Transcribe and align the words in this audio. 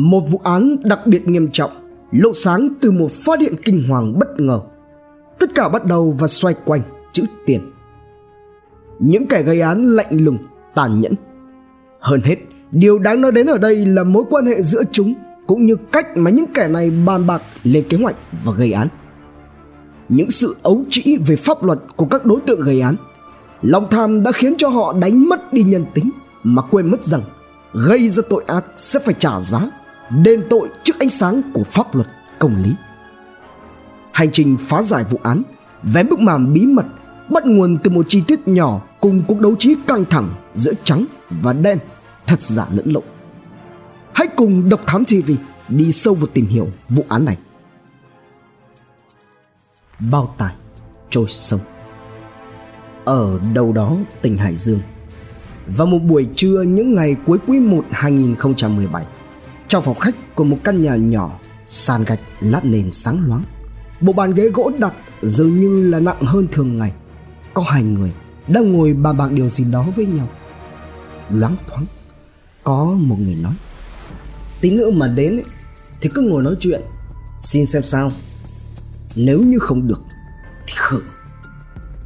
Một 0.00 0.20
vụ 0.20 0.40
án 0.44 0.76
đặc 0.82 1.06
biệt 1.06 1.28
nghiêm 1.28 1.48
trọng 1.52 1.70
lộ 2.10 2.32
sáng 2.34 2.68
từ 2.80 2.90
một 2.90 3.10
phát 3.12 3.40
hiện 3.40 3.54
kinh 3.64 3.88
hoàng 3.88 4.18
bất 4.18 4.40
ngờ. 4.40 4.60
Tất 5.38 5.50
cả 5.54 5.68
bắt 5.68 5.84
đầu 5.84 6.16
và 6.18 6.26
xoay 6.26 6.54
quanh 6.64 6.80
chữ 7.12 7.24
tiền. 7.46 7.70
Những 8.98 9.26
kẻ 9.26 9.42
gây 9.42 9.60
án 9.60 9.84
lạnh 9.84 10.24
lùng, 10.24 10.38
tàn 10.74 11.00
nhẫn. 11.00 11.12
Hơn 12.00 12.20
hết, 12.20 12.36
điều 12.70 12.98
đáng 12.98 13.20
nói 13.20 13.32
đến 13.32 13.46
ở 13.46 13.58
đây 13.58 13.86
là 13.86 14.04
mối 14.04 14.24
quan 14.30 14.46
hệ 14.46 14.62
giữa 14.62 14.82
chúng 14.92 15.14
cũng 15.46 15.66
như 15.66 15.76
cách 15.92 16.16
mà 16.16 16.30
những 16.30 16.46
kẻ 16.54 16.68
này 16.68 16.90
bàn 16.90 17.26
bạc 17.26 17.42
lên 17.64 17.84
kế 17.88 17.96
hoạch 17.96 18.16
và 18.44 18.52
gây 18.52 18.72
án. 18.72 18.88
Những 20.08 20.30
sự 20.30 20.56
ấu 20.62 20.84
trĩ 20.90 21.16
về 21.26 21.36
pháp 21.36 21.64
luật 21.64 21.78
của 21.96 22.06
các 22.06 22.26
đối 22.26 22.40
tượng 22.40 22.60
gây 22.60 22.80
án 22.80 22.96
Lòng 23.62 23.86
tham 23.90 24.22
đã 24.22 24.32
khiến 24.32 24.54
cho 24.58 24.68
họ 24.68 24.94
đánh 25.00 25.28
mất 25.28 25.52
đi 25.52 25.62
nhân 25.62 25.84
tính 25.94 26.10
Mà 26.42 26.62
quên 26.62 26.90
mất 26.90 27.02
rằng 27.02 27.22
Gây 27.72 28.08
ra 28.08 28.22
tội 28.28 28.44
ác 28.46 28.64
sẽ 28.76 29.00
phải 29.00 29.14
trả 29.18 29.40
giá 29.40 29.70
Đền 30.10 30.44
tội 30.50 30.68
trước 30.82 30.98
ánh 30.98 31.10
sáng 31.10 31.42
của 31.54 31.64
pháp 31.64 31.94
luật 31.94 32.08
công 32.38 32.62
lý. 32.62 32.70
Hành 34.12 34.30
trình 34.30 34.56
phá 34.60 34.82
giải 34.82 35.04
vụ 35.10 35.20
án 35.22 35.42
Vén 35.82 36.08
bức 36.08 36.18
màn 36.18 36.52
bí 36.52 36.66
mật 36.66 36.86
Bắt 37.30 37.46
nguồn 37.46 37.78
từ 37.84 37.90
một 37.90 38.06
chi 38.08 38.22
tiết 38.26 38.48
nhỏ 38.48 38.80
Cùng 39.00 39.22
cuộc 39.28 39.40
đấu 39.40 39.56
trí 39.58 39.76
căng 39.86 40.04
thẳng 40.04 40.28
giữa 40.54 40.72
trắng 40.84 41.04
và 41.30 41.52
đen 41.52 41.78
Thật 42.26 42.42
giả 42.42 42.66
lẫn 42.72 42.92
lộn. 42.92 43.04
Hãy 44.12 44.26
cùng 44.36 44.68
Độc 44.68 44.80
Thám 44.86 45.04
TV 45.04 45.30
đi 45.68 45.92
sâu 45.92 46.14
vào 46.14 46.26
tìm 46.26 46.46
hiểu 46.46 46.68
vụ 46.88 47.04
án 47.08 47.24
này. 47.24 47.38
Bao 50.10 50.34
tải 50.38 50.54
trôi 51.10 51.26
sông. 51.28 51.60
Ở 53.04 53.38
đâu 53.54 53.72
đó 53.72 53.96
tỉnh 54.22 54.36
Hải 54.36 54.54
Dương. 54.54 54.80
Vào 55.66 55.86
một 55.86 55.98
buổi 55.98 56.28
trưa 56.36 56.62
những 56.62 56.94
ngày 56.94 57.16
cuối 57.26 57.38
quý 57.46 57.58
1 57.58 57.84
2017, 57.90 59.04
trong 59.68 59.84
phòng 59.84 59.98
khách 59.98 60.34
của 60.34 60.44
một 60.44 60.56
căn 60.64 60.82
nhà 60.82 60.96
nhỏ, 60.96 61.38
sàn 61.66 62.04
gạch 62.04 62.20
lát 62.40 62.64
nền 62.64 62.90
sáng 62.90 63.28
loáng. 63.28 63.44
Bộ 64.00 64.12
bàn 64.12 64.34
ghế 64.34 64.48
gỗ 64.48 64.70
đặc 64.78 64.94
dường 65.22 65.60
như 65.60 65.90
là 65.90 66.00
nặng 66.00 66.20
hơn 66.20 66.48
thường 66.52 66.76
ngày. 66.76 66.92
Có 67.54 67.62
hai 67.62 67.82
người 67.82 68.12
đang 68.48 68.72
ngồi 68.72 68.92
bàn 68.92 69.16
bạc 69.16 69.32
điều 69.32 69.48
gì 69.48 69.64
đó 69.64 69.86
với 69.96 70.06
nhau. 70.06 70.28
Loáng 71.30 71.56
thoáng, 71.66 71.84
có 72.64 72.84
một 72.84 73.16
người 73.18 73.34
nói. 73.34 73.54
Tí 74.60 74.70
nữa 74.70 74.90
mà 74.90 75.06
đến 75.06 75.36
ấy, 75.36 75.44
thì 76.00 76.10
cứ 76.14 76.20
ngồi 76.20 76.42
nói 76.42 76.56
chuyện, 76.60 76.82
xin 77.40 77.66
xem 77.66 77.82
sao. 77.82 78.10
Nếu 79.16 79.42
như 79.42 79.58
không 79.58 79.88
được 79.88 80.00
thì 80.66 80.74
khử 80.76 81.00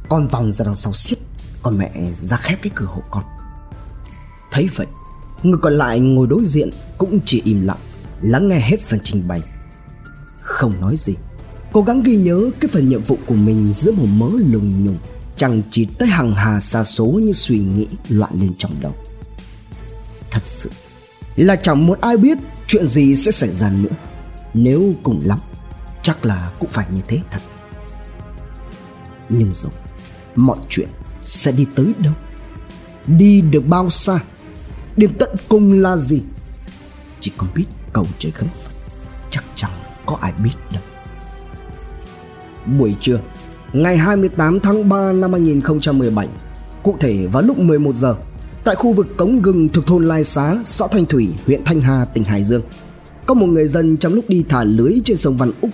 con 0.09 0.27
vòng 0.27 0.53
ra 0.53 0.65
đằng 0.65 0.75
sau 0.75 0.93
xiết 0.93 1.17
Còn 1.61 1.77
mẹ 1.77 1.91
ra 2.13 2.37
khép 2.37 2.59
cái 2.61 2.71
cửa 2.75 2.85
hộ 2.85 3.01
con 3.11 3.23
Thấy 4.51 4.69
vậy 4.75 4.87
Người 5.43 5.57
còn 5.61 5.73
lại 5.73 5.99
ngồi 5.99 6.27
đối 6.27 6.45
diện 6.45 6.69
Cũng 6.97 7.19
chỉ 7.25 7.41
im 7.45 7.61
lặng, 7.61 7.77
Lắng 8.21 8.49
nghe 8.49 8.59
hết 8.59 8.81
phần 8.81 8.99
trình 9.03 9.27
bày. 9.27 9.41
Không 10.41 10.81
nói 10.81 10.95
gì, 10.97 11.13
Cố 11.71 11.81
gắng 11.81 12.03
ghi 12.03 12.15
nhớ 12.15 12.49
cái 12.59 12.69
phần 12.73 12.89
nhiệm 12.89 13.03
vụ 13.03 13.17
của 13.25 13.35
mình 13.35 13.73
Giữa 13.73 13.91
một 13.91 14.07
mớ 14.13 14.29
lùng 14.29 14.85
nhùng, 14.85 14.97
Chẳng 15.37 15.61
chỉ 15.69 15.87
tới 15.97 16.07
hàng 16.07 16.35
hà 16.35 16.59
xa 16.59 16.83
số 16.83 17.05
như 17.05 17.31
suy 17.31 17.59
nghĩ 17.59 17.87
loạn 18.09 18.31
lên 18.41 18.51
trong 18.57 18.81
đầu. 18.81 18.95
Thật 20.31 20.41
sự 20.43 20.69
Là 21.35 21.55
chẳng 21.55 21.85
muốn 21.85 22.01
ai 22.01 22.17
biết 22.17 22.37
chuyện 22.67 22.87
gì 22.87 23.15
sẽ 23.15 23.31
xảy 23.31 23.49
ra 23.49 23.69
nữa. 23.69 23.95
Nếu 24.53 24.93
cùng 25.03 25.19
lắm, 25.23 25.39
Chắc 26.03 26.25
là 26.25 26.51
cũng 26.59 26.69
phải 26.69 26.85
như 26.93 27.01
thế 27.07 27.19
thật. 27.31 27.41
Nhưng 29.29 29.53
rồi, 29.53 29.71
mọi 30.35 30.57
chuyện 30.69 30.89
sẽ 31.21 31.51
đi 31.51 31.65
tới 31.75 31.93
đâu? 31.99 32.13
Đi 33.07 33.41
được 33.41 33.67
bao 33.67 33.89
xa? 33.89 34.19
Điểm 34.97 35.13
tận 35.19 35.29
cùng 35.49 35.73
là 35.73 35.97
gì? 35.97 36.21
Chỉ 37.19 37.31
còn 37.37 37.49
biết 37.55 37.65
cầu 37.93 38.05
trời 38.19 38.31
khấn 38.31 38.49
phật. 38.49 38.71
Chắc 39.29 39.43
chắn 39.55 39.71
có 40.05 40.17
ai 40.21 40.33
biết 40.43 40.51
đâu. 40.71 40.81
Buổi 42.79 42.95
trưa 43.01 43.19
ngày 43.73 43.97
28 43.97 44.59
tháng 44.59 44.89
3 44.89 45.11
năm 45.11 45.31
2017 45.31 46.27
cụ 46.83 46.95
thể 46.99 47.27
vào 47.31 47.43
lúc 47.43 47.59
11 47.59 47.95
giờ 47.95 48.15
tại 48.63 48.75
khu 48.75 48.93
vực 48.93 49.17
cống 49.17 49.41
gừng 49.41 49.69
thuộc 49.69 49.87
thôn 49.87 50.05
Lai 50.05 50.23
Xá, 50.23 50.57
xã 50.63 50.87
Thanh 50.87 51.05
Thủy, 51.05 51.29
huyện 51.45 51.63
Thanh 51.65 51.81
Hà, 51.81 52.05
tỉnh 52.05 52.23
Hải 52.23 52.43
Dương. 52.43 52.61
Có 53.25 53.33
một 53.33 53.47
người 53.47 53.67
dân 53.67 53.97
trong 53.97 54.13
lúc 54.13 54.25
đi 54.27 54.43
thả 54.49 54.63
lưới 54.63 55.01
trên 55.03 55.17
sông 55.17 55.37
Văn 55.37 55.51
Úc. 55.61 55.71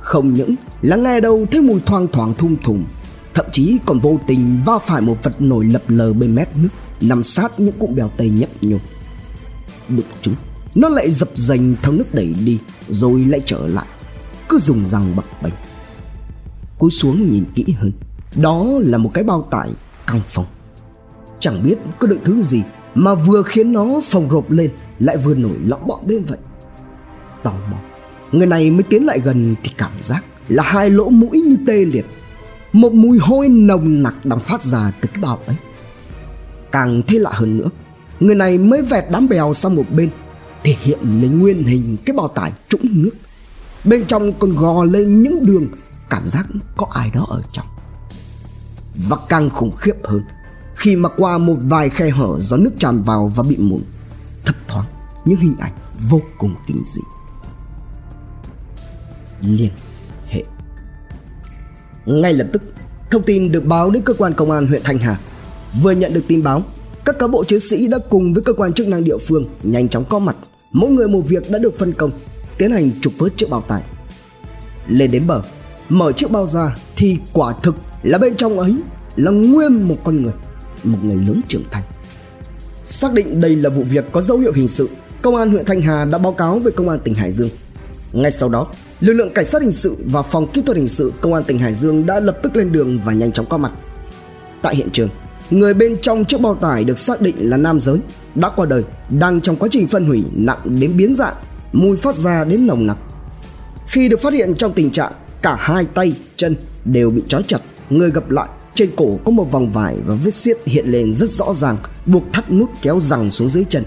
Không 0.00 0.32
những 0.32 0.54
là 0.82 0.96
nghe 0.96 1.20
đâu 1.20 1.46
thấy 1.50 1.60
mùi 1.60 1.80
thoang 1.80 2.06
thoảng 2.12 2.34
thum 2.34 2.56
thùm 2.64 2.84
thậm 3.38 3.46
chí 3.52 3.78
còn 3.86 4.00
vô 4.00 4.20
tình 4.26 4.60
va 4.66 4.78
phải 4.78 5.00
một 5.00 5.16
vật 5.22 5.40
nổi 5.40 5.64
lập 5.64 5.82
lờ 5.88 6.12
bên 6.12 6.34
mép 6.34 6.56
nước 6.56 6.68
nằm 7.00 7.24
sát 7.24 7.60
những 7.60 7.78
cụm 7.78 7.94
bèo 7.94 8.10
tây 8.16 8.28
nhấp 8.28 8.48
nhô. 8.60 8.76
Đụng 9.88 10.06
chúng 10.20 10.34
nó 10.74 10.88
lại 10.88 11.10
dập 11.10 11.28
dành 11.34 11.74
theo 11.82 11.92
nước 11.92 12.14
đẩy 12.14 12.34
đi, 12.44 12.58
rồi 12.88 13.24
lại 13.24 13.40
trở 13.46 13.66
lại, 13.66 13.86
cứ 14.48 14.58
dùng 14.58 14.86
răng 14.86 15.16
bập 15.16 15.42
bềnh 15.42 15.54
cúi 16.78 16.90
xuống 16.90 17.30
nhìn 17.30 17.44
kỹ 17.54 17.64
hơn, 17.78 17.92
đó 18.36 18.66
là 18.80 18.98
một 18.98 19.10
cái 19.14 19.24
bao 19.24 19.42
tải 19.50 19.70
căng 20.06 20.20
phòng. 20.26 20.46
Chẳng 21.40 21.64
biết 21.64 21.78
có 21.98 22.06
đựng 22.06 22.20
thứ 22.24 22.42
gì 22.42 22.62
mà 22.94 23.14
vừa 23.14 23.42
khiến 23.42 23.72
nó 23.72 24.00
phồng 24.04 24.28
rộp 24.30 24.50
lên, 24.50 24.70
lại 24.98 25.16
vừa 25.16 25.34
nổi 25.34 25.56
lõm 25.66 25.80
bọm 25.86 26.08
lên 26.08 26.24
vậy. 26.24 26.38
Tò 27.42 27.52
mò, 27.70 27.76
người 28.32 28.46
này 28.46 28.70
mới 28.70 28.82
tiến 28.82 29.06
lại 29.06 29.20
gần 29.20 29.54
thì 29.62 29.70
cảm 29.76 29.92
giác 30.00 30.24
là 30.48 30.62
hai 30.62 30.90
lỗ 30.90 31.08
mũi 31.08 31.42
như 31.46 31.56
tê 31.66 31.84
liệt. 31.84 32.06
Một 32.72 32.92
mùi 32.92 33.18
hôi 33.18 33.48
nồng 33.48 34.02
nặc 34.02 34.24
đang 34.24 34.40
phát 34.40 34.62
ra 34.62 34.92
từ 35.00 35.08
cái 35.12 35.22
bao 35.22 35.38
ấy 35.46 35.56
càng 36.78 37.02
thế 37.06 37.18
lạ 37.18 37.30
hơn 37.34 37.58
nữa. 37.58 37.68
Người 38.20 38.34
này 38.34 38.58
mới 38.58 38.82
vẹt 38.82 39.04
đám 39.10 39.28
bèo 39.28 39.54
sang 39.54 39.76
một 39.76 39.84
bên 39.96 40.10
thể 40.64 40.76
hiện 40.80 40.98
lấy 41.20 41.28
nguyên 41.28 41.64
hình 41.64 41.96
cái 42.06 42.16
bao 42.16 42.28
tải 42.28 42.52
trũng 42.68 42.80
nước. 42.84 43.10
Bên 43.84 44.04
trong 44.04 44.32
còn 44.32 44.54
gò 44.56 44.84
lên 44.84 45.22
những 45.22 45.46
đường 45.46 45.66
cảm 46.10 46.28
giác 46.28 46.46
có 46.76 46.86
ai 46.94 47.10
đó 47.14 47.26
ở 47.28 47.42
trong. 47.52 47.66
Và 49.08 49.16
càng 49.28 49.50
khủng 49.50 49.76
khiếp 49.76 49.92
hơn 50.04 50.22
khi 50.74 50.96
mà 50.96 51.08
qua 51.08 51.38
một 51.38 51.56
vài 51.62 51.90
khe 51.90 52.10
hở 52.10 52.36
do 52.38 52.56
nước 52.56 52.70
tràn 52.78 53.02
vào 53.02 53.32
và 53.36 53.42
bị 53.42 53.56
mụn 53.56 53.82
thấp 54.44 54.56
thoáng 54.68 54.86
những 55.24 55.40
hình 55.40 55.56
ảnh 55.60 55.72
vô 56.10 56.20
cùng 56.38 56.54
kinh 56.66 56.82
dị. 56.84 57.00
Liên 59.40 59.70
hệ. 60.26 60.44
Ngay 62.06 62.32
lập 62.32 62.46
tức, 62.52 62.62
thông 63.10 63.22
tin 63.22 63.52
được 63.52 63.64
báo 63.64 63.90
đến 63.90 64.02
cơ 64.02 64.14
quan 64.18 64.34
công 64.34 64.50
an 64.50 64.66
huyện 64.66 64.82
Thanh 64.84 64.98
Hà. 64.98 65.16
Vừa 65.82 65.90
nhận 65.90 66.14
được 66.14 66.24
tin 66.28 66.42
báo, 66.42 66.62
các 67.04 67.18
cán 67.18 67.30
bộ 67.30 67.44
chiến 67.44 67.60
sĩ 67.60 67.86
đã 67.86 67.98
cùng 68.10 68.34
với 68.34 68.42
cơ 68.42 68.52
quan 68.52 68.72
chức 68.72 68.88
năng 68.88 69.04
địa 69.04 69.18
phương 69.18 69.44
nhanh 69.62 69.88
chóng 69.88 70.04
có 70.08 70.18
mặt, 70.18 70.36
mỗi 70.72 70.90
người 70.90 71.08
một 71.08 71.20
việc 71.20 71.50
đã 71.50 71.58
được 71.58 71.78
phân 71.78 71.92
công, 71.92 72.10
tiến 72.58 72.70
hành 72.72 72.90
trục 73.00 73.12
vớt 73.18 73.36
chiếc 73.36 73.50
bao 73.50 73.60
tải. 73.60 73.82
Lên 74.88 75.10
đến 75.10 75.26
bờ, 75.26 75.42
mở 75.88 76.12
chiếc 76.12 76.30
bao 76.30 76.46
ra 76.46 76.76
thì 76.96 77.18
quả 77.32 77.54
thực 77.62 77.74
là 78.02 78.18
bên 78.18 78.36
trong 78.36 78.58
ấy 78.58 78.76
là 79.16 79.30
nguyên 79.30 79.88
một 79.88 79.96
con 80.04 80.22
người, 80.22 80.32
một 80.84 80.98
người 81.02 81.16
lớn 81.16 81.40
trưởng 81.48 81.64
thành. 81.70 81.82
Xác 82.84 83.12
định 83.12 83.40
đây 83.40 83.56
là 83.56 83.70
vụ 83.70 83.82
việc 83.82 84.04
có 84.12 84.20
dấu 84.20 84.38
hiệu 84.38 84.52
hình 84.52 84.68
sự, 84.68 84.88
công 85.22 85.36
an 85.36 85.50
huyện 85.50 85.64
Thanh 85.64 85.82
Hà 85.82 86.04
đã 86.04 86.18
báo 86.18 86.32
cáo 86.32 86.58
với 86.58 86.72
công 86.72 86.88
an 86.88 86.98
tỉnh 87.04 87.14
Hải 87.14 87.32
Dương. 87.32 87.48
Ngay 88.12 88.32
sau 88.32 88.48
đó, 88.48 88.66
lực 89.00 89.12
lượng 89.12 89.30
cảnh 89.34 89.44
sát 89.44 89.62
hình 89.62 89.72
sự 89.72 89.96
và 90.04 90.22
phòng 90.22 90.46
kỹ 90.46 90.62
thuật 90.62 90.76
hình 90.76 90.88
sự 90.88 91.12
công 91.20 91.34
an 91.34 91.44
tỉnh 91.44 91.58
Hải 91.58 91.74
Dương 91.74 92.06
đã 92.06 92.20
lập 92.20 92.38
tức 92.42 92.56
lên 92.56 92.72
đường 92.72 93.00
và 93.04 93.12
nhanh 93.12 93.32
chóng 93.32 93.46
có 93.46 93.58
mặt. 93.58 93.72
Tại 94.62 94.76
hiện 94.76 94.88
trường, 94.92 95.08
người 95.50 95.74
bên 95.74 95.96
trong 96.02 96.24
chiếc 96.24 96.40
bao 96.40 96.54
tải 96.54 96.84
được 96.84 96.98
xác 96.98 97.20
định 97.20 97.50
là 97.50 97.56
nam 97.56 97.80
giới, 97.80 97.98
đã 98.34 98.50
qua 98.56 98.66
đời, 98.66 98.82
đang 99.10 99.40
trong 99.40 99.56
quá 99.56 99.68
trình 99.72 99.86
phân 99.86 100.06
hủy 100.06 100.22
nặng 100.32 100.60
đến 100.64 100.96
biến 100.96 101.14
dạng, 101.14 101.34
mùi 101.72 101.96
phát 101.96 102.16
ra 102.16 102.44
đến 102.44 102.66
nồng 102.66 102.86
nặc. 102.86 102.96
Khi 103.86 104.08
được 104.08 104.20
phát 104.20 104.32
hiện 104.32 104.54
trong 104.54 104.72
tình 104.72 104.90
trạng 104.90 105.12
cả 105.42 105.56
hai 105.60 105.84
tay, 105.84 106.12
chân 106.36 106.56
đều 106.84 107.10
bị 107.10 107.22
trói 107.28 107.42
chặt, 107.42 107.58
người 107.90 108.10
gập 108.10 108.30
lại, 108.30 108.48
trên 108.74 108.90
cổ 108.96 109.18
có 109.24 109.30
một 109.30 109.52
vòng 109.52 109.72
vải 109.72 109.96
và 110.06 110.14
vết 110.24 110.34
xiết 110.34 110.58
hiện 110.66 110.86
lên 110.86 111.12
rất 111.12 111.30
rõ 111.30 111.54
ràng, 111.54 111.76
buộc 112.06 112.22
thắt 112.32 112.50
nút 112.52 112.70
kéo 112.82 113.00
rằng 113.00 113.30
xuống 113.30 113.48
dưới 113.48 113.64
chân. 113.68 113.84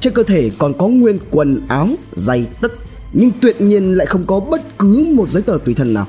Trên 0.00 0.12
cơ 0.12 0.22
thể 0.22 0.50
còn 0.58 0.72
có 0.78 0.88
nguyên 0.88 1.18
quần 1.30 1.66
áo, 1.68 1.88
giày 2.12 2.46
tất 2.60 2.72
nhưng 3.12 3.30
tuyệt 3.40 3.60
nhiên 3.60 3.92
lại 3.92 4.06
không 4.06 4.24
có 4.26 4.40
bất 4.40 4.78
cứ 4.78 5.06
một 5.14 5.30
giấy 5.30 5.42
tờ 5.42 5.58
tùy 5.64 5.74
thân 5.74 5.94
nào. 5.94 6.06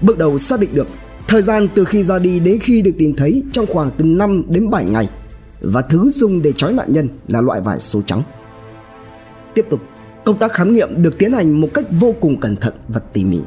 Bước 0.00 0.18
đầu 0.18 0.38
xác 0.38 0.60
định 0.60 0.70
được 0.74 0.88
thời 1.32 1.42
gian 1.42 1.68
từ 1.74 1.84
khi 1.84 2.02
ra 2.02 2.18
đi 2.18 2.40
đến 2.40 2.58
khi 2.58 2.82
được 2.82 2.90
tìm 2.98 3.14
thấy 3.14 3.42
trong 3.52 3.66
khoảng 3.66 3.90
từ 3.96 4.04
5 4.04 4.44
đến 4.48 4.70
7 4.70 4.84
ngày 4.84 5.08
và 5.60 5.82
thứ 5.82 6.10
dùng 6.10 6.42
để 6.42 6.52
trói 6.52 6.72
nạn 6.72 6.92
nhân 6.92 7.08
là 7.28 7.40
loại 7.40 7.60
vải 7.60 7.78
số 7.78 8.02
trắng. 8.06 8.22
Tiếp 9.54 9.66
tục, 9.70 9.80
công 10.24 10.38
tác 10.38 10.52
khám 10.52 10.74
nghiệm 10.74 11.02
được 11.02 11.18
tiến 11.18 11.32
hành 11.32 11.60
một 11.60 11.68
cách 11.74 11.84
vô 12.00 12.14
cùng 12.20 12.40
cẩn 12.40 12.56
thận 12.56 12.74
và 12.88 13.00
tỉ 13.12 13.24
mỉ. 13.24 13.38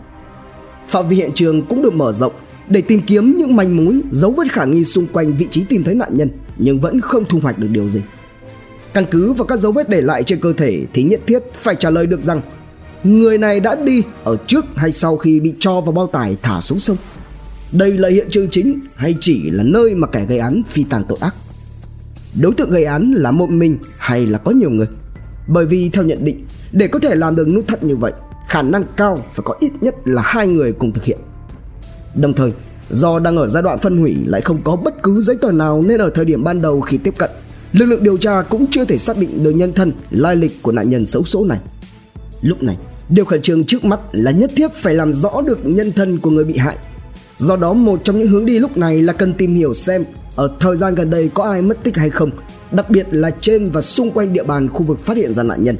Phạm 0.87 1.07
vi 1.07 1.15
hiện 1.15 1.31
trường 1.35 1.61
cũng 1.65 1.81
được 1.81 1.93
mở 1.93 2.13
rộng 2.13 2.33
để 2.69 2.81
tìm 2.81 3.01
kiếm 3.07 3.37
những 3.37 3.55
manh 3.55 3.75
mối, 3.75 4.01
dấu 4.11 4.31
vết 4.31 4.51
khả 4.51 4.65
nghi 4.65 4.83
xung 4.83 5.07
quanh 5.07 5.33
vị 5.33 5.47
trí 5.49 5.63
tìm 5.63 5.83
thấy 5.83 5.95
nạn 5.95 6.17
nhân 6.17 6.29
nhưng 6.57 6.79
vẫn 6.79 7.01
không 7.01 7.25
thu 7.25 7.39
hoạch 7.39 7.59
được 7.59 7.69
điều 7.71 7.87
gì. 7.87 8.01
Căn 8.93 9.05
cứ 9.11 9.33
vào 9.33 9.45
các 9.45 9.59
dấu 9.59 9.71
vết 9.71 9.89
để 9.89 10.01
lại 10.01 10.23
trên 10.23 10.39
cơ 10.39 10.53
thể 10.53 10.85
thì 10.93 11.03
nhất 11.03 11.21
thiết 11.27 11.39
phải 11.53 11.75
trả 11.75 11.89
lời 11.89 12.07
được 12.07 12.23
rằng 12.23 12.41
người 13.03 13.37
này 13.37 13.59
đã 13.59 13.75
đi 13.75 14.03
ở 14.23 14.37
trước 14.47 14.65
hay 14.75 14.91
sau 14.91 15.17
khi 15.17 15.39
bị 15.39 15.53
cho 15.59 15.81
vào 15.81 15.91
bao 15.91 16.07
tải 16.07 16.37
thả 16.41 16.61
xuống 16.61 16.79
sông. 16.79 16.97
Đây 17.71 17.97
là 17.97 18.09
hiện 18.09 18.27
trường 18.29 18.49
chính 18.49 18.79
hay 18.95 19.15
chỉ 19.19 19.49
là 19.49 19.63
nơi 19.63 19.95
mà 19.95 20.07
kẻ 20.07 20.25
gây 20.25 20.39
án 20.39 20.61
phi 20.67 20.83
tàn 20.83 21.03
tội 21.09 21.17
ác? 21.21 21.35
Đối 22.41 22.53
tượng 22.53 22.69
gây 22.69 22.83
án 22.83 23.13
là 23.17 23.31
một 23.31 23.49
mình 23.49 23.77
hay 23.97 24.25
là 24.25 24.37
có 24.37 24.51
nhiều 24.51 24.69
người? 24.69 24.87
Bởi 25.47 25.65
vì 25.65 25.89
theo 25.89 26.03
nhận 26.03 26.25
định, 26.25 26.45
để 26.71 26.87
có 26.87 26.99
thể 26.99 27.15
làm 27.15 27.35
được 27.35 27.47
nút 27.47 27.67
thắt 27.67 27.83
như 27.83 27.95
vậy, 27.95 28.13
khả 28.47 28.61
năng 28.61 28.83
cao 28.95 29.15
phải 29.33 29.43
có 29.43 29.55
ít 29.59 29.71
nhất 29.81 29.95
là 30.05 30.21
hai 30.25 30.47
người 30.47 30.73
cùng 30.73 30.91
thực 30.91 31.03
hiện. 31.03 31.17
Đồng 32.15 32.33
thời, 32.33 32.51
do 32.89 33.19
đang 33.19 33.37
ở 33.37 33.47
giai 33.47 33.63
đoạn 33.63 33.79
phân 33.79 33.97
hủy 33.97 34.15
lại 34.25 34.41
không 34.41 34.61
có 34.63 34.75
bất 34.75 35.03
cứ 35.03 35.21
giấy 35.21 35.35
tờ 35.41 35.51
nào 35.51 35.81
nên 35.81 36.01
ở 36.01 36.09
thời 36.09 36.25
điểm 36.25 36.43
ban 36.43 36.61
đầu 36.61 36.81
khi 36.81 36.97
tiếp 36.97 37.13
cận, 37.17 37.29
lực 37.71 37.85
lượng 37.85 38.03
điều 38.03 38.17
tra 38.17 38.41
cũng 38.41 38.65
chưa 38.71 38.85
thể 38.85 38.97
xác 38.97 39.17
định 39.17 39.43
được 39.43 39.51
nhân 39.51 39.73
thân, 39.73 39.91
lai 40.11 40.35
lịch 40.35 40.61
của 40.61 40.71
nạn 40.71 40.89
nhân 40.89 41.05
xấu 41.05 41.23
số 41.23 41.45
này. 41.45 41.59
Lúc 42.41 42.63
này, 42.63 42.77
điều 43.09 43.25
khẩn 43.25 43.41
trương 43.41 43.63
trước 43.63 43.85
mắt 43.85 43.99
là 44.11 44.31
nhất 44.31 44.51
thiết 44.55 44.71
phải 44.73 44.93
làm 44.93 45.13
rõ 45.13 45.41
được 45.41 45.59
nhân 45.63 45.91
thân 45.91 46.17
của 46.17 46.29
người 46.29 46.45
bị 46.45 46.57
hại. 46.57 46.77
Do 47.37 47.55
đó 47.55 47.73
một 47.73 48.01
trong 48.03 48.19
những 48.19 48.27
hướng 48.27 48.45
đi 48.45 48.59
lúc 48.59 48.77
này 48.77 49.01
là 49.01 49.13
cần 49.13 49.33
tìm 49.33 49.55
hiểu 49.55 49.73
xem 49.73 50.05
ở 50.35 50.49
thời 50.59 50.75
gian 50.75 50.95
gần 50.95 51.09
đây 51.09 51.29
có 51.33 51.43
ai 51.43 51.61
mất 51.61 51.83
tích 51.83 51.97
hay 51.97 52.09
không, 52.09 52.31
đặc 52.71 52.89
biệt 52.89 53.07
là 53.11 53.29
trên 53.41 53.69
và 53.69 53.81
xung 53.81 54.11
quanh 54.11 54.33
địa 54.33 54.43
bàn 54.43 54.69
khu 54.69 54.83
vực 54.83 54.99
phát 54.99 55.17
hiện 55.17 55.33
ra 55.33 55.43
nạn 55.43 55.63
nhân. 55.63 55.75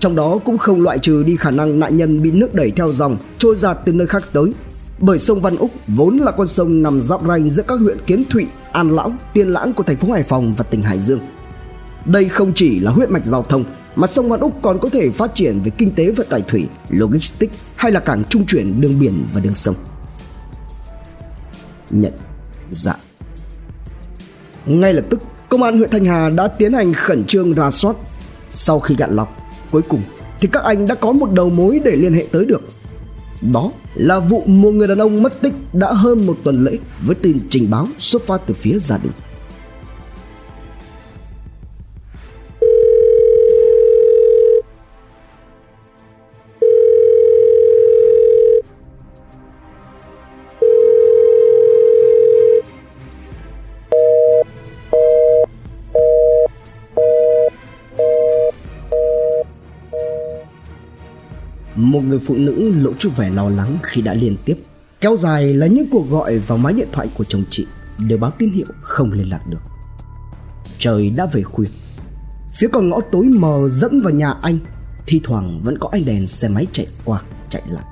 Trong 0.00 0.16
đó 0.16 0.38
cũng 0.44 0.58
không 0.58 0.82
loại 0.82 0.98
trừ 0.98 1.22
đi 1.22 1.36
khả 1.36 1.50
năng 1.50 1.80
nạn 1.80 1.96
nhân 1.96 2.22
bị 2.22 2.30
nước 2.30 2.54
đẩy 2.54 2.70
theo 2.70 2.92
dòng 2.92 3.16
trôi 3.38 3.56
giạt 3.56 3.78
từ 3.84 3.92
nơi 3.92 4.06
khác 4.06 4.24
tới. 4.32 4.50
Bởi 4.98 5.18
sông 5.18 5.40
Văn 5.40 5.56
Úc 5.56 5.70
vốn 5.86 6.16
là 6.16 6.32
con 6.32 6.46
sông 6.46 6.82
nằm 6.82 7.00
giáp 7.00 7.20
ranh 7.28 7.50
giữa 7.50 7.62
các 7.62 7.80
huyện 7.80 7.98
Kiến 8.06 8.24
Thụy, 8.30 8.46
An 8.72 8.96
Lão, 8.96 9.12
Tiên 9.34 9.48
Lãng 9.48 9.72
của 9.72 9.82
thành 9.82 9.96
phố 9.96 10.12
Hải 10.12 10.22
Phòng 10.22 10.54
và 10.58 10.64
tỉnh 10.64 10.82
Hải 10.82 11.00
Dương. 11.00 11.20
Đây 12.04 12.28
không 12.28 12.52
chỉ 12.54 12.80
là 12.80 12.90
huyết 12.90 13.10
mạch 13.10 13.26
giao 13.26 13.42
thông 13.42 13.64
mà 13.96 14.06
sông 14.06 14.28
Văn 14.28 14.40
Úc 14.40 14.62
còn 14.62 14.78
có 14.78 14.88
thể 14.88 15.10
phát 15.10 15.34
triển 15.34 15.60
về 15.64 15.70
kinh 15.78 15.90
tế 15.90 16.10
vận 16.10 16.26
tải 16.30 16.42
thủy, 16.48 16.66
logistics 16.90 17.54
hay 17.76 17.92
là 17.92 18.00
cảng 18.00 18.24
trung 18.24 18.46
chuyển 18.46 18.80
đường 18.80 19.00
biển 19.00 19.14
và 19.34 19.40
đường 19.40 19.54
sông. 19.54 19.74
Nhận 21.90 22.12
dạng 22.70 22.98
ngay 24.66 24.92
lập 24.92 25.04
tức, 25.10 25.20
công 25.48 25.62
an 25.62 25.78
huyện 25.78 25.90
Thanh 25.90 26.04
Hà 26.04 26.28
đã 26.28 26.48
tiến 26.48 26.72
hành 26.72 26.92
khẩn 26.92 27.24
trương 27.24 27.54
ra 27.54 27.70
soát. 27.70 27.96
Sau 28.50 28.80
khi 28.80 28.94
gạn 28.98 29.16
lọc, 29.16 29.36
cuối 29.70 29.82
cùng 29.82 30.00
thì 30.40 30.48
các 30.52 30.62
anh 30.62 30.86
đã 30.86 30.94
có 30.94 31.12
một 31.12 31.32
đầu 31.32 31.50
mối 31.50 31.80
để 31.84 31.96
liên 31.96 32.14
hệ 32.14 32.26
tới 32.32 32.44
được. 32.44 32.62
Đó 33.52 33.72
là 33.94 34.18
vụ 34.18 34.42
một 34.46 34.70
người 34.70 34.86
đàn 34.86 34.98
ông 34.98 35.22
mất 35.22 35.40
tích 35.40 35.52
đã 35.72 35.92
hơn 35.92 36.26
một 36.26 36.36
tuần 36.44 36.64
lễ 36.64 36.78
với 37.06 37.14
tin 37.14 37.38
trình 37.50 37.70
báo 37.70 37.88
xuất 37.98 38.22
phát 38.22 38.40
từ 38.46 38.54
phía 38.54 38.78
gia 38.78 38.98
đình. 38.98 39.12
Một 61.96 62.04
người 62.04 62.18
phụ 62.18 62.34
nữ 62.36 62.70
lộ 62.70 62.90
chút 62.98 63.16
vẻ 63.16 63.30
lo 63.30 63.48
lắng 63.48 63.78
khi 63.82 64.02
đã 64.02 64.14
liên 64.14 64.36
tiếp 64.44 64.56
kéo 65.00 65.16
dài 65.16 65.54
là 65.54 65.66
những 65.66 65.86
cuộc 65.90 66.10
gọi 66.10 66.38
vào 66.38 66.58
máy 66.58 66.72
điện 66.72 66.88
thoại 66.92 67.08
của 67.16 67.24
chồng 67.24 67.42
chị 67.50 67.66
đều 67.98 68.18
báo 68.18 68.30
tín 68.38 68.50
hiệu 68.50 68.66
không 68.80 69.12
liên 69.12 69.30
lạc 69.30 69.46
được. 69.46 69.58
Trời 70.78 71.10
đã 71.10 71.26
về 71.26 71.42
khuya. 71.42 71.66
Phía 72.56 72.68
con 72.72 72.88
ngõ 72.88 73.00
tối 73.12 73.24
mờ 73.24 73.68
dẫn 73.68 74.00
vào 74.00 74.12
nhà 74.12 74.30
anh, 74.42 74.58
thi 75.06 75.20
thoảng 75.24 75.60
vẫn 75.64 75.78
có 75.78 75.88
ánh 75.92 76.04
đèn 76.04 76.26
xe 76.26 76.48
máy 76.48 76.66
chạy 76.72 76.86
qua, 77.04 77.22
chạy 77.48 77.62
lại. 77.70 77.84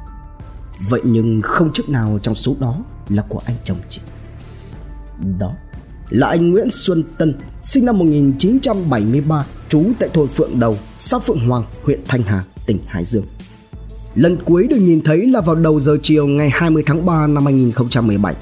Vậy 0.88 1.00
nhưng 1.04 1.40
không 1.40 1.72
chiếc 1.72 1.88
nào 1.88 2.18
trong 2.22 2.34
số 2.34 2.56
đó 2.60 2.76
là 3.08 3.22
của 3.28 3.40
anh 3.46 3.56
chồng 3.64 3.78
chị. 3.88 4.00
Đó 5.38 5.54
là 6.10 6.26
anh 6.26 6.50
Nguyễn 6.50 6.70
Xuân 6.70 7.04
Tân, 7.18 7.34
sinh 7.62 7.84
năm 7.84 7.98
1973 7.98 9.46
trú 9.68 9.84
tại 9.98 10.08
thôn 10.12 10.28
Phượng 10.28 10.60
Đầu, 10.60 10.78
xã 10.96 11.18
Phượng 11.18 11.48
Hoàng, 11.48 11.62
huyện 11.82 12.00
Thanh 12.08 12.22
Hà, 12.22 12.42
tỉnh 12.66 12.78
Hải 12.86 13.04
Dương. 13.04 13.24
Lần 14.14 14.36
cuối 14.44 14.66
được 14.66 14.76
nhìn 14.76 15.00
thấy 15.00 15.26
là 15.26 15.40
vào 15.40 15.54
đầu 15.54 15.80
giờ 15.80 15.96
chiều 16.02 16.26
ngày 16.26 16.50
20 16.50 16.82
tháng 16.86 17.06
3 17.06 17.26
năm 17.26 17.44
2017. 17.44 18.34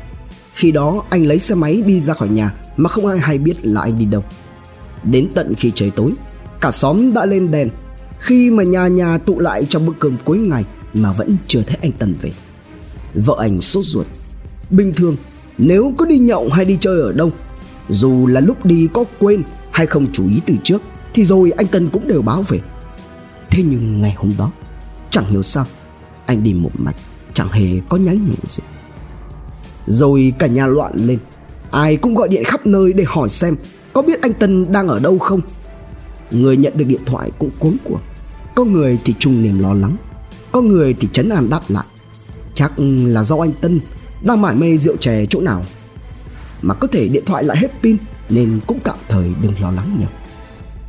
Khi 0.55 0.73
đó 0.73 1.05
anh 1.11 1.27
lấy 1.27 1.39
xe 1.39 1.55
máy 1.55 1.83
đi 1.87 2.01
ra 2.01 2.15
khỏi 2.15 2.29
nhà 2.29 2.55
mà 2.77 2.89
không 2.91 3.07
ai 3.07 3.19
hay 3.19 3.39
biết 3.39 3.55
là 3.63 3.81
anh 3.81 3.99
đi 3.99 4.05
đâu. 4.05 4.25
Đến 5.05 5.29
tận 5.35 5.55
khi 5.55 5.73
trời 5.75 5.91
tối, 5.91 6.13
cả 6.61 6.71
xóm 6.71 7.15
đã 7.15 7.27
lên 7.27 7.51
đèn 7.51 7.69
khi 8.19 8.51
mà 8.51 8.63
nhà 8.63 8.89
nhà 8.89 9.19
tụ 9.19 9.39
lại 9.39 9.67
trong 9.69 9.87
bữa 9.87 9.93
cơm 9.99 10.17
cuối 10.25 10.39
ngày 10.39 10.65
mà 10.95 11.13
vẫn 11.13 11.37
chưa 11.47 11.63
thấy 11.63 11.79
anh 11.83 11.93
Tần 11.93 12.15
về. 12.23 12.31
Vợ 13.15 13.37
anh 13.39 13.63
sốt 13.63 13.85
ruột. 13.85 14.07
Bình 14.71 14.93
thường, 14.97 15.17
nếu 15.59 15.93
có 15.99 16.07
đi 16.07 16.19
nhậu 16.19 16.49
hay 16.49 16.65
đi 16.65 16.77
chơi 16.81 17.01
ở 17.01 17.13
đâu, 17.13 17.31
dù 17.89 18.27
là 18.27 18.41
lúc 18.41 18.67
đi 18.67 18.89
có 18.93 19.05
quên 19.19 19.43
hay 19.71 19.87
không 19.87 20.07
chú 20.13 20.29
ý 20.29 20.41
từ 20.47 20.55
trước 20.63 20.83
thì 21.15 21.25
rồi 21.25 21.51
anh 21.51 21.67
Tân 21.67 21.89
cũng 21.89 22.09
đều 22.09 22.23
báo 22.23 22.45
về. 22.49 22.61
Thế 23.51 23.63
nhưng 23.71 24.01
ngày 24.01 24.15
hôm 24.17 24.33
đó, 24.39 24.51
Chẳng 25.12 25.31
hiểu 25.31 25.43
sao, 25.43 25.67
Anh 26.26 26.43
đi 26.43 26.55
một 26.55 26.70
mạch, 26.75 26.97
Chẳng 27.35 27.49
hề 27.49 27.81
có 27.88 27.97
nhắn 27.97 28.29
nhủ 28.29 28.35
gì. 28.49 28.62
Rồi 29.87 30.32
cả 30.38 30.47
nhà 30.47 30.67
loạn 30.67 30.93
lên. 30.94 31.19
Ai 31.70 31.97
cũng 31.97 32.14
gọi 32.14 32.29
điện 32.29 32.44
khắp 32.44 32.67
nơi 32.67 32.93
để 32.93 33.05
hỏi 33.06 33.29
xem 33.29 33.56
Có 33.93 34.03
biết 34.03 34.23
anh 34.23 34.32
Tân 34.32 34.73
đang 34.73 34.88
ở 34.88 34.99
đâu 34.99 35.19
không. 35.19 35.41
Người 36.31 36.56
nhận 36.56 36.76
được 36.76 36.85
điện 36.85 37.00
thoại 37.06 37.31
cũng 37.38 37.50
cuốn 37.59 37.76
cuồng. 37.85 38.00
Có 38.55 38.64
người 38.64 38.99
thì 39.05 39.14
trùng 39.19 39.43
niềm 39.43 39.59
lo 39.59 39.75
lắng, 39.75 39.97
Có 40.53 40.61
người 40.61 40.94
thì 41.00 41.09
chấn 41.12 41.29
an 41.29 41.50
đáp 41.50 41.62
lại. 41.69 41.85
Chắc 42.55 42.73
là 42.79 43.23
do 43.23 43.37
anh 43.37 43.53
Tân 43.61 43.81
Đang 44.23 44.41
mải 44.41 44.55
mê 44.55 44.79
rượu 44.79 44.97
chè 44.97 45.26
chỗ 45.26 45.41
nào. 45.41 45.64
Mà 46.62 46.75
có 46.75 46.87
thể 46.87 47.09
điện 47.09 47.25
thoại 47.26 47.44
lại 47.44 47.56
hết 47.56 47.70
pin 47.82 47.97
Nên 48.29 48.61
cũng 48.67 48.79
tạm 48.85 48.99
thời 49.09 49.32
đừng 49.43 49.61
lo 49.61 49.70
lắng 49.70 49.97
nhiều. 49.99 50.09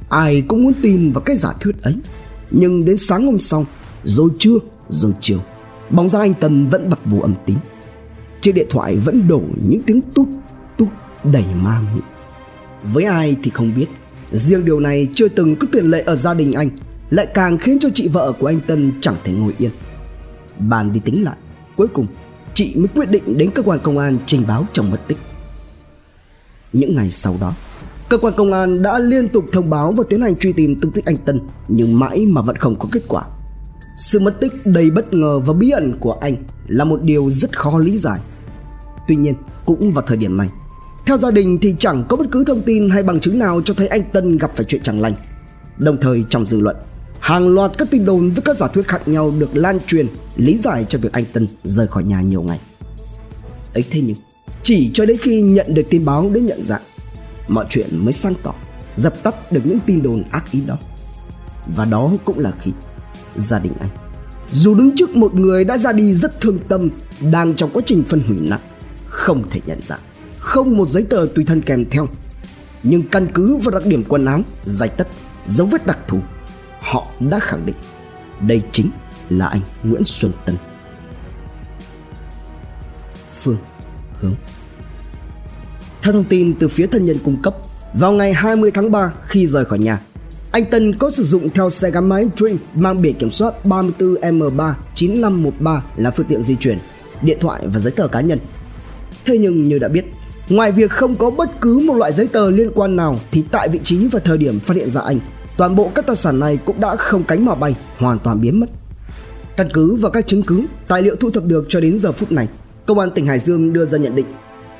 Ai 0.09 0.41
cũng 0.47 0.63
muốn 0.63 0.73
tin 0.81 1.11
vào 1.11 1.21
cái 1.21 1.37
giả 1.37 1.49
thuyết 1.59 1.81
ấy. 1.81 1.95
Nhưng 2.51 2.85
đến 2.85 2.97
sáng 2.97 3.25
hôm 3.25 3.39
sau 3.39 3.65
rồi 4.03 4.29
trưa, 4.39 4.57
rồi 4.89 5.11
chiều, 5.19 5.39
bóng 5.89 6.09
dáng 6.09 6.21
anh 6.21 6.33
tân 6.33 6.67
vẫn 6.67 6.89
bật 6.89 6.99
vô 7.05 7.19
âm 7.19 7.35
tín 7.45 7.57
chiếc 8.43 8.51
điện 8.51 8.67
thoại 8.69 8.95
vẫn 8.95 9.27
đổ 9.27 9.41
những 9.67 9.81
tiếng 9.81 10.01
tút 10.01 10.27
tút 10.77 10.87
đầy 11.23 11.45
ma 11.61 11.81
mị. 11.95 12.01
Với 12.93 13.03
ai 13.03 13.35
thì 13.43 13.51
không 13.51 13.71
biết. 13.75 13.85
Riêng 14.31 14.65
điều 14.65 14.79
này 14.79 15.07
chưa 15.13 15.27
từng 15.27 15.55
có 15.55 15.67
tiền 15.71 15.85
lệ 15.85 16.03
ở 16.05 16.15
gia 16.15 16.33
đình 16.33 16.53
anh, 16.53 16.69
lại 17.09 17.27
càng 17.33 17.57
khiến 17.57 17.79
cho 17.79 17.89
chị 17.93 18.07
vợ 18.07 18.31
của 18.39 18.47
anh 18.47 18.59
tân 18.67 18.91
chẳng 19.01 19.15
thể 19.23 19.33
ngồi 19.33 19.53
yên. 19.57 19.71
Bàn 20.59 20.93
đi 20.93 20.99
tính 20.99 21.23
lại, 21.23 21.35
cuối 21.77 21.87
cùng 21.87 22.07
chị 22.53 22.73
mới 22.75 22.87
quyết 22.87 23.09
định 23.09 23.37
đến 23.37 23.49
cơ 23.51 23.63
quan 23.63 23.79
công 23.83 23.97
an 23.97 24.17
trình 24.25 24.43
báo 24.47 24.67
chồng 24.73 24.91
mất 24.91 25.07
tích. 25.07 25.17
Những 26.73 26.95
ngày 26.95 27.11
sau 27.11 27.37
đó, 27.41 27.53
cơ 28.09 28.17
quan 28.17 28.33
công 28.37 28.53
an 28.53 28.81
đã 28.81 28.99
liên 28.99 29.27
tục 29.27 29.45
thông 29.51 29.69
báo 29.69 29.91
và 29.91 30.03
tiến 30.09 30.21
hành 30.21 30.35
truy 30.35 30.53
tìm 30.53 30.79
tung 30.79 30.91
tích 30.91 31.05
anh 31.05 31.17
tân, 31.17 31.39
nhưng 31.67 31.99
mãi 31.99 32.25
mà 32.25 32.41
vẫn 32.41 32.55
không 32.55 32.75
có 32.75 32.89
kết 32.91 33.01
quả 33.07 33.23
sự 33.95 34.19
mất 34.19 34.39
tích 34.39 34.53
đầy 34.65 34.89
bất 34.89 35.13
ngờ 35.13 35.39
và 35.39 35.53
bí 35.53 35.69
ẩn 35.69 35.97
của 35.99 36.13
anh 36.21 36.35
là 36.67 36.85
một 36.85 37.01
điều 37.03 37.29
rất 37.29 37.57
khó 37.57 37.77
lý 37.77 37.97
giải. 37.97 38.19
Tuy 39.07 39.15
nhiên, 39.15 39.35
cũng 39.65 39.91
vào 39.91 40.05
thời 40.07 40.17
điểm 40.17 40.37
này, 40.37 40.49
theo 41.05 41.17
gia 41.17 41.31
đình 41.31 41.59
thì 41.61 41.75
chẳng 41.79 42.03
có 42.09 42.15
bất 42.15 42.25
cứ 42.31 42.43
thông 42.47 42.61
tin 42.61 42.89
hay 42.89 43.03
bằng 43.03 43.19
chứng 43.19 43.39
nào 43.39 43.61
cho 43.61 43.73
thấy 43.73 43.87
anh 43.87 44.03
Tân 44.03 44.37
gặp 44.37 44.51
phải 44.55 44.65
chuyện 44.65 44.81
chẳng 44.81 45.01
lành. 45.01 45.13
Đồng 45.77 45.97
thời 46.01 46.23
trong 46.29 46.45
dư 46.45 46.59
luận, 46.59 46.75
hàng 47.19 47.47
loạt 47.47 47.71
các 47.77 47.87
tin 47.91 48.05
đồn 48.05 48.29
với 48.29 48.41
các 48.41 48.57
giả 48.57 48.67
thuyết 48.67 48.87
khác 48.87 49.07
nhau 49.07 49.33
được 49.39 49.55
lan 49.55 49.79
truyền 49.87 50.07
lý 50.35 50.57
giải 50.57 50.85
cho 50.89 50.99
việc 50.99 51.13
anh 51.13 51.25
Tân 51.33 51.47
rời 51.63 51.87
khỏi 51.87 52.03
nhà 52.03 52.21
nhiều 52.21 52.41
ngày. 52.41 52.59
ấy 53.73 53.83
thế 53.91 54.01
nhưng, 54.01 54.15
chỉ 54.63 54.91
cho 54.93 55.05
đến 55.05 55.17
khi 55.17 55.41
nhận 55.41 55.67
được 55.73 55.89
tin 55.89 56.05
báo 56.05 56.29
đến 56.33 56.45
nhận 56.45 56.61
dạng, 56.61 56.81
mọi 57.47 57.65
chuyện 57.69 57.87
mới 57.91 58.13
sang 58.13 58.33
tỏ, 58.43 58.53
dập 58.95 59.23
tắt 59.23 59.51
được 59.51 59.61
những 59.65 59.79
tin 59.85 60.03
đồn 60.03 60.23
ác 60.31 60.51
ý 60.51 60.61
đó. 60.67 60.77
Và 61.75 61.85
đó 61.85 62.11
cũng 62.25 62.39
là 62.39 62.51
khi 62.61 62.71
gia 63.35 63.59
đình 63.59 63.73
anh. 63.79 63.89
Dù 64.51 64.75
đứng 64.75 64.95
trước 64.95 65.15
một 65.15 65.35
người 65.35 65.63
đã 65.63 65.77
ra 65.77 65.91
đi 65.91 66.13
rất 66.13 66.41
thương 66.41 66.59
tâm, 66.67 66.89
đang 67.31 67.55
trong 67.55 67.69
quá 67.73 67.81
trình 67.85 68.03
phân 68.09 68.19
hủy 68.19 68.37
nặng, 68.39 68.61
không 69.07 69.49
thể 69.49 69.61
nhận 69.65 69.79
dạng 69.81 69.99
không 70.43 70.77
một 70.77 70.87
giấy 70.87 71.05
tờ 71.09 71.27
tùy 71.35 71.45
thân 71.45 71.61
kèm 71.61 71.85
theo. 71.89 72.07
Nhưng 72.83 73.03
căn 73.03 73.27
cứ 73.33 73.55
vào 73.55 73.71
đặc 73.71 73.85
điểm 73.85 74.03
quần 74.07 74.25
áo 74.25 74.41
dài 74.65 74.89
tất, 74.89 75.07
dấu 75.47 75.67
vết 75.67 75.85
đặc 75.85 75.97
thù, 76.07 76.19
họ 76.79 77.07
đã 77.19 77.39
khẳng 77.39 77.65
định 77.65 77.75
đây 78.41 78.61
chính 78.71 78.89
là 79.29 79.47
anh 79.47 79.61
Nguyễn 79.83 80.05
Xuân 80.05 80.31
Tân. 80.45 80.55
Phương 83.41 83.57
Hướng. 84.19 84.35
Theo 86.01 86.13
thông 86.13 86.23
tin 86.23 86.53
từ 86.59 86.67
phía 86.67 86.87
thân 86.87 87.05
nhân 87.05 87.17
cung 87.25 87.41
cấp, 87.41 87.55
vào 87.93 88.11
ngày 88.11 88.33
20 88.33 88.71
tháng 88.71 88.91
3 88.91 89.13
khi 89.23 89.47
rời 89.47 89.65
khỏi 89.65 89.79
nhà 89.79 89.99
anh 90.53 90.65
Tân 90.65 90.95
có 90.95 91.09
sử 91.09 91.23
dụng 91.23 91.49
theo 91.49 91.69
xe 91.69 91.91
gắn 91.91 92.09
máy 92.09 92.27
Dream 92.35 92.57
mang 92.75 93.01
biển 93.01 93.15
kiểm 93.15 93.31
soát 93.31 93.53
34M39513 93.63 95.79
là 95.97 96.11
phương 96.11 96.25
tiện 96.25 96.43
di 96.43 96.55
chuyển, 96.55 96.77
điện 97.21 97.37
thoại 97.41 97.61
và 97.67 97.79
giấy 97.79 97.93
tờ 97.95 98.07
cá 98.07 98.21
nhân. 98.21 98.39
Thế 99.25 99.37
nhưng 99.37 99.63
như 99.63 99.79
đã 99.79 99.87
biết, 99.87 100.05
ngoài 100.49 100.71
việc 100.71 100.91
không 100.91 101.15
có 101.15 101.29
bất 101.29 101.61
cứ 101.61 101.79
một 101.79 101.93
loại 101.93 102.11
giấy 102.11 102.27
tờ 102.27 102.49
liên 102.49 102.71
quan 102.75 102.95
nào 102.95 103.19
thì 103.31 103.45
tại 103.51 103.69
vị 103.69 103.79
trí 103.83 104.07
và 104.07 104.19
thời 104.19 104.37
điểm 104.37 104.59
phát 104.59 104.77
hiện 104.77 104.89
ra 104.89 105.01
anh, 105.01 105.19
toàn 105.57 105.75
bộ 105.75 105.91
các 105.95 106.07
tài 106.07 106.15
sản 106.15 106.39
này 106.39 106.59
cũng 106.65 106.79
đã 106.79 106.95
không 106.95 107.23
cánh 107.23 107.45
mà 107.45 107.55
bay, 107.55 107.75
hoàn 107.97 108.19
toàn 108.19 108.41
biến 108.41 108.59
mất. 108.59 108.69
Căn 109.57 109.69
cứ 109.73 109.95
vào 109.95 110.11
các 110.11 110.27
chứng 110.27 110.43
cứ, 110.43 110.65
tài 110.87 111.01
liệu 111.01 111.15
thu 111.15 111.29
thập 111.29 111.45
được 111.45 111.65
cho 111.69 111.79
đến 111.79 111.99
giờ 111.99 112.11
phút 112.11 112.31
này, 112.31 112.47
công 112.85 112.99
an 112.99 113.11
tỉnh 113.11 113.25
Hải 113.25 113.39
Dương 113.39 113.73
đưa 113.73 113.85
ra 113.85 113.97
nhận 113.97 114.15
định 114.15 114.25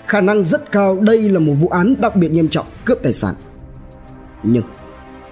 khả 0.07 0.21
năng 0.21 0.45
rất 0.45 0.71
cao 0.71 0.99
đây 0.99 1.29
là 1.29 1.39
một 1.39 1.53
vụ 1.53 1.67
án 1.67 1.95
đặc 1.99 2.15
biệt 2.15 2.31
nghiêm 2.31 2.47
trọng 2.47 2.65
cướp 2.85 2.99
tài 3.03 3.13
sản. 3.13 3.35
Nhưng 4.43 4.63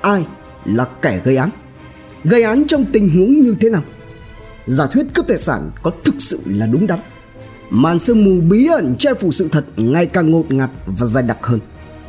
ai 0.01 0.25
là 0.65 0.87
kẻ 1.01 1.21
gây 1.23 1.35
án? 1.35 1.49
Gây 2.23 2.43
án 2.43 2.63
trong 2.67 2.85
tình 2.85 3.09
huống 3.09 3.39
như 3.39 3.55
thế 3.59 3.69
nào? 3.69 3.83
Giả 4.65 4.87
thuyết 4.87 5.05
cướp 5.13 5.27
tài 5.27 5.37
sản 5.37 5.71
có 5.83 5.91
thực 6.03 6.15
sự 6.19 6.39
là 6.45 6.65
đúng 6.65 6.87
đắn. 6.87 6.99
Màn 7.69 7.99
sương 7.99 8.23
mù 8.23 8.41
bí 8.41 8.67
ẩn 8.67 8.95
che 8.99 9.13
phủ 9.13 9.31
sự 9.31 9.49
thật 9.51 9.65
ngày 9.77 10.05
càng 10.05 10.31
ngột 10.31 10.51
ngạt 10.51 10.69
và 10.85 11.05
dày 11.05 11.23
đặc 11.23 11.37
hơn. 11.41 11.59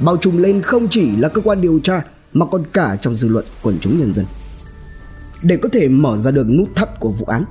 Bao 0.00 0.16
trùm 0.16 0.37
lên 0.37 0.62
không 0.62 0.88
chỉ 0.88 1.16
là 1.16 1.28
cơ 1.28 1.40
quan 1.40 1.61
điều 1.61 1.80
tra, 1.82 2.02
mà 2.32 2.46
còn 2.46 2.62
cả 2.72 2.96
trong 3.00 3.16
dư 3.16 3.28
luận 3.28 3.44
quần 3.62 3.78
chúng 3.80 3.99
nhân 3.99 4.12
dân. 4.12 4.25
Để 5.42 5.56
có 5.56 5.68
thể 5.72 5.88
mở 5.88 6.16
ra 6.16 6.30
được 6.30 6.46
nút 6.49 6.68
thắt 6.75 7.00
của 7.00 7.11
vụ 7.11 7.26
án, 7.26 7.44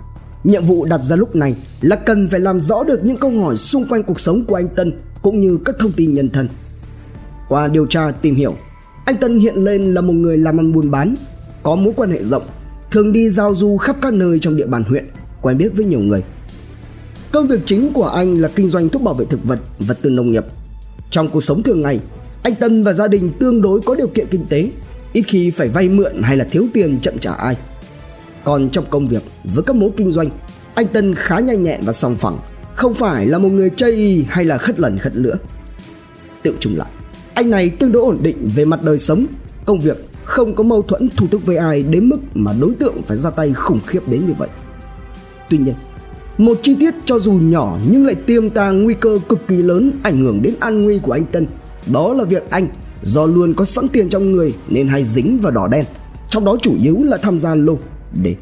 nhiệm 0.43 0.65
vụ 0.65 0.85
đặt 0.85 0.97
ra 0.97 1.15
lúc 1.15 1.35
này 1.35 1.55
là 1.81 1.95
cần 1.95 2.27
phải 2.27 2.39
làm 2.39 2.59
rõ 2.59 2.83
được 2.83 3.05
những 3.05 3.17
câu 3.17 3.31
hỏi 3.31 3.57
xung 3.57 3.87
quanh 3.87 4.03
cuộc 4.03 4.19
sống 4.19 4.45
của 4.45 4.55
anh 4.55 4.67
tân 4.67 4.99
cũng 5.21 5.41
như 5.41 5.59
các 5.65 5.75
thông 5.79 5.91
tin 5.91 6.13
nhân 6.13 6.29
thân. 6.29 6.47
Qua 7.49 7.67
điều 7.67 7.85
tra 7.85 8.11
tìm 8.11 8.35
hiểu 8.35 8.55
anh 9.05 9.17
tân 9.17 9.39
hiện 9.39 9.55
lên 9.55 9.93
là 9.93 10.01
một 10.01 10.13
người 10.13 10.37
làm 10.37 10.59
ăn 10.59 10.73
buôn 10.73 10.91
bán, 10.91 11.15
có 11.63 11.75
mối 11.75 11.93
quan 11.95 12.11
hệ 12.11 12.23
rộng, 12.23 12.43
thường 12.91 13.11
đi 13.11 13.29
giao 13.29 13.55
du 13.55 13.77
khắp 13.77 13.95
các 14.01 14.13
nơi 14.13 14.39
trong 14.39 14.55
địa 14.55 14.65
bàn 14.65 14.83
huyện, 14.83 15.05
quen 15.41 15.57
biết 15.57 15.69
với 15.75 15.85
nhiều 15.85 15.99
người. 15.99 16.23
Công 17.31 17.47
việc 17.47 17.59
chính 17.65 17.93
của 17.93 18.07
anh 18.07 18.37
là 18.41 18.49
kinh 18.55 18.67
doanh 18.67 18.89
thuốc 18.89 19.01
bảo 19.01 19.13
vệ 19.13 19.25
thực 19.25 19.43
vật 19.43 19.59
vật 19.79 19.97
tư 20.01 20.09
nông 20.09 20.31
nghiệp. 20.31 20.45
Trong 21.09 21.29
cuộc 21.29 21.41
sống 21.41 21.63
thường 21.63 21.81
ngày, 21.81 21.99
anh 22.43 22.55
tân 22.55 22.83
và 22.83 22.93
gia 22.93 23.07
đình 23.07 23.31
tương 23.39 23.61
đối 23.61 23.81
có 23.81 23.95
điều 23.95 24.07
kiện 24.07 24.27
kinh 24.31 24.45
tế, 24.49 24.71
ít 25.13 25.21
khi 25.21 25.49
phải 25.49 25.67
vay 25.67 25.89
mượn 25.89 26.21
hay 26.21 26.37
là 26.37 26.45
thiếu 26.51 26.67
tiền 26.73 26.99
chậm 26.99 27.17
trả 27.17 27.33
ai. 27.33 27.55
Còn 28.43 28.69
trong 28.69 28.85
công 28.89 29.07
việc, 29.07 29.23
với 29.43 29.63
các 29.63 29.75
mối 29.75 29.89
kinh 29.97 30.11
doanh, 30.11 30.29
anh 30.75 30.87
tân 30.87 31.15
khá 31.15 31.39
nhanh 31.39 31.63
nhẹn 31.63 31.81
và 31.83 31.93
sòng 31.93 32.15
phẳng, 32.15 32.35
không 32.75 32.93
phải 32.93 33.25
là 33.25 33.37
một 33.37 33.51
người 33.51 33.69
chây 33.69 33.91
y 33.91 34.25
hay 34.29 34.45
là 34.45 34.57
khất 34.57 34.79
lần 34.79 34.97
khất 34.97 35.15
nữa 35.15 35.35
tự 36.43 36.55
chung 36.59 36.77
lại 36.77 36.87
anh 37.41 37.49
này 37.49 37.69
tương 37.69 37.91
đối 37.91 38.01
ổn 38.01 38.17
định 38.21 38.47
về 38.55 38.65
mặt 38.65 38.83
đời 38.83 38.99
sống. 38.99 39.25
Công 39.65 39.79
việc 39.79 40.05
không 40.25 40.55
có 40.55 40.63
mâu 40.63 40.81
thuẫn 40.81 41.09
thủ 41.09 41.27
tức 41.31 41.45
với 41.45 41.57
ai 41.57 41.83
đến 41.83 42.09
mức 42.09 42.17
mà 42.33 42.53
đối 42.59 42.73
tượng 42.73 43.01
phải 43.01 43.17
ra 43.17 43.29
tay 43.29 43.53
khủng 43.53 43.79
khiếp 43.87 43.99
đến 44.07 44.21
như 44.27 44.33
vậy. 44.37 44.49
Tuy 45.49 45.57
nhiên, 45.57 45.73
một 46.37 46.57
chi 46.61 46.75
tiết 46.79 46.93
cho 47.05 47.19
dù 47.19 47.33
nhỏ 47.33 47.77
nhưng 47.91 48.05
lại 48.05 48.15
tiềm 48.15 48.49
tàng 48.49 48.83
nguy 48.83 48.93
cơ 48.93 49.19
cực 49.29 49.47
kỳ 49.47 49.55
lớn 49.55 49.91
ảnh 50.03 50.17
hưởng 50.17 50.41
đến 50.41 50.55
an 50.59 50.81
nguy 50.81 50.99
của 50.99 51.11
anh 51.11 51.25
Tân. 51.25 51.47
Đó 51.93 52.13
là 52.13 52.23
việc 52.23 52.49
anh 52.49 52.67
do 53.01 53.25
luôn 53.25 53.53
có 53.53 53.65
sẵn 53.65 53.87
tiền 53.87 54.09
trong 54.09 54.31
người 54.31 54.53
nên 54.69 54.87
hay 54.87 55.03
dính 55.03 55.39
vào 55.41 55.51
đỏ 55.51 55.67
đen. 55.67 55.85
Trong 56.29 56.45
đó 56.45 56.57
chủ 56.61 56.75
yếu 56.83 56.97
là 57.03 57.17
tham 57.17 57.39
gia 57.39 57.55
lô 57.55 57.77
đề. 58.23 58.35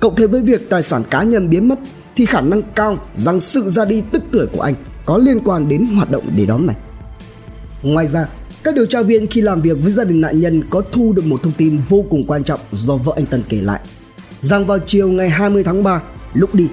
Cộng 0.00 0.14
thêm 0.16 0.30
với 0.30 0.40
việc 0.40 0.70
tài 0.70 0.82
sản 0.82 1.02
cá 1.10 1.22
nhân 1.22 1.50
biến 1.50 1.68
mất 1.68 1.78
thì 2.16 2.26
khả 2.26 2.40
năng 2.40 2.62
cao 2.74 2.98
rằng 3.14 3.40
sự 3.40 3.68
ra 3.68 3.84
đi 3.84 4.02
tức 4.12 4.22
tuổi 4.32 4.46
của 4.46 4.60
anh 4.60 4.74
có 5.04 5.18
liên 5.18 5.40
quan 5.44 5.68
đến 5.68 5.86
hoạt 5.86 6.10
động 6.10 6.24
để 6.36 6.46
đón 6.46 6.66
này 6.66 6.76
ngoài 7.82 8.06
ra, 8.06 8.26
các 8.62 8.74
điều 8.74 8.86
tra 8.86 9.02
viên 9.02 9.26
khi 9.26 9.40
làm 9.40 9.60
việc 9.60 9.78
với 9.82 9.92
gia 9.92 10.04
đình 10.04 10.20
nạn 10.20 10.40
nhân 10.40 10.62
có 10.70 10.82
thu 10.92 11.12
được 11.12 11.26
một 11.26 11.42
thông 11.42 11.52
tin 11.52 11.78
vô 11.88 12.04
cùng 12.10 12.24
quan 12.26 12.44
trọng 12.44 12.60
do 12.72 12.96
vợ 12.96 13.12
anh 13.16 13.26
Tân 13.26 13.42
kể 13.48 13.60
lại. 13.60 13.80
Rằng 14.40 14.66
vào 14.66 14.78
chiều 14.86 15.08
ngày 15.08 15.30
20 15.30 15.64
tháng 15.64 15.82
3 15.82 16.02
lúc 16.34 16.54
đi, 16.54 16.66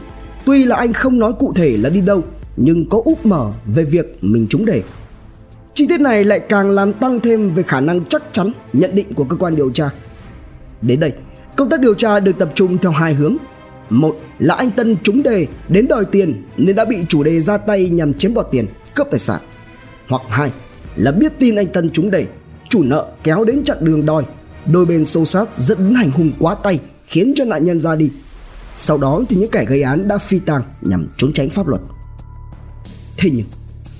tuy 0.45 0.65
là 0.65 0.75
anh 0.75 0.93
không 0.93 1.19
nói 1.19 1.33
cụ 1.39 1.53
thể 1.53 1.77
là 1.77 1.89
đi 1.89 2.01
đâu, 2.01 2.23
nhưng 2.57 2.89
có 2.89 3.01
úp 3.05 3.25
mở 3.25 3.51
về 3.65 3.83
việc 3.83 4.17
mình 4.21 4.47
trúng 4.49 4.65
đề. 4.65 4.83
Chi 5.73 5.87
tiết 5.87 5.99
này 5.99 6.23
lại 6.23 6.39
càng 6.39 6.69
làm 6.69 6.93
tăng 6.93 7.19
thêm 7.19 7.49
về 7.49 7.63
khả 7.63 7.79
năng 7.79 8.03
chắc 8.03 8.23
chắn 8.31 8.51
nhận 8.73 8.95
định 8.95 9.13
của 9.13 9.23
cơ 9.23 9.35
quan 9.35 9.55
điều 9.55 9.69
tra. 9.69 9.89
Đến 10.81 10.99
đây, 10.99 11.13
công 11.55 11.69
tác 11.69 11.79
điều 11.79 11.93
tra 11.93 12.19
được 12.19 12.37
tập 12.39 12.51
trung 12.55 12.77
theo 12.77 12.91
hai 12.91 13.13
hướng. 13.13 13.37
Một 13.89 14.17
là 14.39 14.55
anh 14.55 14.71
tân 14.71 14.97
trúng 15.03 15.23
đề 15.23 15.47
đến 15.67 15.87
đòi 15.87 16.05
tiền 16.05 16.43
nên 16.57 16.75
đã 16.75 16.85
bị 16.85 16.97
chủ 17.09 17.23
đề 17.23 17.39
ra 17.39 17.57
tay 17.57 17.89
nhằm 17.89 18.13
chiếm 18.13 18.33
đoạt 18.33 18.47
tiền, 18.51 18.65
cướp 18.95 19.07
tài 19.11 19.19
sản. 19.19 19.41
Hoặc 20.07 20.21
hai 20.29 20.51
là 20.99 21.11
biết 21.11 21.33
tin 21.39 21.55
anh 21.55 21.67
tân 21.67 21.89
trúng 21.89 22.11
đẩy, 22.11 22.27
chủ 22.69 22.83
nợ 22.83 23.07
kéo 23.23 23.43
đến 23.43 23.63
chặn 23.63 23.77
đường 23.81 24.05
đòi. 24.05 24.23
Đôi 24.65 24.85
bên 24.85 25.05
xô 25.05 25.25
sát 25.25 25.55
dẫn 25.55 25.77
đến 25.77 25.95
hành 25.95 26.11
hung 26.11 26.31
quá 26.39 26.55
tay, 26.55 26.79
khiến 27.05 27.33
cho 27.35 27.45
nạn 27.45 27.65
nhân 27.65 27.79
ra 27.79 27.95
đi. 27.95 28.09
Sau 28.75 28.97
đó 28.97 29.21
thì 29.29 29.35
những 29.35 29.51
kẻ 29.51 29.65
gây 29.65 29.81
án 29.81 30.07
đã 30.07 30.17
phi 30.17 30.39
tang 30.39 30.61
nhằm 30.81 31.07
trốn 31.17 31.33
tránh 31.33 31.49
pháp 31.49 31.67
luật. 31.67 31.81
Thế 33.17 33.29
nhưng, 33.33 33.45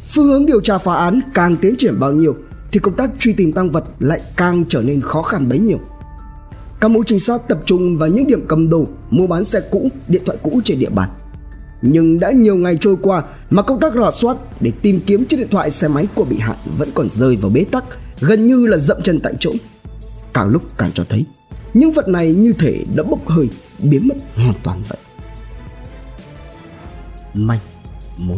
phương 0.10 0.28
hướng 0.28 0.46
điều 0.46 0.62
tra 0.62 0.78
phá 0.78 0.96
án 0.96 1.20
càng 1.34 1.56
tiến 1.56 1.76
triển 1.78 2.00
bao 2.00 2.12
nhiêu 2.12 2.36
thì 2.72 2.80
công 2.80 2.96
tác 2.96 3.12
truy 3.20 3.34
tìm 3.34 3.54
tăng 3.54 3.72
vật 3.72 3.84
lại 4.00 4.22
càng 4.36 4.64
trở 4.70 4.82
nên 4.82 5.02
khó 5.02 5.22
khăn 5.22 5.50
bấy 5.50 5.60
nhiêu. 5.60 5.80
Các 6.80 6.92
mũi 6.92 7.04
trinh 7.08 7.20
sát 7.20 7.48
tập 7.48 7.60
trung 7.66 7.98
vào 7.98 8.10
những 8.10 8.28
điểm 8.28 8.46
cầm 8.48 8.70
đồ, 8.70 8.88
mua 9.10 9.28
bán 9.28 9.46
xe 9.46 9.62
cũ, 9.72 9.90
điện 10.08 10.22
thoại 10.26 10.38
cũ 10.44 10.62
trên 10.64 10.80
địa 10.80 10.90
bàn 10.90 11.10
nhưng 11.82 12.20
đã 12.20 12.32
nhiều 12.32 12.56
ngày 12.56 12.78
trôi 12.82 12.96
qua 13.02 13.24
mà 13.50 13.62
công 13.62 13.80
tác 13.80 13.94
rà 13.94 14.12
soát 14.12 14.38
để 14.60 14.72
tìm 14.82 15.00
kiếm 15.06 15.26
chiếc 15.26 15.38
điện 15.38 15.48
thoại 15.52 15.72
xe 15.72 15.88
máy 15.88 16.08
của 16.16 16.26
bị 16.26 16.38
hại 16.40 16.58
vẫn 16.78 16.90
còn 16.94 17.10
rơi 17.10 17.36
vào 17.36 17.52
bế 17.54 17.66
tắc, 17.72 17.84
gần 18.20 18.48
như 18.48 18.66
là 18.66 18.78
dậm 18.78 19.02
chân 19.02 19.20
tại 19.20 19.34
chỗ. 19.40 19.52
Càng 20.34 20.50
lúc 20.50 20.64
càng 20.78 20.92
cho 20.94 21.04
thấy, 21.10 21.26
những 21.74 21.92
vật 21.92 22.08
này 22.08 22.34
như 22.34 22.54
thể 22.54 22.84
đã 22.96 23.04
bốc 23.04 23.28
hơi, 23.28 23.50
biến 23.80 24.08
mất 24.08 24.16
hoàn 24.36 24.54
toàn 24.64 24.84
vậy. 24.90 24.98
Manh 27.34 27.60
mối. 28.18 28.38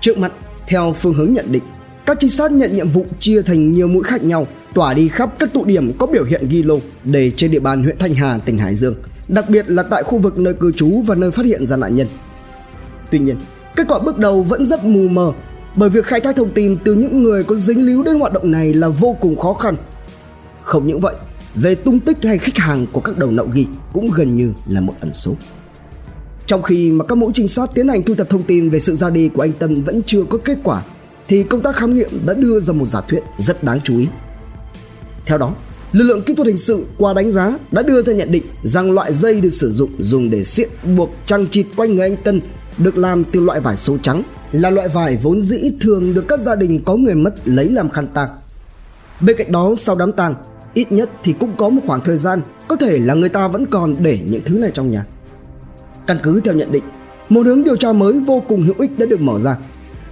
Trước 0.00 0.18
mặt, 0.18 0.32
theo 0.68 0.94
phương 1.00 1.14
hướng 1.14 1.34
nhận 1.34 1.52
định, 1.52 1.62
các 2.06 2.16
trinh 2.20 2.30
sát 2.30 2.52
nhận 2.52 2.72
nhiệm 2.72 2.88
vụ 2.88 3.06
chia 3.18 3.42
thành 3.42 3.72
nhiều 3.72 3.88
mũi 3.88 4.02
khác 4.02 4.24
nhau, 4.24 4.46
tỏa 4.74 4.94
đi 4.94 5.08
khắp 5.08 5.38
các 5.38 5.52
tụ 5.52 5.64
điểm 5.64 5.90
có 5.98 6.06
biểu 6.06 6.24
hiện 6.24 6.48
ghi 6.48 6.62
lô 6.62 6.78
để 7.04 7.30
trên 7.36 7.50
địa 7.50 7.60
bàn 7.60 7.82
huyện 7.82 7.98
thanh 7.98 8.14
hà, 8.14 8.38
tỉnh 8.38 8.58
hải 8.58 8.74
dương 8.74 8.94
đặc 9.28 9.44
biệt 9.48 9.64
là 9.68 9.82
tại 9.82 10.02
khu 10.02 10.18
vực 10.18 10.38
nơi 10.38 10.54
cư 10.54 10.72
trú 10.72 11.02
và 11.06 11.14
nơi 11.14 11.30
phát 11.30 11.46
hiện 11.46 11.66
ra 11.66 11.76
nạn 11.76 11.96
nhân. 11.96 12.06
Tuy 13.10 13.18
nhiên 13.18 13.36
kết 13.76 13.86
quả 13.88 13.98
bước 13.98 14.18
đầu 14.18 14.42
vẫn 14.42 14.64
rất 14.64 14.84
mù 14.84 15.08
mờ 15.08 15.32
bởi 15.76 15.90
việc 15.90 16.04
khai 16.04 16.20
thác 16.20 16.36
thông 16.36 16.50
tin 16.50 16.76
từ 16.84 16.94
những 16.94 17.22
người 17.22 17.44
có 17.44 17.54
dính 17.54 17.86
líu 17.86 18.02
đến 18.02 18.20
hoạt 18.20 18.32
động 18.32 18.50
này 18.50 18.74
là 18.74 18.88
vô 18.88 19.16
cùng 19.20 19.36
khó 19.36 19.54
khăn. 19.54 19.76
Không 20.62 20.86
những 20.86 21.00
vậy 21.00 21.14
về 21.54 21.74
tung 21.74 22.00
tích 22.00 22.18
hay 22.22 22.38
khách 22.38 22.56
hàng 22.56 22.86
của 22.92 23.00
các 23.00 23.18
đầu 23.18 23.30
nậu 23.30 23.46
ghi 23.52 23.66
cũng 23.92 24.10
gần 24.10 24.36
như 24.36 24.52
là 24.68 24.80
một 24.80 24.92
ẩn 25.00 25.12
số. 25.12 25.34
Trong 26.46 26.62
khi 26.62 26.90
mà 26.90 27.04
các 27.04 27.18
mũi 27.18 27.30
trinh 27.34 27.48
sát 27.48 27.70
tiến 27.74 27.88
hành 27.88 28.02
thu 28.02 28.14
thập 28.14 28.28
thông 28.30 28.42
tin 28.42 28.70
về 28.70 28.78
sự 28.78 28.94
ra 28.96 29.10
đi 29.10 29.28
của 29.28 29.42
anh 29.42 29.52
Tân 29.52 29.84
vẫn 29.84 30.02
chưa 30.06 30.24
có 30.24 30.38
kết 30.44 30.58
quả 30.62 30.82
thì 31.28 31.42
công 31.42 31.62
tác 31.62 31.76
khám 31.76 31.94
nghiệm 31.94 32.08
đã 32.26 32.34
đưa 32.34 32.60
ra 32.60 32.72
một 32.72 32.86
giả 32.86 33.00
thuyết 33.00 33.20
rất 33.38 33.64
đáng 33.64 33.80
chú 33.84 33.98
ý. 33.98 34.06
Theo 35.26 35.38
đó, 35.38 35.54
lực 35.92 36.04
lượng 36.04 36.22
kỹ 36.22 36.34
thuật 36.34 36.46
hình 36.46 36.58
sự 36.58 36.86
qua 36.98 37.12
đánh 37.12 37.32
giá 37.32 37.58
đã 37.72 37.82
đưa 37.82 38.02
ra 38.02 38.12
nhận 38.12 38.32
định 38.32 38.42
rằng 38.62 38.92
loại 38.92 39.12
dây 39.12 39.40
được 39.40 39.50
sử 39.50 39.70
dụng 39.70 39.90
dùng 39.98 40.30
để 40.30 40.44
xiết 40.44 40.68
buộc 40.96 41.10
trăng 41.24 41.46
chịt 41.50 41.66
quanh 41.76 41.90
người 41.90 42.00
anh 42.00 42.16
Tân 42.16 42.40
được 42.78 42.96
làm 42.98 43.24
từ 43.24 43.40
loại 43.40 43.60
vải 43.60 43.76
số 43.76 43.96
trắng 44.02 44.22
là 44.52 44.70
loại 44.70 44.88
vải 44.88 45.16
vốn 45.16 45.40
dĩ 45.40 45.70
thường 45.80 46.14
được 46.14 46.28
các 46.28 46.40
gia 46.40 46.54
đình 46.54 46.82
có 46.84 46.96
người 46.96 47.14
mất 47.14 47.34
lấy 47.44 47.70
làm 47.70 47.90
khăn 47.90 48.06
tang. 48.14 48.28
Bên 49.20 49.36
cạnh 49.36 49.52
đó 49.52 49.74
sau 49.78 49.94
đám 49.94 50.12
tang, 50.12 50.34
ít 50.74 50.92
nhất 50.92 51.10
thì 51.22 51.34
cũng 51.40 51.52
có 51.56 51.68
một 51.68 51.82
khoảng 51.86 52.00
thời 52.00 52.16
gian 52.16 52.40
có 52.68 52.76
thể 52.76 52.98
là 52.98 53.14
người 53.14 53.28
ta 53.28 53.48
vẫn 53.48 53.66
còn 53.66 53.94
để 53.98 54.18
những 54.26 54.40
thứ 54.44 54.58
này 54.58 54.70
trong 54.74 54.90
nhà. 54.90 55.06
Căn 56.06 56.18
cứ 56.22 56.40
theo 56.40 56.54
nhận 56.54 56.72
định, 56.72 56.84
một 57.28 57.46
hướng 57.46 57.64
điều 57.64 57.76
tra 57.76 57.92
mới 57.92 58.12
vô 58.12 58.42
cùng 58.48 58.60
hữu 58.60 58.74
ích 58.78 58.98
đã 58.98 59.06
được 59.06 59.20
mở 59.20 59.38
ra. 59.40 59.56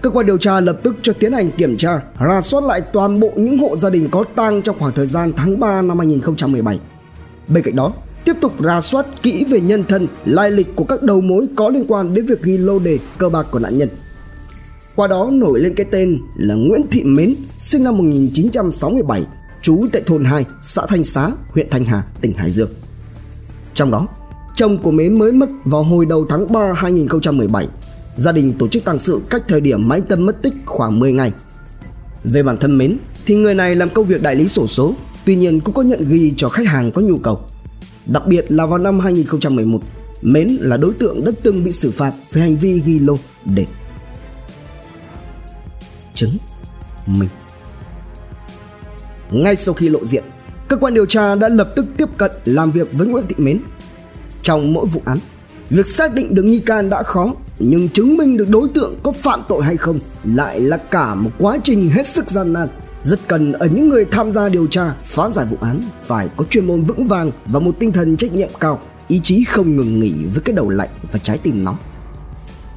Cơ 0.07 0.11
quan 0.11 0.27
điều 0.27 0.39
tra 0.39 0.61
lập 0.61 0.79
tức 0.83 0.97
cho 1.03 1.13
tiến 1.13 1.33
hành 1.33 1.51
kiểm 1.51 1.77
tra, 1.77 2.01
rà 2.21 2.41
soát 2.41 2.65
lại 2.65 2.81
toàn 2.93 3.21
bộ 3.21 3.33
những 3.37 3.59
hộ 3.59 3.77
gia 3.77 3.91
đình 3.91 4.09
có 4.11 4.25
tang 4.35 4.63
trong 4.63 4.79
khoảng 4.79 4.93
thời 4.93 5.07
gian 5.07 5.33
tháng 5.37 5.61
3 5.61 5.83
năm 5.83 5.99
2017. 5.99 6.81
Bên 7.49 7.65
cạnh 7.65 7.77
đó, 7.77 7.93
tiếp 8.25 8.33
tục 8.41 8.53
rà 8.65 8.81
soát 8.81 9.07
kỹ 9.23 9.45
về 9.45 9.61
nhân 9.61 9.85
thân, 9.89 10.09
lai 10.25 10.51
lịch 10.51 10.77
của 10.77 10.85
các 10.85 11.03
đầu 11.03 11.21
mối 11.21 11.47
có 11.57 11.69
liên 11.69 11.85
quan 11.89 12.15
đến 12.15 12.27
việc 12.27 12.43
ghi 12.43 12.59
lô 12.59 12.79
đề 12.79 12.99
cơ 13.19 13.29
bạc 13.29 13.47
của 13.51 13.59
nạn 13.59 13.79
nhân. 13.79 13.89
Qua 14.97 15.07
đó 15.07 15.29
nổi 15.33 15.61
lên 15.61 15.75
cái 15.75 15.87
tên 15.91 16.19
là 16.37 16.55
Nguyễn 16.55 16.83
Thị 16.91 17.05
Mến, 17.05 17.35
sinh 17.59 17.85
năm 17.85 17.99
1967, 17.99 19.25
trú 19.63 19.87
tại 19.93 20.03
thôn 20.07 20.25
2, 20.25 20.45
xã 20.63 20.87
Thanh 20.87 21.05
Xá, 21.05 21.31
huyện 21.49 21.71
Thanh 21.71 21.85
Hà, 21.85 22.05
tỉnh 22.21 22.35
Hải 22.35 22.51
Dương. 22.51 22.71
Trong 23.75 23.91
đó, 23.91 24.07
chồng 24.55 24.79
của 24.83 24.91
Mến 24.91 25.19
mới 25.19 25.33
mất 25.33 25.49
vào 25.65 25.83
hồi 25.83 26.07
đầu 26.07 26.27
tháng 26.29 26.53
3 26.53 26.73
2017. 26.77 27.69
Gia 28.17 28.33
đình 28.33 28.53
tổ 28.59 28.69
chức 28.69 28.85
tang 28.85 28.99
sự 28.99 29.21
cách 29.31 29.43
thời 29.49 29.61
điểm 29.61 29.89
máy 29.89 30.01
tâm 30.09 30.27
mất 30.27 30.43
tích 30.43 30.55
khoảng 30.67 30.99
10 30.99 31.13
ngày. 31.13 31.33
Về 32.25 32.43
bản 32.43 32.57
thân 32.57 32.79
Mến 32.79 32.97
thì 33.27 33.35
người 33.35 33.55
này 33.55 33.75
làm 33.75 33.91
công 33.91 34.07
việc 34.07 34.23
đại 34.23 34.35
lý 34.35 34.49
sổ 34.49 34.67
số, 34.67 34.95
tuy 35.25 35.37
nhiên 35.37 35.61
cũng 35.61 35.75
có 35.75 35.83
nhận 35.83 36.09
ghi 36.09 36.35
cho 36.37 36.49
khách 36.49 36.67
hàng 36.67 36.93
có 36.93 37.03
nhu 37.03 37.19
cầu. 37.19 37.41
Đặc 38.07 38.27
biệt 38.27 38.45
là 38.49 38.67
vào 38.67 38.79
năm 38.79 38.99
2011, 38.99 39.81
Mến 40.23 40.49
là 40.61 40.77
đối 40.77 40.95
tượng 40.95 41.25
đã 41.25 41.33
từng 41.43 41.65
bị 41.65 41.73
xử 41.73 41.91
phạt 41.91 42.13
về 42.33 42.43
hành 42.43 42.57
vi 42.57 42.81
ghi 42.81 42.99
lô 42.99 43.17
để 43.45 43.67
chứng 46.15 46.31
minh. 47.07 47.29
Ngay 49.31 49.57
sau 49.57 49.75
khi 49.75 49.89
lộ 49.89 50.05
diện, 50.05 50.25
cơ 50.69 50.77
quan 50.77 50.95
điều 50.95 51.07
tra 51.07 51.35
đã 51.35 51.49
lập 51.49 51.69
tức 51.77 51.87
tiếp 51.97 52.09
cận 52.17 52.31
làm 52.45 52.71
việc 52.71 52.93
với 52.93 53.07
Nguyễn 53.07 53.27
Thị 53.29 53.35
Mến 53.39 53.61
trong 54.43 54.73
mỗi 54.73 54.87
vụ 54.87 55.03
án 55.05 55.19
việc 55.71 55.87
xác 55.87 56.15
định 56.15 56.35
được 56.35 56.43
nghi 56.43 56.61
can 56.61 56.91
đã 56.91 57.03
khó, 57.03 57.35
nhưng 57.59 57.89
chứng 57.89 58.17
minh 58.17 58.37
được 58.37 58.49
đối 58.49 58.69
tượng 58.69 58.95
có 59.03 59.13
phạm 59.13 59.43
tội 59.49 59.63
hay 59.63 59.77
không 59.77 59.99
lại 60.25 60.61
là 60.61 60.77
cả 60.77 61.15
một 61.15 61.31
quá 61.39 61.59
trình 61.65 61.89
hết 61.89 62.07
sức 62.07 62.31
gian 62.31 62.53
nan. 62.53 62.69
Rất 63.03 63.29
cần 63.29 63.53
ở 63.53 63.67
những 63.67 63.89
người 63.89 64.05
tham 64.05 64.33
gia 64.33 64.49
điều 64.49 64.67
tra, 64.67 64.95
phá 65.05 65.31
giải 65.31 65.47
vụ 65.51 65.57
án, 65.61 65.81
phải 66.03 66.29
có 66.37 66.45
chuyên 66.51 66.67
môn 66.67 66.81
vững 66.81 67.07
vàng 67.07 67.31
và 67.47 67.61
một 67.61 67.73
tinh 67.79 67.93
thần 67.93 68.17
trách 68.17 68.33
nhiệm 68.33 68.49
cao, 68.61 68.81
ý 69.09 69.21
chí 69.23 69.45
không 69.45 69.77
ngừng 69.77 70.01
nghỉ 70.01 70.13
với 70.35 70.43
cái 70.43 70.57
đầu 70.57 70.69
lạnh 70.69 70.89
và 71.13 71.19
trái 71.19 71.39
tim 71.39 71.65
nóng. 71.65 71.77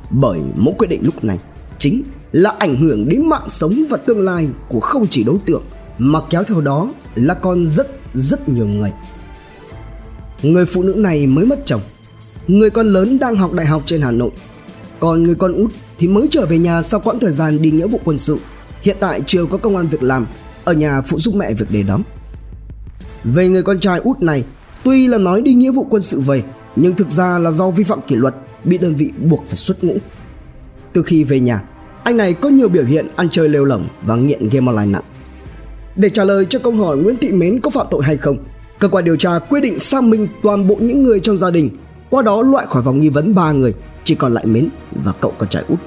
Bởi 0.10 0.40
mỗi 0.56 0.74
quyết 0.78 0.88
định 0.88 1.02
lúc 1.04 1.24
này 1.24 1.40
chính 1.78 2.04
là 2.32 2.54
ảnh 2.60 2.76
hưởng 2.76 3.10
đến 3.10 3.30
mạng 3.30 3.50
sống 3.50 3.84
và 3.90 3.98
tương 3.98 4.26
lai 4.26 4.48
của 4.70 4.80
không 4.80 5.08
chỉ 5.08 5.24
đối 5.24 5.38
tượng, 5.46 5.64
mà 5.98 6.20
kéo 6.30 6.44
theo 6.44 6.62
đó 6.62 6.90
là 7.16 7.34
còn 7.34 7.68
rất 7.68 7.88
rất 8.14 8.50
nhiều 8.50 8.68
người. 8.68 8.92
Người 10.44 10.66
phụ 10.66 10.84
nữ 10.84 10.94
này 10.94 11.28
mới 11.28 11.46
mất 11.46 11.60
chồng 11.66 11.82
Người 12.50 12.70
con 12.70 12.88
lớn 12.88 13.20
đang 13.20 13.36
học 13.36 13.54
đại 13.54 13.66
học 13.66 13.84
trên 13.86 14.02
Hà 14.02 14.12
Nội. 14.12 14.30
Còn 15.00 15.24
người 15.24 15.36
con 15.36 15.54
út 15.54 15.72
thì 15.98 16.08
mới 16.08 16.28
trở 16.32 16.46
về 16.46 16.58
nhà 16.58 16.84
sau 16.84 17.00
quãng 17.00 17.20
thời 17.20 17.32
gian 17.32 17.62
đi 17.62 17.72
nghĩa 17.72 17.88
vụ 17.88 18.00
quân 18.04 18.18
sự. 18.18 18.38
Hiện 18.82 18.98
tại 19.00 19.22
chưa 19.26 19.46
có 19.46 19.58
công 19.58 19.78
an 19.78 19.88
việc 19.88 20.04
làm, 20.04 20.26
Ở 20.66 20.74
nhà 20.74 21.02
phụ 21.02 21.20
giúp 21.20 21.36
mẹ 21.36 21.54
việc 21.54 21.72
đề 21.72 21.84
đóng. 21.84 22.04
Về 23.24 23.50
người 23.50 23.64
con 23.64 23.80
trai 23.80 24.00
út 24.00 24.22
này, 24.22 24.44
Tuy 24.84 25.08
là 25.08 25.18
nói 25.18 25.42
đi 25.42 25.54
nghĩa 25.54 25.72
vụ 25.72 25.88
quân 25.90 26.02
sự 26.02 26.20
về, 26.20 26.44
Nhưng 26.76 26.96
thực 26.96 27.10
ra 27.10 27.38
là 27.38 27.52
do 27.52 27.70
vi 27.70 27.84
phạm 27.84 28.02
kỷ 28.02 28.16
luật, 28.16 28.36
Bị 28.64 28.78
đơn 28.78 28.96
vị 28.96 29.12
buộc 29.30 29.46
phải 29.48 29.56
xuất 29.56 29.84
ngũ. 29.84 29.98
Từ 30.94 31.04
khi 31.04 31.24
về 31.24 31.40
nhà, 31.40 31.64
Anh 32.04 32.18
này 32.18 32.34
có 32.34 32.50
nhiều 32.50 32.70
biểu 32.70 32.86
hiện 32.86 33.08
ăn 33.16 33.30
chơi 33.30 33.50
lêu 33.50 33.66
lỏng 33.66 33.88
Và 34.02 34.16
nghiện 34.16 34.50
game 34.50 34.68
online 34.68 34.92
nặng. 34.92 35.04
Để 35.96 36.10
trả 36.10 36.24
lời 36.24 36.46
cho 36.50 36.60
câu 36.60 36.74
hỏi 36.74 36.98
Nguyễn 36.98 37.18
Thị 37.18 37.32
Mến 37.32 37.60
có 37.60 37.70
phạm 37.70 37.88
tội 37.92 38.04
hay 38.04 38.18
không, 38.18 38.38
Cơ 38.80 38.88
quan 38.88 39.06
điều 39.06 39.16
tra 39.16 39.40
quyết 39.40 39.60
định 39.60 39.80
xác 39.80 40.04
minh 40.04 40.28
toàn 40.44 40.68
bộ 40.68 40.76
những 40.80 41.04
người 41.04 41.20
trong 41.20 41.38
gia 41.38 41.52
đình 41.52 41.70
qua 42.10 42.22
đó 42.22 42.42
loại 42.42 42.66
khỏi 42.70 42.82
vòng 42.82 43.00
nghi 43.00 43.10
vấn 43.10 43.36
ba 43.36 43.52
người 43.52 43.74
Chỉ 44.04 44.16
còn 44.16 44.34
lại 44.34 44.46
Mến 44.46 44.70
và 45.04 45.14
cậu 45.22 45.34
con 45.38 45.50
trai 45.50 45.64
út. 45.68 45.80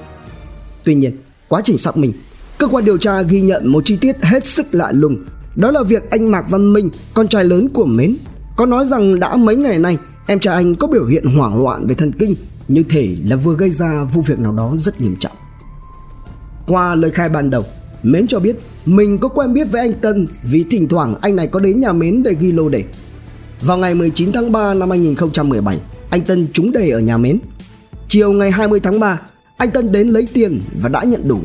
Tuy 0.83 0.95
nhiên 0.95 1.17
quá 1.47 1.61
trình 1.63 1.77
xác 1.77 1.97
minh 1.97 2.13
Cơ 2.57 2.67
quan 2.67 2.85
điều 2.85 2.97
tra 2.97 3.21
ghi 3.21 3.41
nhận 3.41 3.67
một 3.67 3.85
chi 3.85 3.97
tiết 3.97 4.23
hết 4.23 4.45
sức 4.45 4.65
lạ 4.71 4.91
lùng. 4.95 5.17
Đó 5.55 5.71
là 5.71 5.83
việc 5.83 6.09
anh 6.09 6.31
Mạc 6.31 6.49
Văn 6.49 6.73
Minh 6.73 6.89
Con 7.13 7.27
trai 7.27 7.45
lớn 7.45 7.69
của 7.69 7.85
Mến 7.85 8.15
Có 8.55 8.65
nói 8.65 8.85
rằng 8.85 9.19
đã 9.19 9.35
mấy 9.35 9.55
ngày 9.55 9.79
nay 9.79 9.97
Em 10.27 10.39
trai 10.39 10.55
anh 10.55 10.75
có 10.75 10.87
biểu 10.87 11.05
hiện 11.05 11.25
hoảng 11.25 11.63
loạn 11.63 11.87
về 11.87 11.95
thần 11.95 12.11
kinh 12.11 12.35
Như 12.67 12.83
thể 12.89 13.15
là 13.25 13.35
vừa 13.35 13.55
gây 13.55 13.69
ra 13.69 14.03
vụ 14.03 14.21
việc 14.21 14.39
nào 14.39 14.51
đó 14.51 14.73
rất 14.77 15.01
nghiêm 15.01 15.15
trọng. 15.19 15.35
Qua 16.67 16.95
lời 16.95 17.11
khai 17.11 17.29
ban 17.29 17.49
đầu 17.49 17.63
Mến 18.03 18.27
cho 18.27 18.39
biết 18.39 18.55
mình 18.85 19.17
có 19.17 19.27
quen 19.27 19.53
biết 19.53 19.71
với 19.71 19.81
anh 19.81 19.93
Tân 19.93 20.27
vì 20.43 20.65
thỉnh 20.69 20.87
thoảng 20.87 21.15
anh 21.21 21.35
này 21.35 21.47
có 21.47 21.59
đến 21.59 21.81
nhà 21.81 21.91
Mến 21.91 22.23
để 22.23 22.35
ghi 22.39 22.51
lô 22.51 22.69
đề. 22.69 22.83
Vào 23.61 23.77
ngày 23.77 23.93
19 23.93 24.31
tháng 24.31 24.51
3 24.51 24.73
năm 24.73 24.89
2017, 24.89 25.79
anh 26.13 26.21
Tân 26.21 26.47
trúng 26.53 26.71
đề 26.71 26.89
ở 26.89 26.99
nhà 26.99 27.17
Mến. 27.17 27.39
Chiều 28.07 28.31
ngày 28.31 28.51
20 28.51 28.79
tháng 28.79 28.99
3, 28.99 29.21
anh 29.57 29.71
Tân 29.71 29.91
đến 29.91 30.09
lấy 30.09 30.27
tiền 30.33 30.61
và 30.81 30.89
đã 30.89 31.03
nhận 31.03 31.27
đủ. 31.27 31.39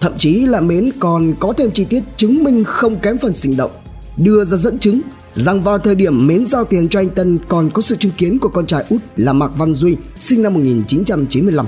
Thậm 0.00 0.12
chí 0.18 0.46
là 0.46 0.60
Mến 0.60 0.90
còn 0.98 1.34
có 1.40 1.52
thêm 1.52 1.70
chi 1.70 1.84
tiết 1.84 2.02
chứng 2.16 2.44
minh 2.44 2.64
không 2.64 2.98
kém 2.98 3.18
phần 3.18 3.34
sinh 3.34 3.56
động, 3.56 3.70
đưa 4.16 4.44
ra 4.44 4.56
dẫn 4.56 4.78
chứng 4.78 5.00
rằng 5.32 5.62
vào 5.62 5.78
thời 5.78 5.94
điểm 5.94 6.26
Mến 6.26 6.46
giao 6.46 6.64
tiền 6.64 6.88
cho 6.88 7.00
anh 7.00 7.08
Tân 7.08 7.38
còn 7.48 7.70
có 7.70 7.82
sự 7.82 7.96
chứng 7.96 8.12
kiến 8.16 8.38
của 8.38 8.48
con 8.48 8.66
trai 8.66 8.84
út 8.90 9.00
là 9.16 9.32
Mạc 9.32 9.50
Văn 9.56 9.74
Duy 9.74 9.96
sinh 10.16 10.42
năm 10.42 10.54
1995. 10.54 11.66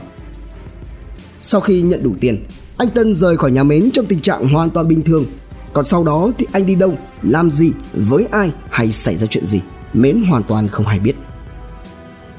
Sau 1.41 1.61
khi 1.61 1.83
nhận 1.83 2.03
đủ 2.03 2.15
tiền, 2.21 2.45
anh 2.77 2.91
Tân 2.91 3.15
rời 3.15 3.37
khỏi 3.37 3.51
nhà 3.51 3.63
Mến 3.63 3.91
trong 3.91 4.07
tình 4.07 4.21
trạng 4.21 4.49
hoàn 4.49 4.71
toàn 4.71 4.89
bình 4.89 5.03
thường. 5.03 5.25
Còn 5.73 5.85
sau 5.85 6.05
đó 6.05 6.31
thì 6.39 6.47
anh 6.53 6.67
đi 6.67 6.75
đâu, 6.75 6.99
làm 7.23 7.51
gì, 7.51 7.71
với 7.93 8.27
ai 8.31 8.53
hay 8.71 8.93
xảy 8.93 9.17
ra 9.17 9.27
chuyện 9.27 9.45
gì, 9.45 9.61
Mến 9.95 10.23
hoàn 10.23 10.43
toàn 10.43 10.69
không 10.69 10.87
hay 10.87 10.99
biết. 10.99 11.15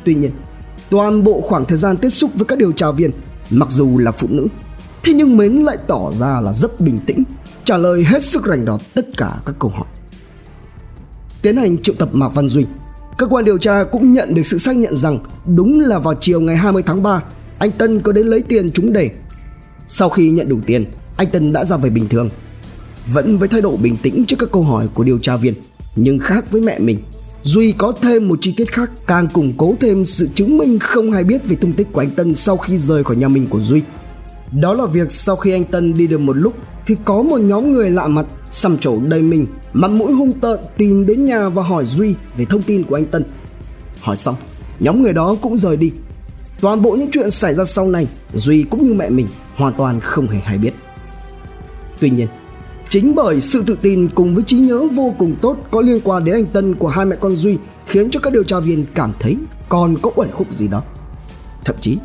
Tuy 0.05 0.13
nhiên, 0.13 0.31
toàn 0.89 1.23
bộ 1.23 1.41
khoảng 1.41 1.65
thời 1.65 1.77
gian 1.77 1.97
tiếp 1.97 2.09
xúc 2.09 2.31
với 2.35 2.45
các 2.45 2.57
điều 2.57 2.71
tra 2.71 2.91
viên, 2.91 3.11
mặc 3.49 3.69
dù 3.71 3.97
là 3.97 4.11
phụ 4.11 4.27
nữ, 4.31 4.47
thế 5.03 5.13
nhưng 5.13 5.37
Mến 5.37 5.53
lại 5.53 5.77
tỏ 5.87 6.11
ra 6.13 6.41
là 6.41 6.53
rất 6.53 6.79
bình 6.79 6.97
tĩnh, 6.97 7.23
trả 7.63 7.77
lời 7.77 8.03
hết 8.03 8.23
sức 8.23 8.45
rành 8.45 8.65
rọt 8.65 8.81
tất 8.93 9.07
cả 9.17 9.31
các 9.45 9.55
câu 9.59 9.71
hỏi. 9.71 9.87
Tiến 11.41 11.57
hành 11.57 11.77
triệu 11.77 11.95
tập 11.95 12.09
Mạc 12.11 12.29
Văn 12.29 12.49
Duy, 12.49 12.65
cơ 13.17 13.27
quan 13.27 13.45
điều 13.45 13.57
tra 13.57 13.83
cũng 13.83 14.13
nhận 14.13 14.33
được 14.33 14.45
sự 14.45 14.57
xác 14.57 14.75
nhận 14.75 14.95
rằng 14.95 15.19
đúng 15.45 15.79
là 15.79 15.99
vào 15.99 16.13
chiều 16.21 16.41
ngày 16.41 16.55
20 16.55 16.83
tháng 16.85 17.03
3, 17.03 17.23
anh 17.59 17.71
Tân 17.71 17.99
có 17.99 18.11
đến 18.11 18.27
lấy 18.27 18.41
tiền 18.41 18.71
chúng 18.71 18.93
để 18.93 19.09
sau 19.87 20.09
khi 20.09 20.29
nhận 20.29 20.49
đủ 20.49 20.59
tiền, 20.65 20.85
anh 21.17 21.27
Tân 21.29 21.53
đã 21.53 21.65
ra 21.65 21.77
về 21.77 21.89
bình 21.89 22.09
thường. 22.09 22.29
Vẫn 23.13 23.37
với 23.37 23.47
thái 23.47 23.61
độ 23.61 23.75
bình 23.75 23.97
tĩnh 23.97 24.25
trước 24.25 24.35
các 24.39 24.49
câu 24.51 24.63
hỏi 24.63 24.87
của 24.93 25.03
điều 25.03 25.19
tra 25.19 25.35
viên, 25.35 25.53
nhưng 25.95 26.19
khác 26.19 26.51
với 26.51 26.61
mẹ 26.61 26.79
mình, 26.79 26.99
Duy 27.43 27.71
có 27.71 27.93
thêm 28.01 28.27
một 28.27 28.39
chi 28.41 28.53
tiết 28.57 28.71
khác 28.71 28.91
càng 29.07 29.27
củng 29.27 29.53
cố 29.57 29.75
thêm 29.79 30.05
sự 30.05 30.29
chứng 30.33 30.57
minh 30.57 30.79
không 30.79 31.11
hay 31.11 31.23
biết 31.23 31.47
về 31.47 31.55
tung 31.55 31.73
tích 31.73 31.87
của 31.91 32.01
anh 32.01 32.11
Tân 32.11 32.35
sau 32.35 32.57
khi 32.57 32.77
rời 32.77 33.03
khỏi 33.03 33.15
nhà 33.15 33.27
mình 33.27 33.47
của 33.49 33.59
Duy. 33.59 33.81
Đó 34.51 34.73
là 34.73 34.85
việc 34.85 35.11
sau 35.11 35.35
khi 35.35 35.51
anh 35.51 35.65
Tân 35.65 35.93
đi 35.93 36.07
được 36.07 36.17
một 36.17 36.37
lúc 36.37 36.53
thì 36.85 36.95
có 37.05 37.21
một 37.21 37.37
nhóm 37.37 37.71
người 37.71 37.89
lạ 37.89 38.07
mặt 38.07 38.25
xăm 38.51 38.77
trổ 38.77 38.99
đầy 38.99 39.21
mình, 39.21 39.47
mặt 39.73 39.91
mũi 39.91 40.13
hung 40.13 40.31
tợn 40.31 40.59
tìm 40.77 41.05
đến 41.05 41.25
nhà 41.25 41.49
và 41.49 41.63
hỏi 41.63 41.85
Duy 41.85 42.15
về 42.37 42.45
thông 42.45 42.61
tin 42.61 42.83
của 42.83 42.95
anh 42.95 43.05
Tân. 43.05 43.23
Hỏi 44.01 44.17
xong, 44.17 44.35
nhóm 44.79 45.01
người 45.01 45.13
đó 45.13 45.35
cũng 45.41 45.57
rời 45.57 45.77
đi. 45.77 45.91
Toàn 46.61 46.81
bộ 46.81 46.91
những 46.91 47.09
chuyện 47.11 47.31
xảy 47.31 47.53
ra 47.55 47.63
sau 47.63 47.87
này, 47.87 48.07
Duy 48.33 48.63
cũng 48.63 48.87
như 48.87 48.93
mẹ 48.93 49.09
mình 49.09 49.27
hoàn 49.55 49.73
toàn 49.73 49.99
không 49.99 50.27
hề 50.27 50.39
hay 50.39 50.57
biết. 50.57 50.71
Tuy 51.99 52.09
nhiên, 52.09 52.27
chính 52.89 53.15
bởi 53.15 53.41
sự 53.41 53.63
tự 53.67 53.77
tin 53.81 54.09
cùng 54.15 54.35
với 54.35 54.43
trí 54.43 54.57
nhớ 54.57 54.87
vô 54.93 55.13
cùng 55.17 55.35
tốt 55.41 55.57
có 55.71 55.81
liên 55.81 55.99
quan 56.03 56.25
đến 56.25 56.35
anh 56.35 56.45
Tân 56.45 56.75
của 56.75 56.87
hai 56.87 57.05
mẹ 57.05 57.15
con 57.19 57.35
Duy 57.35 57.57
khiến 57.85 58.09
cho 58.09 58.19
các 58.19 58.33
điều 58.33 58.43
tra 58.43 58.59
viên 58.59 58.85
cảm 58.93 59.11
thấy 59.19 59.37
còn 59.69 59.95
có 60.01 60.11
uẩn 60.15 60.29
khúc 60.31 60.53
gì 60.53 60.67
đó. 60.67 60.83
Thậm 61.65 61.75
chí, 61.81 61.97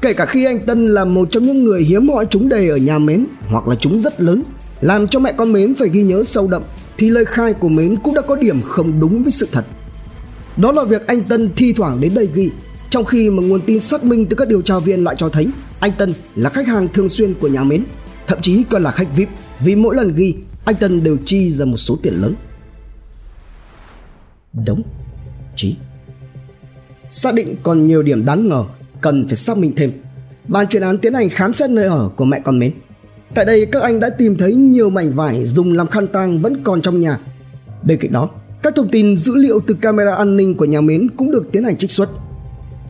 kể 0.00 0.12
cả 0.12 0.26
khi 0.26 0.44
anh 0.44 0.66
Tân 0.66 0.88
là 0.88 1.04
một 1.04 1.30
trong 1.30 1.42
những 1.42 1.64
người 1.64 1.82
hiếm 1.82 2.08
hoi 2.08 2.26
trúng 2.26 2.48
đề 2.48 2.68
ở 2.68 2.76
nhà 2.76 2.98
Mến 2.98 3.26
hoặc 3.48 3.68
là 3.68 3.74
chúng 3.74 4.00
rất 4.00 4.20
lớn, 4.20 4.42
làm 4.80 5.08
cho 5.08 5.20
mẹ 5.20 5.32
con 5.36 5.52
Mến 5.52 5.74
phải 5.74 5.88
ghi 5.88 6.02
nhớ 6.02 6.24
sâu 6.24 6.48
đậm 6.48 6.62
thì 6.98 7.10
lời 7.10 7.24
khai 7.24 7.52
của 7.52 7.68
Mến 7.68 7.96
cũng 7.96 8.14
đã 8.14 8.22
có 8.22 8.36
điểm 8.36 8.60
không 8.62 9.00
đúng 9.00 9.22
với 9.22 9.30
sự 9.30 9.48
thật. 9.52 9.64
Đó 10.56 10.72
là 10.72 10.84
việc 10.84 11.06
anh 11.06 11.22
Tân 11.22 11.50
thi 11.56 11.72
thoảng 11.72 12.00
đến 12.00 12.14
đây 12.14 12.28
ghi 12.34 12.50
trong 12.90 13.04
khi 13.04 13.30
mà 13.30 13.42
nguồn 13.42 13.60
tin 13.60 13.80
xác 13.80 14.04
minh 14.04 14.26
từ 14.26 14.36
các 14.36 14.48
điều 14.48 14.62
tra 14.62 14.78
viên 14.78 15.04
lại 15.04 15.14
cho 15.18 15.28
thấy 15.28 15.48
anh 15.80 15.92
Tân 15.98 16.14
là 16.34 16.50
khách 16.50 16.66
hàng 16.66 16.88
thường 16.92 17.08
xuyên 17.08 17.34
của 17.34 17.48
nhà 17.48 17.64
Mến, 17.64 17.84
thậm 18.26 18.38
chí 18.42 18.62
còn 18.70 18.82
là 18.82 18.90
khách 18.90 19.16
VIP 19.16 19.28
vì 19.60 19.74
mỗi 19.74 19.96
lần 19.96 20.14
ghi 20.14 20.34
anh 20.64 20.76
Tân 20.76 21.04
đều 21.04 21.16
chi 21.24 21.50
ra 21.50 21.64
một 21.64 21.76
số 21.76 21.98
tiền 22.02 22.14
lớn. 22.14 22.34
Đúng, 24.66 24.82
Trí 25.56 25.76
Xác 27.08 27.34
định 27.34 27.54
còn 27.62 27.86
nhiều 27.86 28.02
điểm 28.02 28.24
đáng 28.24 28.48
ngờ 28.48 28.64
cần 29.00 29.26
phải 29.26 29.36
xác 29.36 29.58
minh 29.58 29.72
thêm. 29.76 29.92
Ban 30.48 30.66
chuyên 30.66 30.82
án 30.82 30.98
tiến 30.98 31.14
hành 31.14 31.28
khám 31.28 31.52
xét 31.52 31.70
nơi 31.70 31.84
ở 31.84 32.10
của 32.16 32.24
mẹ 32.24 32.40
con 32.40 32.58
Mến. 32.58 32.72
Tại 33.34 33.44
đây 33.44 33.66
các 33.66 33.82
anh 33.82 34.00
đã 34.00 34.10
tìm 34.10 34.36
thấy 34.36 34.54
nhiều 34.54 34.90
mảnh 34.90 35.12
vải 35.14 35.44
dùng 35.44 35.72
làm 35.72 35.86
khăn 35.86 36.06
tang 36.06 36.40
vẫn 36.42 36.62
còn 36.62 36.82
trong 36.82 37.00
nhà. 37.00 37.18
Bên 37.82 37.98
cạnh 37.98 38.12
đó, 38.12 38.30
các 38.62 38.74
thông 38.76 38.88
tin 38.88 39.16
dữ 39.16 39.34
liệu 39.34 39.60
từ 39.66 39.74
camera 39.74 40.14
an 40.14 40.36
ninh 40.36 40.54
của 40.54 40.64
nhà 40.64 40.80
Mến 40.80 41.08
cũng 41.16 41.30
được 41.30 41.52
tiến 41.52 41.64
hành 41.64 41.76
trích 41.76 41.90
xuất. 41.90 42.08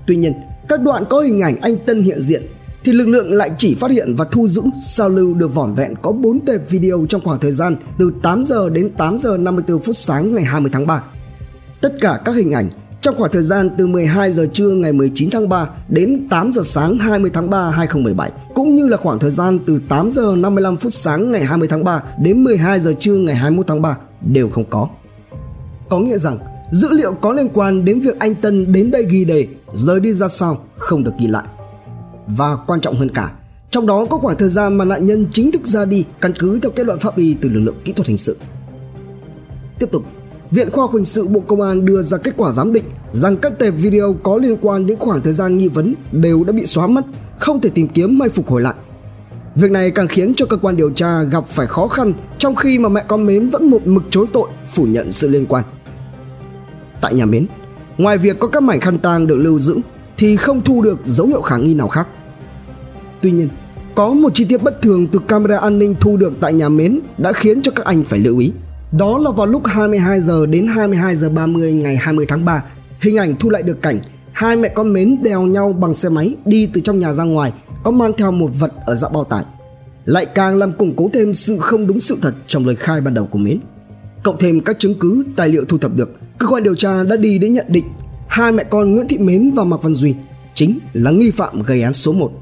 Tuy 0.06 0.16
nhiên, 0.16 0.32
các 0.68 0.82
đoạn 0.82 1.04
có 1.10 1.20
hình 1.20 1.40
ảnh 1.40 1.56
anh 1.60 1.76
Tân 1.86 2.02
hiện 2.02 2.20
diện 2.20 2.42
thì 2.86 2.92
lực 2.92 3.08
lượng 3.08 3.32
lại 3.32 3.50
chỉ 3.58 3.74
phát 3.74 3.90
hiện 3.90 4.14
và 4.16 4.24
thu 4.30 4.48
giữ 4.48 4.62
sao 4.82 5.08
lưu 5.08 5.34
được 5.34 5.54
vỏn 5.54 5.74
vẹn 5.74 5.94
có 6.02 6.12
4 6.12 6.40
tệp 6.40 6.70
video 6.70 7.06
trong 7.08 7.20
khoảng 7.20 7.40
thời 7.40 7.52
gian 7.52 7.76
từ 7.98 8.12
8 8.22 8.44
giờ 8.44 8.68
đến 8.68 8.90
8 8.96 9.18
giờ 9.18 9.36
54 9.36 9.82
phút 9.82 9.96
sáng 9.96 10.34
ngày 10.34 10.44
20 10.44 10.70
tháng 10.74 10.86
3. 10.86 11.02
Tất 11.80 11.94
cả 12.00 12.20
các 12.24 12.34
hình 12.34 12.50
ảnh 12.50 12.68
trong 13.00 13.14
khoảng 13.18 13.32
thời 13.32 13.42
gian 13.42 13.70
từ 13.78 13.86
12 13.86 14.32
giờ 14.32 14.46
trưa 14.52 14.70
ngày 14.70 14.92
19 14.92 15.30
tháng 15.30 15.48
3 15.48 15.68
đến 15.88 16.26
8 16.30 16.52
giờ 16.52 16.62
sáng 16.64 16.98
20 16.98 17.30
tháng 17.34 17.50
3 17.50 17.70
2017 17.70 18.30
cũng 18.54 18.76
như 18.76 18.86
là 18.86 18.96
khoảng 18.96 19.18
thời 19.18 19.30
gian 19.30 19.58
từ 19.66 19.80
8 19.88 20.10
giờ 20.10 20.34
55 20.36 20.76
phút 20.76 20.92
sáng 20.92 21.32
ngày 21.32 21.44
20 21.44 21.68
tháng 21.68 21.84
3 21.84 22.02
đến 22.18 22.44
12 22.44 22.80
giờ 22.80 22.94
trưa 22.98 23.14
ngày 23.14 23.34
21 23.34 23.66
tháng 23.66 23.82
3 23.82 23.96
đều 24.20 24.48
không 24.48 24.64
có. 24.70 24.88
Có 25.88 25.98
nghĩa 25.98 26.18
rằng 26.18 26.38
dữ 26.70 26.88
liệu 26.90 27.14
có 27.14 27.32
liên 27.32 27.48
quan 27.54 27.84
đến 27.84 28.00
việc 28.00 28.18
anh 28.18 28.34
Tân 28.34 28.72
đến 28.72 28.90
đây 28.90 29.06
ghi 29.10 29.24
đề, 29.24 29.46
rời 29.74 30.00
đi 30.00 30.12
ra 30.12 30.28
sao 30.28 30.64
không 30.76 31.04
được 31.04 31.12
ghi 31.20 31.26
lại 31.26 31.44
và 32.26 32.56
quan 32.66 32.80
trọng 32.80 32.96
hơn 32.96 33.10
cả 33.14 33.32
trong 33.70 33.86
đó 33.86 34.06
có 34.10 34.18
khoảng 34.18 34.36
thời 34.36 34.48
gian 34.48 34.76
mà 34.76 34.84
nạn 34.84 35.06
nhân 35.06 35.26
chính 35.30 35.52
thức 35.52 35.66
ra 35.66 35.84
đi 35.84 36.04
căn 36.20 36.32
cứ 36.38 36.60
theo 36.62 36.70
kết 36.70 36.86
luận 36.86 36.98
pháp 36.98 37.16
y 37.16 37.34
từ 37.34 37.48
lực 37.48 37.60
lượng 37.60 37.76
kỹ 37.84 37.92
thuật 37.92 38.08
hình 38.08 38.18
sự 38.18 38.36
tiếp 39.78 39.88
tục 39.92 40.04
Viện 40.50 40.70
Khoa 40.70 40.84
học 40.84 40.94
Hình 40.94 41.04
sự 41.04 41.26
Bộ 41.26 41.40
Công 41.40 41.60
an 41.60 41.84
đưa 41.84 42.02
ra 42.02 42.18
kết 42.18 42.34
quả 42.36 42.52
giám 42.52 42.72
định 42.72 42.84
rằng 43.10 43.36
các 43.36 43.58
tệp 43.58 43.74
video 43.76 44.16
có 44.22 44.36
liên 44.36 44.56
quan 44.60 44.86
đến 44.86 44.98
khoảng 44.98 45.20
thời 45.20 45.32
gian 45.32 45.58
nghi 45.58 45.68
vấn 45.68 45.94
đều 46.12 46.44
đã 46.44 46.52
bị 46.52 46.64
xóa 46.64 46.86
mất, 46.86 47.04
không 47.38 47.60
thể 47.60 47.70
tìm 47.70 47.88
kiếm 47.88 48.20
hay 48.20 48.28
phục 48.28 48.48
hồi 48.48 48.60
lại. 48.60 48.74
Việc 49.54 49.70
này 49.70 49.90
càng 49.90 50.08
khiến 50.08 50.34
cho 50.36 50.46
cơ 50.46 50.56
quan 50.56 50.76
điều 50.76 50.90
tra 50.90 51.22
gặp 51.22 51.46
phải 51.46 51.66
khó 51.66 51.88
khăn 51.88 52.12
trong 52.38 52.54
khi 52.54 52.78
mà 52.78 52.88
mẹ 52.88 53.04
con 53.08 53.26
Mến 53.26 53.48
vẫn 53.48 53.70
một 53.70 53.86
mực 53.86 54.02
chối 54.10 54.26
tội, 54.32 54.48
phủ 54.70 54.84
nhận 54.84 55.10
sự 55.10 55.28
liên 55.28 55.46
quan. 55.46 55.64
Tại 57.00 57.14
nhà 57.14 57.24
Mến, 57.24 57.46
ngoài 57.98 58.18
việc 58.18 58.38
có 58.38 58.48
các 58.48 58.62
mảnh 58.62 58.80
khăn 58.80 58.98
tang 58.98 59.26
được 59.26 59.36
lưu 59.36 59.58
giữ 59.58 59.76
thì 60.18 60.36
không 60.36 60.62
thu 60.62 60.82
được 60.82 60.98
dấu 61.04 61.26
hiệu 61.26 61.40
khả 61.40 61.56
nghi 61.56 61.74
nào 61.74 61.88
khác. 61.88 62.08
Tuy 63.20 63.30
nhiên, 63.30 63.48
có 63.94 64.12
một 64.12 64.34
chi 64.34 64.44
tiết 64.44 64.62
bất 64.62 64.82
thường 64.82 65.06
từ 65.06 65.18
camera 65.28 65.58
an 65.58 65.78
ninh 65.78 65.94
thu 66.00 66.16
được 66.16 66.32
tại 66.40 66.52
nhà 66.52 66.68
Mến 66.68 67.00
đã 67.18 67.32
khiến 67.32 67.62
cho 67.62 67.72
các 67.72 67.86
anh 67.86 68.04
phải 68.04 68.18
lưu 68.18 68.38
ý. 68.38 68.52
Đó 68.92 69.18
là 69.18 69.30
vào 69.30 69.46
lúc 69.46 69.66
22 69.66 70.20
giờ 70.20 70.46
đến 70.46 70.66
22 70.66 71.16
giờ 71.16 71.28
30 71.28 71.72
ngày 71.72 71.96
20 71.96 72.26
tháng 72.28 72.44
3, 72.44 72.62
hình 73.00 73.16
ảnh 73.16 73.34
thu 73.36 73.50
lại 73.50 73.62
được 73.62 73.82
cảnh 73.82 73.98
hai 74.32 74.56
mẹ 74.56 74.68
con 74.68 74.92
Mến 74.92 75.22
đèo 75.22 75.42
nhau 75.42 75.72
bằng 75.72 75.94
xe 75.94 76.08
máy 76.08 76.36
đi 76.44 76.68
từ 76.72 76.80
trong 76.80 77.00
nhà 77.00 77.12
ra 77.12 77.24
ngoài 77.24 77.52
có 77.84 77.90
mang 77.90 78.12
theo 78.18 78.30
một 78.30 78.50
vật 78.58 78.72
ở 78.86 78.94
dạng 78.94 79.12
bao 79.12 79.24
tải. 79.24 79.44
Lại 80.04 80.26
càng 80.26 80.56
làm 80.56 80.72
củng 80.72 80.96
cố 80.96 81.10
thêm 81.12 81.34
sự 81.34 81.58
không 81.58 81.86
đúng 81.86 82.00
sự 82.00 82.18
thật 82.22 82.34
trong 82.46 82.66
lời 82.66 82.76
khai 82.76 83.00
ban 83.00 83.14
đầu 83.14 83.26
của 83.26 83.38
Mến. 83.38 83.60
Cộng 84.22 84.38
thêm 84.38 84.60
các 84.60 84.78
chứng 84.78 84.94
cứ, 84.94 85.24
tài 85.36 85.48
liệu 85.48 85.64
thu 85.64 85.78
thập 85.78 85.96
được, 85.96 86.18
cơ 86.38 86.46
quan 86.46 86.62
điều 86.62 86.74
tra 86.74 87.04
đã 87.04 87.16
đi 87.16 87.38
đến 87.38 87.52
nhận 87.52 87.66
định 87.68 87.84
hai 88.28 88.52
mẹ 88.52 88.64
con 88.64 88.94
Nguyễn 88.94 89.08
Thị 89.08 89.18
Mến 89.18 89.50
và 89.50 89.64
Mạc 89.64 89.82
Văn 89.82 89.94
Duy 89.94 90.14
chính 90.54 90.78
là 90.92 91.10
nghi 91.10 91.30
phạm 91.30 91.62
gây 91.62 91.82
án 91.82 91.92
số 91.92 92.12
1. 92.12 92.32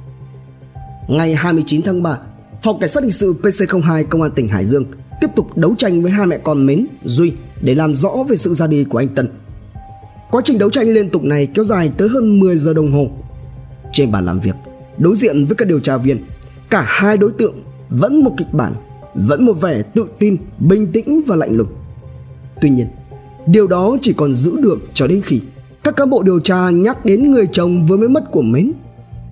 Ngày 1.09 1.35
29 1.35 1.83
tháng 1.83 2.03
3, 2.03 2.19
Phòng 2.63 2.81
Cảnh 2.81 2.89
sát 2.89 3.03
Hình 3.03 3.11
sự 3.11 3.35
PC02 3.43 4.05
Công 4.05 4.23
an 4.23 4.31
tỉnh 4.31 4.49
Hải 4.49 4.65
Dương 4.65 4.85
tiếp 5.21 5.27
tục 5.37 5.57
đấu 5.57 5.75
tranh 5.79 6.03
với 6.03 6.11
hai 6.11 6.27
mẹ 6.27 6.39
con 6.39 6.67
Mến, 6.67 6.87
Duy 7.05 7.33
để 7.61 7.75
làm 7.75 7.95
rõ 7.95 8.11
về 8.29 8.37
sự 8.37 8.55
ra 8.55 8.67
đi 8.67 8.85
của 8.85 8.99
anh 8.99 9.09
Tân. 9.09 9.29
Quá 10.31 10.43
trình 10.45 10.59
đấu 10.59 10.71
tranh 10.71 10.89
liên 10.89 11.11
tục 11.11 11.25
này 11.25 11.47
kéo 11.47 11.65
dài 11.65 11.91
tới 11.97 12.09
hơn 12.09 12.41
10 12.41 12.57
giờ 12.57 12.75
đồng 12.75 12.93
hồ. 12.93 13.11
Trên 13.93 14.13
bàn 14.13 14.27
làm 14.27 14.41
việc, 14.41 14.55
đối 14.99 15.17
diện 15.17 15.45
với 15.45 15.57
các 15.57 15.69
điều 15.69 15.81
tra 15.81 15.97
viên, 15.97 16.25
cả 16.71 16.85
hai 16.87 17.17
đối 17.17 17.33
tượng 17.33 17.63
vẫn 17.89 18.25
một 18.25 18.35
kịch 18.39 18.53
bản, 18.53 18.75
vẫn 19.15 19.47
một 19.47 19.53
vẻ 19.53 19.83
tự 19.83 20.07
tin, 20.19 20.37
bình 20.59 20.93
tĩnh 20.93 21.23
và 21.27 21.37
lạnh 21.37 21.57
lùng. 21.57 21.69
Tuy 22.61 22.71
nhiên, 22.71 22.87
điều 23.47 23.67
đó 23.67 23.97
chỉ 24.01 24.13
còn 24.13 24.35
giữ 24.35 24.57
được 24.61 24.79
cho 24.95 25.07
đến 25.07 25.21
khi 25.25 25.41
các 25.85 25.97
cán 25.97 26.11
bộ 26.11 26.23
điều 26.23 26.41
tra 26.41 26.71
nhắc 26.71 27.05
đến 27.05 27.31
người 27.31 27.49
chồng 27.53 27.87
vừa 27.87 27.97
mới 27.97 28.09
mất 28.09 28.31
của 28.31 28.43
Mến 28.43 28.73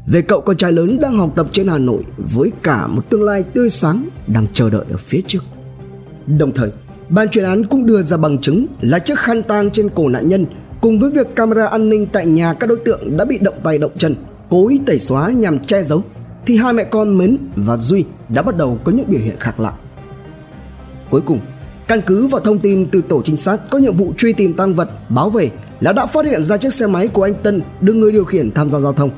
về 0.07 0.23
cậu 0.23 0.41
con 0.41 0.57
trai 0.57 0.73
lớn 0.73 0.99
đang 1.01 1.19
học 1.19 1.33
tập 1.35 1.47
trên 1.51 1.69
Hà 1.69 1.79
Nội 1.79 2.05
với 2.35 2.53
cả 2.62 2.87
một 2.87 3.11
tương 3.11 3.23
lai 3.23 3.43
tươi 3.43 3.71
sáng 3.71 4.09
đang 4.27 4.47
chờ 4.55 4.71
đợi 4.71 4.85
ở 4.91 4.97
phía 4.97 5.21
trước. 5.27 5.45
Đồng 6.27 6.53
thời, 6.53 6.71
ban 7.09 7.29
chuyên 7.29 7.45
án 7.45 7.67
cũng 7.67 7.87
đưa 7.87 8.03
ra 8.03 8.17
bằng 8.17 8.38
chứng 8.38 8.67
là 8.81 8.99
chiếc 8.99 9.19
khăn 9.19 9.43
tang 9.43 9.71
trên 9.71 9.88
cổ 9.88 10.09
nạn 10.09 10.29
nhân 10.29 10.47
cùng 10.81 10.99
với 10.99 11.11
việc 11.11 11.35
camera 11.37 11.67
an 11.67 11.88
ninh 11.88 12.07
tại 12.07 12.27
nhà 12.27 12.55
các 12.55 12.67
đối 12.67 12.79
tượng 12.79 13.17
đã 13.17 13.25
bị 13.25 13.38
động 13.38 13.61
tay 13.65 13.79
động 13.79 13.93
chân, 13.99 14.15
cố 14.49 14.69
ý 14.69 14.81
tẩy 14.87 14.99
xóa 14.99 15.31
nhằm 15.31 15.59
che 15.59 15.83
giấu 15.83 16.03
thì 16.47 16.57
hai 16.57 16.73
mẹ 16.73 16.85
con 16.85 17.19
Mến 17.19 17.37
và 17.57 17.77
Duy 17.77 18.05
đã 18.29 18.43
bắt 18.43 18.57
đầu 18.57 18.79
có 18.85 18.93
những 18.93 19.07
biểu 19.09 19.21
hiện 19.21 19.37
khác 19.41 19.61
lạ. 19.61 19.73
Cuối 21.11 21.21
cùng, 21.21 21.41
căn 21.87 22.01
cứ 22.07 22.27
vào 22.27 22.41
thông 22.41 22.59
tin 22.59 22.87
từ 22.87 23.03
tổ 23.03 23.23
trinh 23.23 23.37
sát 23.37 23.71
có 23.71 23.79
nhiệm 23.79 23.97
vụ 23.97 24.12
truy 24.19 24.33
tìm 24.33 24.55
tăng 24.55 24.75
vật 24.75 24.91
báo 25.09 25.31
về 25.31 25.51
là 25.83 25.92
đã 25.92 26.07
phát 26.07 26.27
hiện 26.27 26.42
ra 26.42 26.57
chiếc 26.57 26.73
xe 26.73 26.87
máy 26.87 27.09
của 27.09 27.23
anh 27.23 27.35
Tân 27.42 27.62
được 27.81 27.95
người 27.95 28.12
điều 28.12 28.25
khiển 28.25 28.51
tham 28.53 28.71
gia 28.71 28.79
giao 28.79 28.92
thông. 28.92 29.11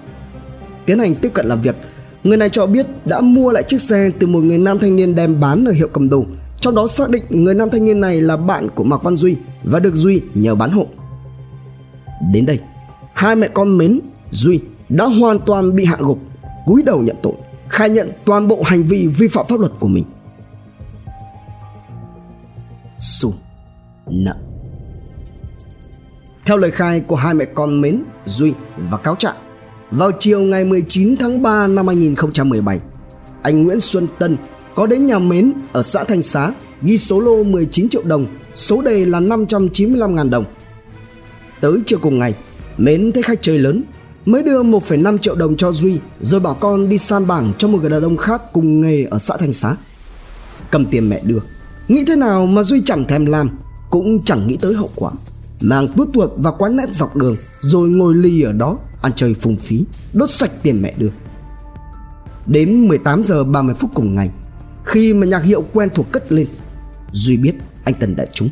Tiến 0.86 0.98
hành 0.98 1.14
tiếp 1.14 1.30
cận 1.34 1.46
làm 1.46 1.60
việc, 1.60 1.76
người 2.24 2.36
này 2.36 2.48
cho 2.48 2.66
biết 2.66 2.86
đã 3.04 3.20
mua 3.20 3.50
lại 3.50 3.62
chiếc 3.62 3.80
xe 3.80 4.10
từ 4.18 4.26
một 4.26 4.40
người 4.40 4.58
nam 4.58 4.78
thanh 4.78 4.96
niên 4.96 5.14
đem 5.14 5.40
bán 5.40 5.64
ở 5.64 5.72
hiệu 5.72 5.88
cầm 5.92 6.08
đồ. 6.08 6.24
Trong 6.60 6.74
đó 6.74 6.86
xác 6.86 7.10
định 7.10 7.24
người 7.30 7.54
nam 7.54 7.70
thanh 7.70 7.84
niên 7.84 8.00
này 8.00 8.20
là 8.20 8.36
bạn 8.36 8.68
của 8.74 8.84
Mạc 8.84 9.02
Văn 9.02 9.16
Duy 9.16 9.36
và 9.64 9.78
được 9.80 9.94
Duy 9.94 10.20
nhờ 10.34 10.54
bán 10.54 10.70
hộ. 10.70 10.86
Đến 12.32 12.46
đây, 12.46 12.58
hai 13.14 13.36
mẹ 13.36 13.48
con 13.54 13.78
Mến, 13.78 14.00
Duy 14.30 14.60
đã 14.88 15.04
hoàn 15.04 15.38
toàn 15.38 15.76
bị 15.76 15.84
hạ 15.84 15.96
gục, 16.00 16.18
cúi 16.66 16.82
đầu 16.82 17.00
nhận 17.02 17.16
tội, 17.22 17.34
khai 17.68 17.90
nhận 17.90 18.10
toàn 18.24 18.48
bộ 18.48 18.62
hành 18.62 18.82
vi 18.82 19.06
vi 19.06 19.28
phạm 19.28 19.46
pháp 19.48 19.60
luật 19.60 19.72
của 19.78 19.88
mình. 19.88 20.04
Su 22.96 23.32
nợ 24.06 24.34
theo 26.44 26.56
lời 26.56 26.70
khai 26.70 27.00
của 27.00 27.16
hai 27.16 27.34
mẹ 27.34 27.44
con 27.44 27.80
Mến, 27.80 28.02
Duy 28.26 28.52
và 28.90 28.98
cáo 28.98 29.16
trạng, 29.16 29.36
vào 29.90 30.10
chiều 30.18 30.40
ngày 30.40 30.64
19 30.64 31.16
tháng 31.16 31.42
3 31.42 31.66
năm 31.66 31.86
2017, 31.86 32.80
anh 33.42 33.64
Nguyễn 33.64 33.80
Xuân 33.80 34.06
Tân 34.18 34.36
có 34.74 34.86
đến 34.86 35.06
nhà 35.06 35.18
Mến 35.18 35.52
ở 35.72 35.82
xã 35.82 36.04
Thanh 36.04 36.22
Xá 36.22 36.52
ghi 36.82 36.98
số 36.98 37.20
lô 37.20 37.42
19 37.42 37.88
triệu 37.88 38.02
đồng, 38.04 38.26
số 38.56 38.82
đề 38.82 39.06
là 39.06 39.20
595.000 39.20 40.30
đồng. 40.30 40.44
Tới 41.60 41.78
chiều 41.86 41.98
cùng 42.02 42.18
ngày, 42.18 42.34
Mến 42.76 43.12
thấy 43.12 43.22
khách 43.22 43.42
chơi 43.42 43.58
lớn, 43.58 43.82
mới 44.26 44.42
đưa 44.42 44.62
1,5 44.62 45.18
triệu 45.18 45.34
đồng 45.34 45.56
cho 45.56 45.72
Duy 45.72 45.98
rồi 46.20 46.40
bảo 46.40 46.54
con 46.54 46.88
đi 46.88 46.98
san 46.98 47.26
bảng 47.26 47.52
cho 47.58 47.68
một 47.68 47.78
người 47.80 47.90
đàn 47.90 48.02
ông 48.02 48.16
khác 48.16 48.42
cùng 48.52 48.80
nghề 48.80 49.04
ở 49.04 49.18
xã 49.18 49.36
Thanh 49.36 49.52
Xá. 49.52 49.76
Cầm 50.70 50.86
tiền 50.86 51.08
mẹ 51.08 51.20
đưa, 51.24 51.38
nghĩ 51.88 52.04
thế 52.04 52.16
nào 52.16 52.46
mà 52.46 52.62
Duy 52.62 52.82
chẳng 52.84 53.04
thèm 53.04 53.26
làm, 53.26 53.50
cũng 53.90 54.24
chẳng 54.24 54.46
nghĩ 54.46 54.56
tới 54.60 54.74
hậu 54.74 54.90
quả 54.94 55.10
mang 55.64 55.88
tuốt 55.88 56.08
tuột 56.12 56.30
vào 56.36 56.56
quán 56.58 56.76
nét 56.76 56.94
dọc 56.94 57.16
đường, 57.16 57.36
rồi 57.60 57.88
ngồi 57.88 58.14
ly 58.14 58.42
ở 58.42 58.52
đó, 58.52 58.78
ăn 59.02 59.12
chơi 59.16 59.34
phung 59.34 59.56
phí, 59.56 59.84
đốt 60.12 60.30
sạch 60.30 60.50
tiền 60.62 60.82
mẹ 60.82 60.94
đưa. 60.96 61.10
Đến 62.46 62.88
18 62.88 63.22
giờ 63.22 63.44
30 63.44 63.74
phút 63.74 63.90
cùng 63.94 64.14
ngày, 64.14 64.30
khi 64.84 65.14
mà 65.14 65.26
nhạc 65.26 65.42
hiệu 65.42 65.64
quen 65.72 65.88
thuộc 65.94 66.12
cất 66.12 66.32
lên, 66.32 66.46
duy 67.12 67.36
biết 67.36 67.54
anh 67.84 67.94
tần 67.94 68.16
đã 68.16 68.26
trúng. 68.32 68.48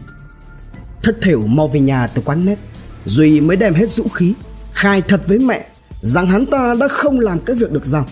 Thất 1.03 1.17
thểu 1.23 1.47
mau 1.47 1.69
về 1.69 1.81
nhà 1.81 2.07
từ 2.07 2.23
quán 2.25 2.45
nét, 2.45 2.59
duy 3.05 3.41
mới 3.41 3.57
đem 3.57 3.75
hết 3.75 3.91
dũng 3.91 4.09
khí, 4.09 4.35
khai 4.73 5.03
thật 5.03 5.23
với 5.27 5.39
mẹ 5.39 5.67
rằng 6.01 6.27
hắn 6.27 6.47
ta 6.47 6.75
đã 6.81 6.89
không 6.89 7.21
làm 7.21 7.41
cái 7.41 7.57
việc 7.57 7.73
được 7.73 7.85
giao. 7.85 8.07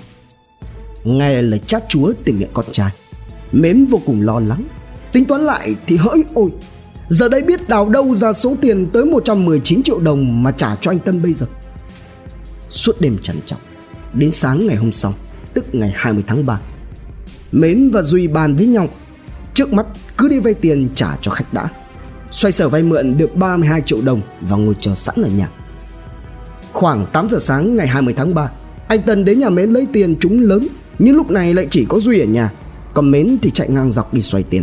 Nghe 1.05 1.43
lời 1.43 1.61
chát 1.67 1.83
chúa 1.89 2.13
từ 2.25 2.33
miệng 2.33 2.51
con 2.53 2.65
trai, 2.73 2.91
mến 3.53 3.87
vô 3.87 4.01
cùng 4.07 4.23
lo 4.23 4.41
lắng, 4.41 4.65
tính 5.13 5.25
toán 5.25 5.41
lại 5.41 5.75
thì 5.87 5.97
hỡi 5.97 6.25
ôi 6.35 6.51
Giờ 7.11 7.29
đây 7.29 7.43
biết 7.43 7.69
đào 7.69 7.89
đâu 7.89 8.15
ra 8.15 8.33
số 8.33 8.57
tiền 8.61 8.87
tới 8.93 9.05
119 9.05 9.83
triệu 9.83 10.01
đồng 10.01 10.43
mà 10.43 10.53
trả 10.53 10.77
cho 10.77 10.91
anh 10.91 10.99
Tân 10.99 11.23
bây 11.23 11.33
giờ? 11.33 11.47
Suốt 12.69 13.01
đêm 13.01 13.17
trằn 13.23 13.37
trọc, 13.47 13.59
Đến 14.13 14.33
sáng 14.33 14.67
ngày 14.67 14.77
hôm 14.77 14.93
sau, 14.93 15.13
Tức 15.55 15.75
ngày 15.75 15.93
20 15.95 16.25
tháng 16.27 16.47
3 16.47 16.61
Mến 17.53 17.91
và 17.91 18.03
Duy 18.03 18.29
bàn 18.29 18.55
với 18.55 18.67
nhau. 18.67 18.89
Trước 19.55 19.73
mắt 19.73 19.87
cứ 20.17 20.29
đi 20.29 20.39
vay 20.39 20.55
tiền 20.55 20.89
trả 20.95 21.17
cho 21.21 21.31
khách 21.31 21.53
đã. 21.53 21.69
Xoay 22.31 22.53
sở 22.53 22.69
vay 22.69 22.83
mượn 22.83 23.19
được 23.19 23.37
32 23.37 23.81
triệu 23.81 24.01
đồng 24.05 24.21
Và 24.41 24.57
ngồi 24.57 24.75
chờ 24.81 24.95
sẵn 24.95 25.15
ở 25.23 25.29
nhà. 25.29 25.49
Khoảng 26.73 27.07
8 27.13 27.29
giờ 27.29 27.39
sáng 27.41 27.77
ngày 27.77 27.87
20 27.87 28.15
tháng 28.17 28.35
3 28.35 28.51
Anh 28.89 29.03
Tân 29.03 29.25
đến 29.25 29.41
nhà 29.41 29.51
Mến 29.51 29.71
lấy 29.71 29.87
tiền 29.93 30.17
chúng 30.21 30.43
lớn. 30.43 30.67
Nhưng 30.99 31.17
lúc 31.17 31.31
này 31.31 31.55
lại 31.55 31.67
chỉ 31.71 31.87
có 31.89 32.01
Duy 32.01 32.21
ở 32.21 32.27
nhà, 32.27 32.53
Còn 32.95 33.11
Mến 33.11 33.39
thì 33.43 33.51
chạy 33.51 33.69
ngang 33.69 33.93
dọc 33.93 34.15
đi 34.15 34.23
xoay 34.23 34.43
tiền. 34.43 34.63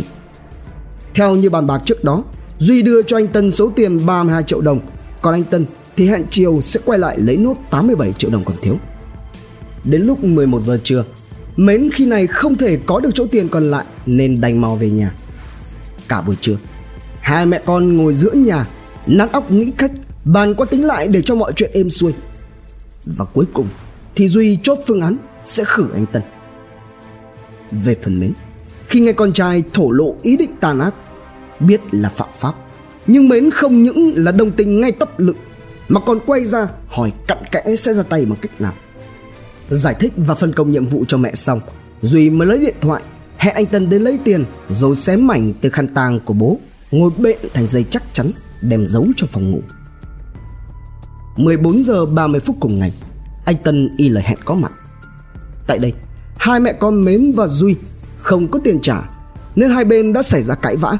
Theo 1.14 1.34
như 1.34 1.50
bàn 1.50 1.66
bạc 1.66 1.82
trước 1.84 2.04
đó 2.04 2.24
Duy 2.58 2.82
đưa 2.82 3.02
cho 3.02 3.16
anh 3.16 3.28
Tân 3.28 3.50
số 3.52 3.68
tiền 3.76 4.06
32 4.06 4.42
triệu 4.42 4.60
đồng. 4.60 4.80
Còn 5.22 5.34
anh 5.34 5.44
Tân 5.44 5.64
thì 5.96 6.08
hẹn 6.08 6.24
chiều 6.30 6.60
sẽ 6.60 6.80
quay 6.84 6.98
lại 6.98 7.18
lấy 7.18 7.36
nốt 7.36 7.54
87 7.70 8.12
triệu 8.12 8.30
đồng 8.30 8.44
còn 8.44 8.56
thiếu. 8.62 8.76
Đến 9.84 10.02
lúc 10.02 10.24
11 10.24 10.60
giờ 10.60 10.80
trưa, 10.84 11.04
Mến 11.56 11.90
khi 11.92 12.06
này 12.06 12.26
không 12.26 12.56
thể 12.56 12.78
có 12.86 13.00
được 13.00 13.10
chỗ 13.14 13.26
tiền 13.26 13.48
còn 13.48 13.70
lại 13.70 13.84
Nên 14.06 14.40
đành 14.40 14.60
mau 14.60 14.76
về 14.76 14.90
nhà. 14.90 15.14
Cả 16.08 16.20
buổi 16.22 16.36
trưa, 16.40 16.56
Hai 17.20 17.46
mẹ 17.46 17.60
con 17.66 17.96
ngồi 17.96 18.14
giữa 18.14 18.32
nhà 18.32 18.66
Nát 19.06 19.32
óc 19.32 19.50
nghĩ 19.50 19.70
cách 19.70 19.92
Bàn 20.24 20.54
qua 20.54 20.66
tính 20.70 20.84
lại 20.84 21.08
để 21.08 21.22
cho 21.22 21.34
mọi 21.34 21.52
chuyện 21.56 21.70
êm 21.74 21.90
xuôi. 21.90 22.12
Và 23.06 23.24
cuối 23.24 23.44
cùng 23.52 23.66
Thì 24.14 24.28
Duy 24.28 24.58
chốt 24.62 24.78
phương 24.86 25.00
án 25.00 25.16
sẽ 25.44 25.64
khử 25.66 25.86
anh 25.94 26.06
Tân. 26.06 26.22
Về 27.70 27.96
phần 28.02 28.20
Mến, 28.20 28.32
Khi 28.86 29.00
nghe 29.00 29.12
con 29.12 29.32
trai 29.32 29.62
thổ 29.72 29.90
lộ 29.90 30.14
ý 30.22 30.36
định 30.36 30.50
tàn 30.60 30.80
ác 30.80 30.94
biết 31.60 31.80
là 31.90 32.08
phạm 32.08 32.28
pháp. 32.38 32.54
Nhưng 33.06 33.28
mến 33.28 33.50
không 33.50 33.82
những 33.82 34.12
là 34.16 34.32
đồng 34.32 34.50
tình 34.50 34.80
ngay 34.80 34.92
tấp 34.92 35.18
lực 35.18 35.36
mà 35.88 36.00
còn 36.00 36.18
quay 36.26 36.44
ra 36.44 36.68
hỏi 36.86 37.12
cặn 37.26 37.38
kẽ 37.50 37.76
sẽ 37.76 37.94
ra 37.94 38.02
tay 38.02 38.24
bằng 38.24 38.38
cách 38.42 38.60
nào. 38.60 38.72
Giải 39.70 39.94
thích 40.00 40.12
và 40.16 40.34
phân 40.34 40.52
công 40.52 40.72
nhiệm 40.72 40.86
vụ 40.86 41.04
cho 41.08 41.18
mẹ 41.18 41.34
xong, 41.34 41.60
duy 42.02 42.30
mới 42.30 42.48
lấy 42.48 42.58
điện 42.58 42.74
thoại, 42.80 43.02
hẹn 43.36 43.54
anh 43.54 43.66
tân 43.66 43.90
đến 43.90 44.02
lấy 44.02 44.18
tiền 44.24 44.44
rồi 44.68 44.96
xé 44.96 45.16
mảnh 45.16 45.52
từ 45.60 45.68
khăn 45.68 45.88
tang 45.88 46.20
của 46.20 46.34
bố, 46.34 46.58
ngồi 46.90 47.10
bện 47.18 47.38
thành 47.54 47.68
dây 47.68 47.84
chắc 47.90 48.02
chắn, 48.12 48.30
đem 48.62 48.86
giấu 48.86 49.06
trong 49.16 49.28
phòng 49.32 49.50
ngủ. 49.50 49.60
14 51.36 51.82
giờ 51.82 52.06
30 52.06 52.40
phút 52.40 52.56
cùng 52.60 52.78
ngày, 52.78 52.92
anh 53.44 53.56
Tân 53.56 53.96
y 53.96 54.08
lời 54.08 54.24
hẹn 54.26 54.38
có 54.44 54.54
mặt. 54.54 54.72
Tại 55.66 55.78
đây, 55.78 55.92
Hai 56.38 56.60
mẹ 56.60 56.72
con 56.72 57.04
Mến 57.04 57.32
và 57.32 57.48
Duy 57.48 57.76
Không 58.18 58.48
có 58.48 58.58
tiền 58.64 58.80
trả, 58.82 59.02
Nên 59.56 59.70
hai 59.70 59.84
bên 59.84 60.12
đã 60.12 60.22
xảy 60.22 60.42
ra 60.42 60.54
cãi 60.54 60.76
vã. 60.76 60.98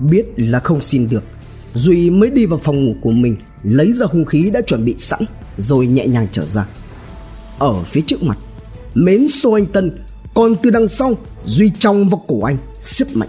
Biết 0.00 0.24
là 0.36 0.60
không 0.60 0.80
xin 0.80 1.08
được. 1.10 1.22
Duy 1.74 2.10
mới 2.10 2.30
đi 2.30 2.46
vào 2.46 2.60
phòng 2.64 2.84
ngủ 2.84 2.94
của 3.00 3.10
mình, 3.10 3.36
Lấy 3.62 3.92
ra 3.92 4.06
hung 4.10 4.24
khí 4.24 4.50
đã 4.50 4.60
chuẩn 4.60 4.84
bị 4.84 4.94
sẵn, 4.98 5.24
Rồi 5.58 5.86
nhẹ 5.86 6.06
nhàng 6.06 6.26
trở 6.32 6.46
ra. 6.46 6.66
Ở 7.58 7.82
phía 7.82 8.00
trước 8.00 8.22
mặt, 8.22 8.38
Mến 8.94 9.28
xô 9.28 9.52
anh 9.52 9.66
Tân, 9.66 10.02
Còn 10.34 10.56
từ 10.62 10.70
đằng 10.70 10.88
sau, 10.88 11.18
Duy 11.44 11.72
trong 11.78 12.08
vào 12.08 12.24
cổ 12.28 12.40
anh, 12.40 12.56
Xếp 12.80 13.04
mạnh. 13.14 13.28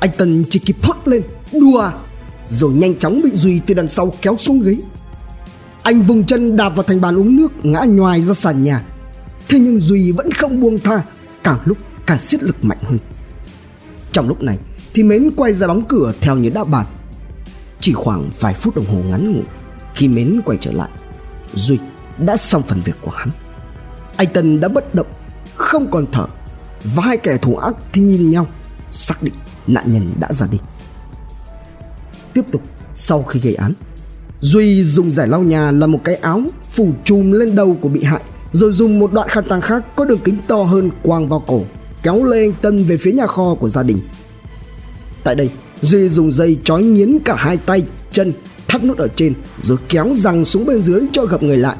Anh 0.00 0.10
Tân 0.16 0.44
chỉ 0.50 0.58
kịp 0.58 0.76
thoát 0.82 1.08
lên, 1.08 1.22
Đùa 1.52 1.78
à? 1.78 1.92
Rồi 2.48 2.72
nhanh 2.72 2.94
chóng 2.98 3.20
bị 3.24 3.30
Duy 3.32 3.60
từ 3.66 3.74
đằng 3.74 3.88
sau 3.88 4.12
kéo 4.22 4.36
xuống 4.36 4.60
ghế. 4.60 4.76
Anh 5.82 6.02
vùng 6.02 6.24
chân 6.24 6.56
đạp 6.56 6.70
vào 6.70 6.82
thành 6.82 7.00
bàn 7.00 7.18
uống 7.18 7.36
nước, 7.36 7.52
Ngã 7.62 7.84
nhoài 7.84 8.22
ra 8.22 8.34
sàn 8.34 8.64
nhà. 8.64 8.84
Thế 9.48 9.58
nhưng 9.58 9.80
Duy 9.80 10.12
vẫn 10.12 10.32
không 10.32 10.60
buông 10.60 10.78
tha, 10.78 11.02
Càng 11.42 11.58
lúc 11.64 11.78
càng 12.06 12.18
siết 12.18 12.42
lực 12.42 12.64
mạnh 12.64 12.78
hơn. 12.82 12.98
Trong 14.12 14.28
lúc 14.28 14.42
này 14.42 14.58
thì 14.96 15.02
Mến 15.02 15.30
quay 15.36 15.52
ra 15.52 15.66
đóng 15.66 15.82
cửa 15.88 16.12
theo 16.20 16.36
như 16.36 16.50
đã 16.50 16.64
bàn. 16.64 16.86
Chỉ 17.80 17.92
khoảng 17.92 18.30
vài 18.40 18.54
phút 18.54 18.76
đồng 18.76 18.84
hồ 18.84 18.98
ngắn 19.10 19.32
ngủi 19.32 19.44
khi 19.94 20.08
Mến 20.08 20.40
quay 20.44 20.58
trở 20.60 20.72
lại, 20.72 20.88
Duy 21.54 21.78
đã 22.18 22.36
xong 22.36 22.62
phần 22.62 22.80
việc 22.80 22.96
của 23.00 23.10
hắn. 23.10 23.28
Anh 24.16 24.28
Tân 24.32 24.60
đã 24.60 24.68
bất 24.68 24.94
động, 24.94 25.06
không 25.56 25.90
còn 25.90 26.06
thở 26.12 26.26
và 26.84 27.02
hai 27.02 27.16
kẻ 27.16 27.36
thù 27.36 27.56
ác 27.56 27.74
thì 27.92 28.02
nhìn 28.02 28.30
nhau, 28.30 28.46
xác 28.90 29.22
định 29.22 29.34
nạn 29.66 29.92
nhân 29.92 30.12
đã 30.20 30.32
ra 30.32 30.46
đi. 30.50 30.58
Tiếp 32.32 32.42
tục, 32.52 32.62
sau 32.94 33.22
khi 33.22 33.40
gây 33.40 33.54
án, 33.54 33.72
Duy 34.40 34.84
dùng 34.84 35.10
giải 35.10 35.28
lau 35.28 35.40
nhà 35.40 35.70
là 35.70 35.86
một 35.86 35.98
cái 36.04 36.14
áo 36.14 36.42
phủ 36.70 36.90
chùm 37.04 37.30
lên 37.30 37.54
đầu 37.54 37.76
của 37.80 37.88
bị 37.88 38.04
hại 38.04 38.22
rồi 38.52 38.72
dùng 38.72 38.98
một 38.98 39.12
đoạn 39.12 39.28
khăn 39.28 39.44
tang 39.48 39.60
khác 39.60 39.96
có 39.96 40.04
đường 40.04 40.20
kính 40.24 40.36
to 40.46 40.62
hơn 40.62 40.90
quàng 41.02 41.28
vào 41.28 41.42
cổ 41.46 41.62
kéo 42.02 42.24
lê 42.24 42.38
anh 42.38 42.52
Tân 42.52 42.84
về 42.84 42.96
phía 42.96 43.12
nhà 43.12 43.26
kho 43.26 43.54
của 43.54 43.68
gia 43.68 43.82
đình 43.82 43.98
Tại 45.26 45.34
đây, 45.34 45.50
Duy 45.82 46.08
dùng 46.08 46.30
dây 46.30 46.58
trói 46.64 46.82
nghiến 46.82 47.18
cả 47.24 47.34
hai 47.38 47.56
tay, 47.56 47.82
chân, 48.12 48.32
thắt 48.68 48.84
nút 48.84 48.98
ở 48.98 49.08
trên 49.16 49.34
rồi 49.60 49.78
kéo 49.88 50.14
răng 50.14 50.44
xuống 50.44 50.66
bên 50.66 50.82
dưới 50.82 51.00
cho 51.12 51.24
gặp 51.24 51.42
người 51.42 51.56
lại. 51.56 51.76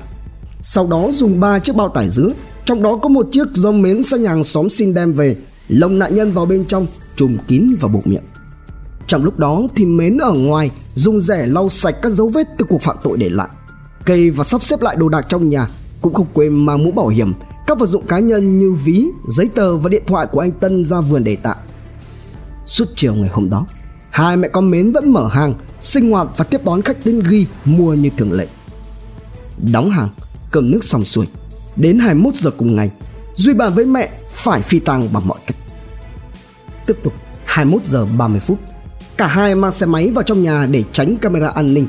Sau 0.62 0.86
đó 0.86 1.10
dùng 1.12 1.40
ba 1.40 1.58
chiếc 1.58 1.76
bao 1.76 1.88
tải 1.88 2.08
dứa, 2.08 2.28
trong 2.64 2.82
đó 2.82 2.98
có 3.02 3.08
một 3.08 3.28
chiếc 3.32 3.48
do 3.52 3.72
mến 3.72 4.02
sang 4.02 4.22
nhà 4.22 4.30
hàng 4.30 4.44
xóm 4.44 4.68
xin 4.68 4.94
đem 4.94 5.12
về, 5.12 5.36
lồng 5.68 5.98
nạn 5.98 6.14
nhân 6.14 6.32
vào 6.32 6.46
bên 6.46 6.64
trong, 6.64 6.86
trùm 7.16 7.36
kín 7.48 7.74
vào 7.80 7.88
bụng 7.88 8.02
miệng. 8.04 8.22
Trong 9.06 9.24
lúc 9.24 9.38
đó 9.38 9.62
thì 9.76 9.84
Mến 9.84 10.18
ở 10.18 10.32
ngoài 10.32 10.70
dùng 10.94 11.20
rẻ 11.20 11.46
lau 11.46 11.68
sạch 11.68 11.96
các 12.02 12.12
dấu 12.12 12.28
vết 12.28 12.48
từ 12.58 12.64
cuộc 12.68 12.82
phạm 12.82 12.96
tội 13.02 13.18
để 13.18 13.28
lại. 13.28 13.48
Cây 14.04 14.30
và 14.30 14.44
sắp 14.44 14.64
xếp 14.64 14.82
lại 14.82 14.96
đồ 14.96 15.08
đạc 15.08 15.26
trong 15.28 15.48
nhà 15.48 15.68
cũng 16.00 16.14
không 16.14 16.26
quên 16.32 16.66
mang 16.66 16.84
mũ 16.84 16.90
bảo 16.90 17.08
hiểm, 17.08 17.34
các 17.66 17.78
vật 17.78 17.86
dụng 17.86 18.06
cá 18.06 18.18
nhân 18.18 18.58
như 18.58 18.72
ví, 18.84 19.06
giấy 19.28 19.48
tờ 19.54 19.76
và 19.76 19.88
điện 19.88 20.02
thoại 20.06 20.26
của 20.26 20.40
anh 20.40 20.52
Tân 20.52 20.84
ra 20.84 21.00
vườn 21.00 21.24
để 21.24 21.36
tạm. 21.36 21.56
Suốt 22.66 22.88
chiều 22.96 23.14
ngày 23.14 23.30
hôm 23.32 23.50
đó, 23.50 23.66
hai 24.10 24.36
mẹ 24.36 24.48
con 24.48 24.70
Mến 24.70 24.92
vẫn 24.92 25.12
mở 25.12 25.28
hàng, 25.28 25.54
sinh 25.80 26.10
hoạt 26.10 26.28
và 26.36 26.44
tiếp 26.44 26.60
đón 26.64 26.82
khách 26.82 26.96
đến 27.04 27.22
ghi 27.28 27.46
mua 27.64 27.94
như 27.94 28.10
thường 28.16 28.32
lệ. 28.32 28.46
Đóng 29.72 29.90
hàng, 29.90 30.08
cơm 30.50 30.70
nước 30.70 30.84
xong 30.84 31.04
xuôi, 31.04 31.26
đến 31.76 31.98
21 31.98 32.34
giờ 32.34 32.50
cùng 32.50 32.76
ngày, 32.76 32.90
Duy 33.34 33.54
bàn 33.54 33.74
với 33.74 33.84
mẹ 33.84 34.10
phải 34.30 34.62
phi 34.62 34.78
tang 34.78 35.12
bằng 35.12 35.28
mọi 35.28 35.38
cách. 35.46 35.56
Tiếp 36.86 36.96
tục 37.02 37.12
21 37.44 37.84
giờ 37.84 38.06
30 38.18 38.40
phút, 38.40 38.58
cả 39.16 39.26
hai 39.26 39.54
mang 39.54 39.72
xe 39.72 39.86
máy 39.86 40.10
vào 40.10 40.22
trong 40.22 40.42
nhà 40.42 40.66
để 40.70 40.84
tránh 40.92 41.16
camera 41.16 41.48
an 41.48 41.74
ninh 41.74 41.86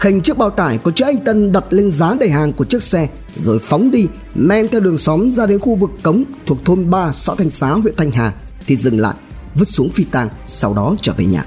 khênh 0.00 0.20
chiếc 0.20 0.38
bao 0.38 0.50
tải 0.50 0.78
có 0.78 0.90
chữ 0.90 1.04
anh 1.04 1.24
Tân 1.24 1.52
đặt 1.52 1.64
lên 1.70 1.90
giá 1.90 2.14
đầy 2.20 2.30
hàng 2.30 2.52
của 2.52 2.64
chiếc 2.64 2.82
xe 2.82 3.08
rồi 3.36 3.58
phóng 3.58 3.90
đi 3.90 4.06
men 4.34 4.68
theo 4.68 4.80
đường 4.80 4.98
xóm 4.98 5.30
ra 5.30 5.46
đến 5.46 5.58
khu 5.58 5.74
vực 5.74 5.90
cống 6.02 6.24
thuộc 6.46 6.64
thôn 6.64 6.90
3 6.90 7.12
xã 7.12 7.34
Thanh 7.38 7.50
Xá 7.50 7.70
huyện 7.70 7.94
Thanh 7.96 8.10
Hà 8.10 8.32
thì 8.66 8.76
dừng 8.76 9.00
lại 9.00 9.14
vứt 9.54 9.68
xuống 9.68 9.90
phi 9.90 10.04
tang 10.04 10.28
sau 10.46 10.74
đó 10.74 10.96
trở 11.02 11.12
về 11.16 11.24
nhà. 11.24 11.44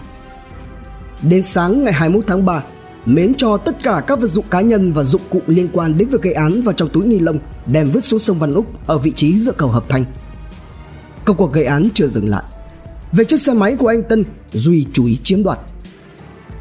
Đến 1.22 1.44
sáng 1.44 1.84
ngày 1.84 1.94
21 1.94 2.24
tháng 2.28 2.46
3, 2.46 2.64
Mến 3.06 3.34
cho 3.34 3.58
tất 3.58 3.84
cả 3.84 4.04
các 4.08 4.20
vật 4.20 4.28
dụng 4.28 4.46
cá 4.50 4.62
nhân 4.62 4.94
và 4.94 5.04
dụng 5.04 5.22
cụ 5.30 5.42
liên 5.48 5.68
quan 5.74 5.98
đến 5.98 6.10
việc 6.10 6.22
gây 6.22 6.34
án 6.34 6.62
vào 6.62 6.74
trong 6.74 6.90
túi 6.90 7.06
ni 7.06 7.20
lông 7.20 7.40
đem 7.66 7.90
vứt 7.90 8.04
xuống 8.04 8.20
sông 8.20 8.40
Văn 8.40 8.54
Úc 8.54 8.88
ở 8.88 8.98
vị 8.98 9.12
trí 9.16 9.38
giữa 9.38 9.52
cầu 9.52 9.70
Hợp 9.70 9.84
Thanh. 9.90 10.06
Công 11.26 11.38
cuộc 11.38 11.54
gây 11.54 11.66
án 11.66 11.88
chưa 11.94 12.08
dừng 12.08 12.30
lại. 12.30 12.44
Về 13.12 13.24
chiếc 13.24 13.42
xe 13.42 13.54
máy 13.54 13.76
của 13.76 13.88
anh 13.88 14.04
Tân, 14.04 14.24
Duy 14.52 14.86
chú 14.94 15.06
ý 15.06 15.16
chiếm 15.24 15.44
đoạt. 15.44 15.60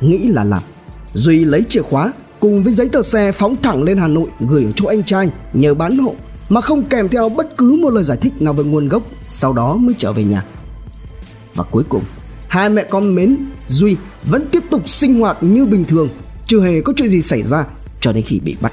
Nghĩ 0.01 0.29
là 0.29 0.45
làm, 0.45 0.63
Duy 1.15 1.45
lấy 1.45 1.65
chìa 1.69 1.83
khóa 1.83 2.13
cùng 2.41 2.63
với 2.63 2.73
giấy 2.73 2.89
tờ 2.89 3.03
xe 3.03 3.33
phóng 3.33 3.57
thẳng 3.63 3.83
lên 3.83 3.99
Hà 3.99 4.09
Nội 4.09 4.29
gửi 4.41 4.67
cho 4.77 4.89
anh 4.89 5.03
trai 5.03 5.31
nhờ 5.53 5.75
bán 5.75 5.99
hộ 5.99 6.15
mà 6.49 6.61
không 6.61 6.83
kèm 6.85 7.09
theo 7.09 7.29
bất 7.29 7.57
cứ 7.57 7.79
một 7.83 7.91
lời 7.91 8.05
giải 8.05 8.19
thích 8.21 8.43
nào 8.43 8.55
về 8.55 8.65
nguồn 8.65 8.89
gốc 8.89 9.03
sau 9.29 9.53
đó 9.53 9.77
mới 9.77 9.95
trở 9.99 10.13
về 10.13 10.25
nhà. 10.25 10.45
Và 11.55 11.65
cuối 11.71 11.85
cùng, 11.89 12.03
hai 12.49 12.69
mẹ 12.69 12.87
con 12.91 13.15
Mến, 13.15 13.37
Duy 13.69 13.97
vẫn 14.25 14.47
tiếp 14.51 14.63
tục 14.71 14.89
sinh 14.89 15.21
hoạt 15.21 15.43
như 15.43 15.67
bình 15.67 15.85
thường, 15.85 16.09
chưa 16.47 16.61
hề 16.61 16.81
có 16.81 16.93
chuyện 16.97 17.09
gì 17.09 17.23
xảy 17.23 17.43
ra 17.43 17.65
cho 18.01 18.13
đến 18.13 18.25
khi 18.27 18.41
bị 18.41 18.57
bắt. 18.61 18.73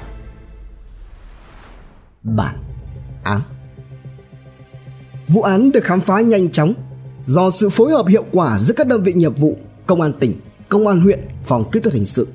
Bản 2.22 2.56
án 3.22 3.40
Vụ 5.28 5.42
án 5.42 5.72
được 5.72 5.84
khám 5.84 6.00
phá 6.00 6.20
nhanh 6.20 6.50
chóng 6.50 6.74
do 7.24 7.50
sự 7.50 7.68
phối 7.68 7.90
hợp 7.90 8.06
hiệu 8.06 8.24
quả 8.32 8.58
giữa 8.58 8.74
các 8.74 8.86
đơn 8.86 9.02
vị 9.02 9.12
nghiệp 9.12 9.38
vụ, 9.38 9.56
công 9.86 10.00
an 10.00 10.12
tỉnh, 10.20 10.40
công 10.68 10.86
an 10.86 11.00
huyện, 11.00 11.20
phòng 11.44 11.70
kỹ 11.72 11.80
thuật 11.80 11.94
hình 11.94 12.06
sự. 12.06 12.26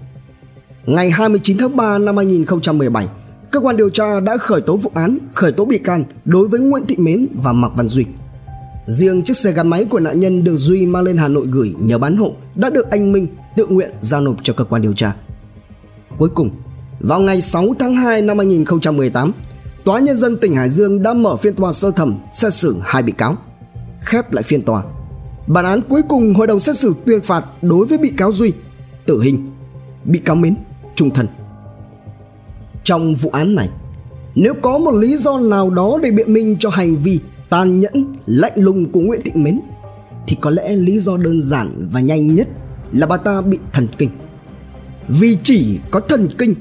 Ngày 0.85 1.11
29 1.11 1.57
tháng 1.57 1.75
3 1.75 1.97
năm 1.97 2.17
2017, 2.17 3.07
cơ 3.51 3.59
quan 3.59 3.77
điều 3.77 3.89
tra 3.89 4.19
đã 4.19 4.37
khởi 4.37 4.61
tố 4.61 4.77
vụ 4.77 4.91
án, 4.93 5.17
khởi 5.33 5.51
tố 5.51 5.65
bị 5.65 5.77
can 5.77 6.03
đối 6.25 6.47
với 6.47 6.59
Nguyễn 6.59 6.85
Thị 6.85 6.95
Mến 6.97 7.27
và 7.43 7.53
Mạc 7.53 7.69
Văn 7.75 7.87
Duy. 7.87 8.05
Riêng 8.87 9.23
chiếc 9.23 9.37
xe 9.37 9.51
gắn 9.51 9.67
máy 9.67 9.85
của 9.85 9.99
nạn 9.99 10.19
nhân 10.19 10.43
được 10.43 10.55
Duy 10.55 10.85
mang 10.85 11.03
lên 11.03 11.17
Hà 11.17 11.27
Nội 11.27 11.47
gửi 11.51 11.73
nhờ 11.79 11.97
bán 11.97 12.17
hộ 12.17 12.33
đã 12.55 12.69
được 12.69 12.89
anh 12.89 13.11
Minh 13.11 13.27
tự 13.55 13.65
nguyện 13.67 13.91
giao 13.99 14.21
nộp 14.21 14.35
cho 14.43 14.53
cơ 14.53 14.63
quan 14.63 14.81
điều 14.81 14.93
tra. 14.93 15.15
Cuối 16.17 16.29
cùng, 16.29 16.49
vào 16.99 17.19
ngày 17.19 17.41
6 17.41 17.75
tháng 17.79 17.95
2 17.95 18.21
năm 18.21 18.37
2018, 18.37 19.31
Tòa 19.85 19.99
Nhân 19.99 20.17
dân 20.17 20.37
tỉnh 20.37 20.55
Hải 20.55 20.69
Dương 20.69 21.03
đã 21.03 21.13
mở 21.13 21.35
phiên 21.35 21.55
tòa 21.55 21.73
sơ 21.73 21.91
thẩm 21.91 22.17
xét 22.31 22.53
xử 22.53 22.75
hai 22.83 23.03
bị 23.03 23.11
cáo. 23.11 23.37
Khép 24.01 24.33
lại 24.33 24.43
phiên 24.43 24.61
tòa, 24.61 24.83
Bản 25.47 25.65
án 25.65 25.81
cuối 25.89 26.01
cùng 26.09 26.33
hội 26.33 26.47
đồng 26.47 26.59
xét 26.59 26.77
xử 26.77 26.93
tuyên 27.05 27.21
phạt 27.21 27.45
đối 27.61 27.85
với 27.85 27.97
bị 27.97 28.09
cáo 28.17 28.31
Duy 28.31 28.53
tử 29.05 29.21
hình, 29.21 29.51
bị 30.05 30.19
cáo 30.19 30.35
Mến 30.35 30.55
trung 30.95 31.09
thân. 31.09 31.27
Trong 32.83 33.15
vụ 33.15 33.29
án 33.29 33.55
này, 33.55 33.69
nếu 34.35 34.53
có 34.53 34.77
một 34.77 34.91
lý 34.91 35.17
do 35.17 35.39
nào 35.39 35.69
đó 35.69 35.99
để 36.03 36.11
biện 36.11 36.33
minh 36.33 36.55
cho 36.59 36.69
hành 36.69 36.95
vi 36.95 37.19
tàn 37.49 37.79
nhẫn, 37.79 38.13
lạnh 38.25 38.53
lùng 38.55 38.91
của 38.91 38.99
Nguyễn 38.99 39.21
Thị 39.23 39.31
Mến 39.35 39.61
thì 40.27 40.37
có 40.41 40.49
lẽ 40.49 40.75
lý 40.75 40.99
do 40.99 41.17
đơn 41.17 41.41
giản 41.41 41.87
và 41.91 41.99
nhanh 41.99 42.35
nhất 42.35 42.47
là 42.91 43.07
bà 43.07 43.17
ta 43.17 43.41
bị 43.41 43.59
thần 43.73 43.87
kinh. 43.97 44.09
Vì 45.07 45.37
chỉ 45.43 45.79
có 45.91 45.99
thần 45.99 46.27
kinh, 46.37 46.55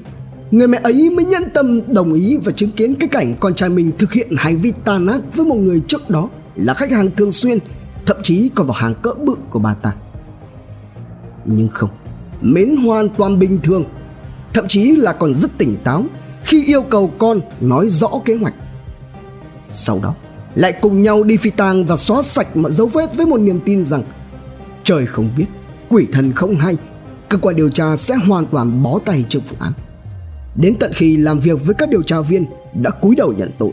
người 0.51 0.67
mẹ 0.67 0.79
ấy 0.83 1.09
mới 1.09 1.25
nhẫn 1.25 1.49
tâm 1.53 1.93
đồng 1.93 2.13
ý 2.13 2.37
và 2.37 2.51
chứng 2.51 2.71
kiến 2.71 2.95
cái 2.95 3.09
cảnh 3.09 3.35
con 3.39 3.53
trai 3.53 3.69
mình 3.69 3.91
thực 3.97 4.13
hiện 4.13 4.29
hành 4.37 4.57
vi 4.57 4.73
tàn 4.83 5.07
ác 5.07 5.21
với 5.35 5.45
một 5.45 5.55
người 5.55 5.81
trước 5.87 6.09
đó 6.09 6.29
là 6.55 6.73
khách 6.73 6.91
hàng 6.91 7.11
thường 7.15 7.31
xuyên 7.31 7.59
thậm 8.05 8.17
chí 8.23 8.49
còn 8.55 8.67
vào 8.67 8.75
hàng 8.75 8.93
cỡ 9.01 9.13
bự 9.13 9.35
của 9.49 9.59
bà 9.59 9.73
ta 9.73 9.93
nhưng 11.45 11.69
không 11.69 11.89
mến 12.41 12.75
hoàn 12.75 13.09
toàn 13.09 13.39
bình 13.39 13.59
thường 13.63 13.83
thậm 14.53 14.67
chí 14.67 14.95
là 14.95 15.13
còn 15.13 15.33
rất 15.33 15.57
tỉnh 15.57 15.77
táo 15.83 16.03
khi 16.43 16.65
yêu 16.65 16.81
cầu 16.81 17.11
con 17.17 17.39
nói 17.61 17.89
rõ 17.89 18.09
kế 18.25 18.35
hoạch 18.35 18.53
sau 19.69 19.99
đó 20.03 20.15
lại 20.55 20.73
cùng 20.81 21.03
nhau 21.03 21.23
đi 21.23 21.37
phi 21.37 21.49
tang 21.49 21.85
và 21.85 21.95
xóa 21.95 22.21
sạch 22.21 22.57
mọi 22.57 22.71
dấu 22.71 22.87
vết 22.87 23.15
với 23.17 23.25
một 23.25 23.37
niềm 23.37 23.59
tin 23.65 23.83
rằng 23.83 24.03
trời 24.83 25.05
không 25.05 25.29
biết, 25.37 25.45
quỷ 25.89 26.07
thần 26.11 26.31
không 26.31 26.55
hay, 26.55 26.77
cơ 27.29 27.37
quan 27.37 27.55
điều 27.55 27.69
tra 27.69 27.95
sẽ 27.95 28.15
hoàn 28.15 28.45
toàn 28.45 28.83
bó 28.83 28.99
tay 29.05 29.25
trước 29.29 29.39
vụ 29.49 29.55
án. 29.59 29.71
Đến 30.55 30.75
tận 30.79 30.91
khi 30.95 31.17
làm 31.17 31.39
việc 31.39 31.65
với 31.65 31.75
các 31.75 31.89
điều 31.89 32.03
tra 32.03 32.21
viên 32.21 32.45
đã 32.73 32.89
cúi 32.89 33.15
đầu 33.15 33.33
nhận 33.37 33.51
tội. 33.57 33.71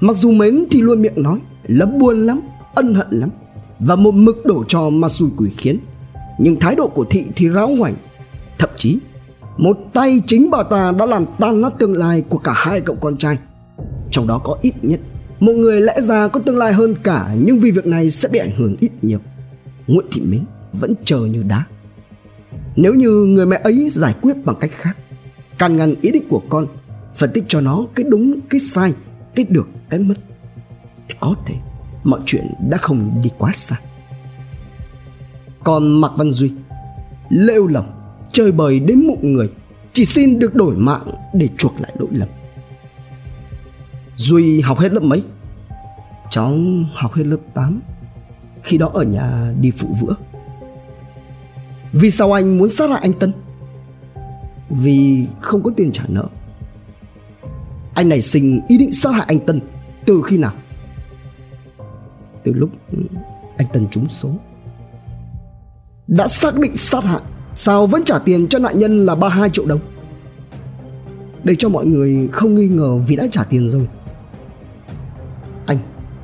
Mặc 0.00 0.16
dù 0.16 0.30
mến 0.30 0.64
thì 0.70 0.80
luôn 0.80 1.02
miệng 1.02 1.22
nói 1.22 1.38
lắm 1.68 1.98
buồn 1.98 2.22
lắm, 2.26 2.40
ân 2.74 2.94
hận 2.94 3.06
lắm 3.10 3.30
và 3.78 3.96
một 3.96 4.14
mực 4.14 4.46
đổ 4.46 4.64
cho 4.68 4.90
ma 4.90 5.08
xui 5.08 5.28
quỷ 5.36 5.50
khiến. 5.56 5.78
Nhưng 6.38 6.60
thái 6.60 6.74
độ 6.74 6.88
của 6.88 7.04
thị 7.10 7.24
thì 7.36 7.48
ráo 7.48 7.74
hoảnh 7.74 7.94
thậm 8.58 8.70
chí, 8.76 8.98
một 9.56 9.78
tay 9.92 10.20
chính 10.26 10.50
bà 10.50 10.62
ta 10.62 10.92
đã 10.92 11.06
làm 11.06 11.24
tan 11.38 11.60
nát 11.60 11.72
tương 11.78 11.96
lai 11.96 12.22
của 12.28 12.38
cả 12.38 12.52
hai 12.56 12.80
cậu 12.80 12.96
con 13.00 13.16
trai. 13.16 13.38
Trong 14.10 14.26
đó 14.26 14.38
có 14.38 14.58
ít 14.62 14.74
nhất 14.82 15.00
một 15.40 15.52
người 15.52 15.80
lẽ 15.80 16.00
ra 16.00 16.28
có 16.28 16.40
tương 16.40 16.58
lai 16.58 16.72
hơn 16.72 16.94
cả, 17.02 17.34
nhưng 17.38 17.58
vì 17.58 17.70
việc 17.70 17.86
này 17.86 18.10
sẽ 18.10 18.28
bị 18.28 18.38
ảnh 18.38 18.56
hưởng 18.56 18.76
ít 18.80 18.90
nhiều. 19.02 19.18
Nguyễn 19.86 20.06
thị 20.12 20.22
mến 20.24 20.44
vẫn 20.72 20.94
chờ 21.04 21.18
như 21.18 21.42
đá. 21.42 21.64
Nếu 22.76 22.94
như 22.94 23.10
người 23.10 23.46
mẹ 23.46 23.60
ấy 23.64 23.88
giải 23.90 24.14
quyết 24.22 24.34
bằng 24.44 24.56
cách 24.60 24.70
khác 24.72 24.96
can 25.58 25.76
ngăn 25.76 25.94
ý 26.02 26.10
định 26.10 26.24
của 26.28 26.42
con, 26.48 26.66
phân 27.14 27.30
tích 27.34 27.44
cho 27.48 27.60
nó 27.60 27.86
cái 27.94 28.06
đúng, 28.08 28.40
cái 28.50 28.60
sai, 28.60 28.92
cái 29.34 29.46
được, 29.48 29.68
cái 29.90 30.00
mất, 30.00 30.14
thì 31.08 31.14
có 31.20 31.34
thể 31.46 31.54
mọi 32.04 32.20
chuyện 32.26 32.46
đã 32.70 32.78
không 32.78 33.20
đi 33.22 33.30
quá 33.38 33.52
xa. 33.54 33.76
Còn 35.64 36.00
mạc 36.00 36.10
văn 36.16 36.30
duy, 36.30 36.52
lêu 37.30 37.66
lỏng, 37.66 37.92
chơi 38.32 38.52
bời 38.52 38.80
đến 38.80 39.06
mụn 39.06 39.32
người, 39.32 39.50
chỉ 39.92 40.04
xin 40.04 40.38
được 40.38 40.54
đổi 40.54 40.76
mạng 40.76 41.08
để 41.34 41.48
chuộc 41.58 41.80
lại 41.80 41.92
lỗi 41.98 42.08
lầm 42.12 42.28
duy 44.18 44.60
học 44.60 44.78
hết 44.78 44.92
lớp 44.92 45.02
mấy 45.02 45.22
cháu 46.30 46.54
học 46.94 47.12
hết 47.14 47.24
lớp 47.26 47.36
8 47.54 47.80
khi 48.62 48.78
đó 48.78 48.90
ở 48.94 49.02
nhà 49.02 49.52
đi 49.60 49.70
phụ 49.70 49.88
vữa 50.00 50.14
vì 51.92 52.10
sao 52.10 52.32
anh 52.32 52.58
muốn 52.58 52.68
sát 52.68 52.90
hại 52.90 53.00
anh 53.02 53.12
tân 53.12 53.32
vì 54.70 55.26
không 55.40 55.62
có 55.62 55.70
tiền 55.76 55.92
trả 55.92 56.02
nợ 56.08 56.26
anh 57.94 58.08
này 58.08 58.22
sinh 58.22 58.60
ý 58.68 58.78
định 58.78 58.92
sát 58.92 59.10
hại 59.10 59.24
anh 59.28 59.40
tân 59.40 59.60
từ 60.06 60.22
khi 60.26 60.38
nào 60.38 60.52
từ 62.44 62.52
lúc 62.52 62.70
anh 63.58 63.68
Tân 63.72 63.88
trúng 63.90 64.08
số. 64.08 64.28
Đã 66.06 66.28
xác 66.28 66.58
định 66.58 66.76
sát 66.76 67.04
hại, 67.04 67.20
sao 67.52 67.86
vẫn 67.86 68.04
trả 68.04 68.18
tiền 68.18 68.48
cho 68.48 68.58
nạn 68.58 68.78
nhân 68.78 69.06
là 69.06 69.14
32 69.14 69.50
triệu 69.50 69.66
đồng? 69.66 69.80
Để 71.44 71.54
cho 71.58 71.68
mọi 71.68 71.86
người 71.86 72.28
không 72.32 72.54
nghi 72.54 72.68
ngờ 72.68 72.96
vì 72.96 73.16
đã 73.16 73.26
trả 73.30 73.44
tiền 73.44 73.68
rồi. 73.68 73.88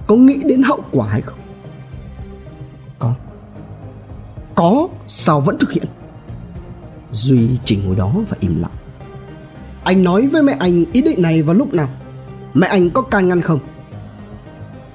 Có 0.07 0.17
nghĩ 0.17 0.43
đến 0.45 0.63
hậu 0.63 0.81
quả 0.91 1.09
hay 1.09 1.21
không? 1.21 1.39
Có. 2.99 3.15
Có, 4.55 4.89
sao 5.07 5.41
vẫn 5.41 5.59
thực 5.59 5.73
hiện? 5.73 5.87
Duy 7.13 7.59
chỉ 7.65 7.81
ngồi 7.85 7.97
đó 7.97 8.13
và 8.29 8.37
im 8.41 8.61
lặng. 8.61 8.71
Anh 9.85 10.05
nói 10.05 10.27
với 10.27 10.43
mẹ 10.43 10.57
anh 10.61 10.85
ý 10.93 11.03
định 11.03 11.23
này 11.23 11.43
vào 11.43 11.55
lúc 11.55 11.75
nào? 11.75 11.89
Mẹ 12.55 12.67
anh 12.67 12.91
có 12.91 13.03
can 13.03 13.29
ngăn 13.29 13.41
không? 13.41 13.59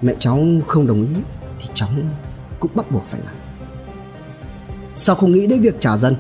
mẹ 0.02 0.14
cháu 0.20 0.40
không 0.68 0.88
đồng 0.88 1.02
ý 1.16 1.22
thì 1.60 1.70
cháu 1.74 1.90
cũng 2.60 2.72
bắt 2.76 2.92
buộc 2.92 3.04
phải 3.04 3.22
làm 3.26 3.36
sao 4.94 5.16
không 5.16 5.32
nghĩ 5.32 5.48
đến 5.48 5.62
việc 5.62 5.76
trả 5.80 5.98
dần 5.98 6.16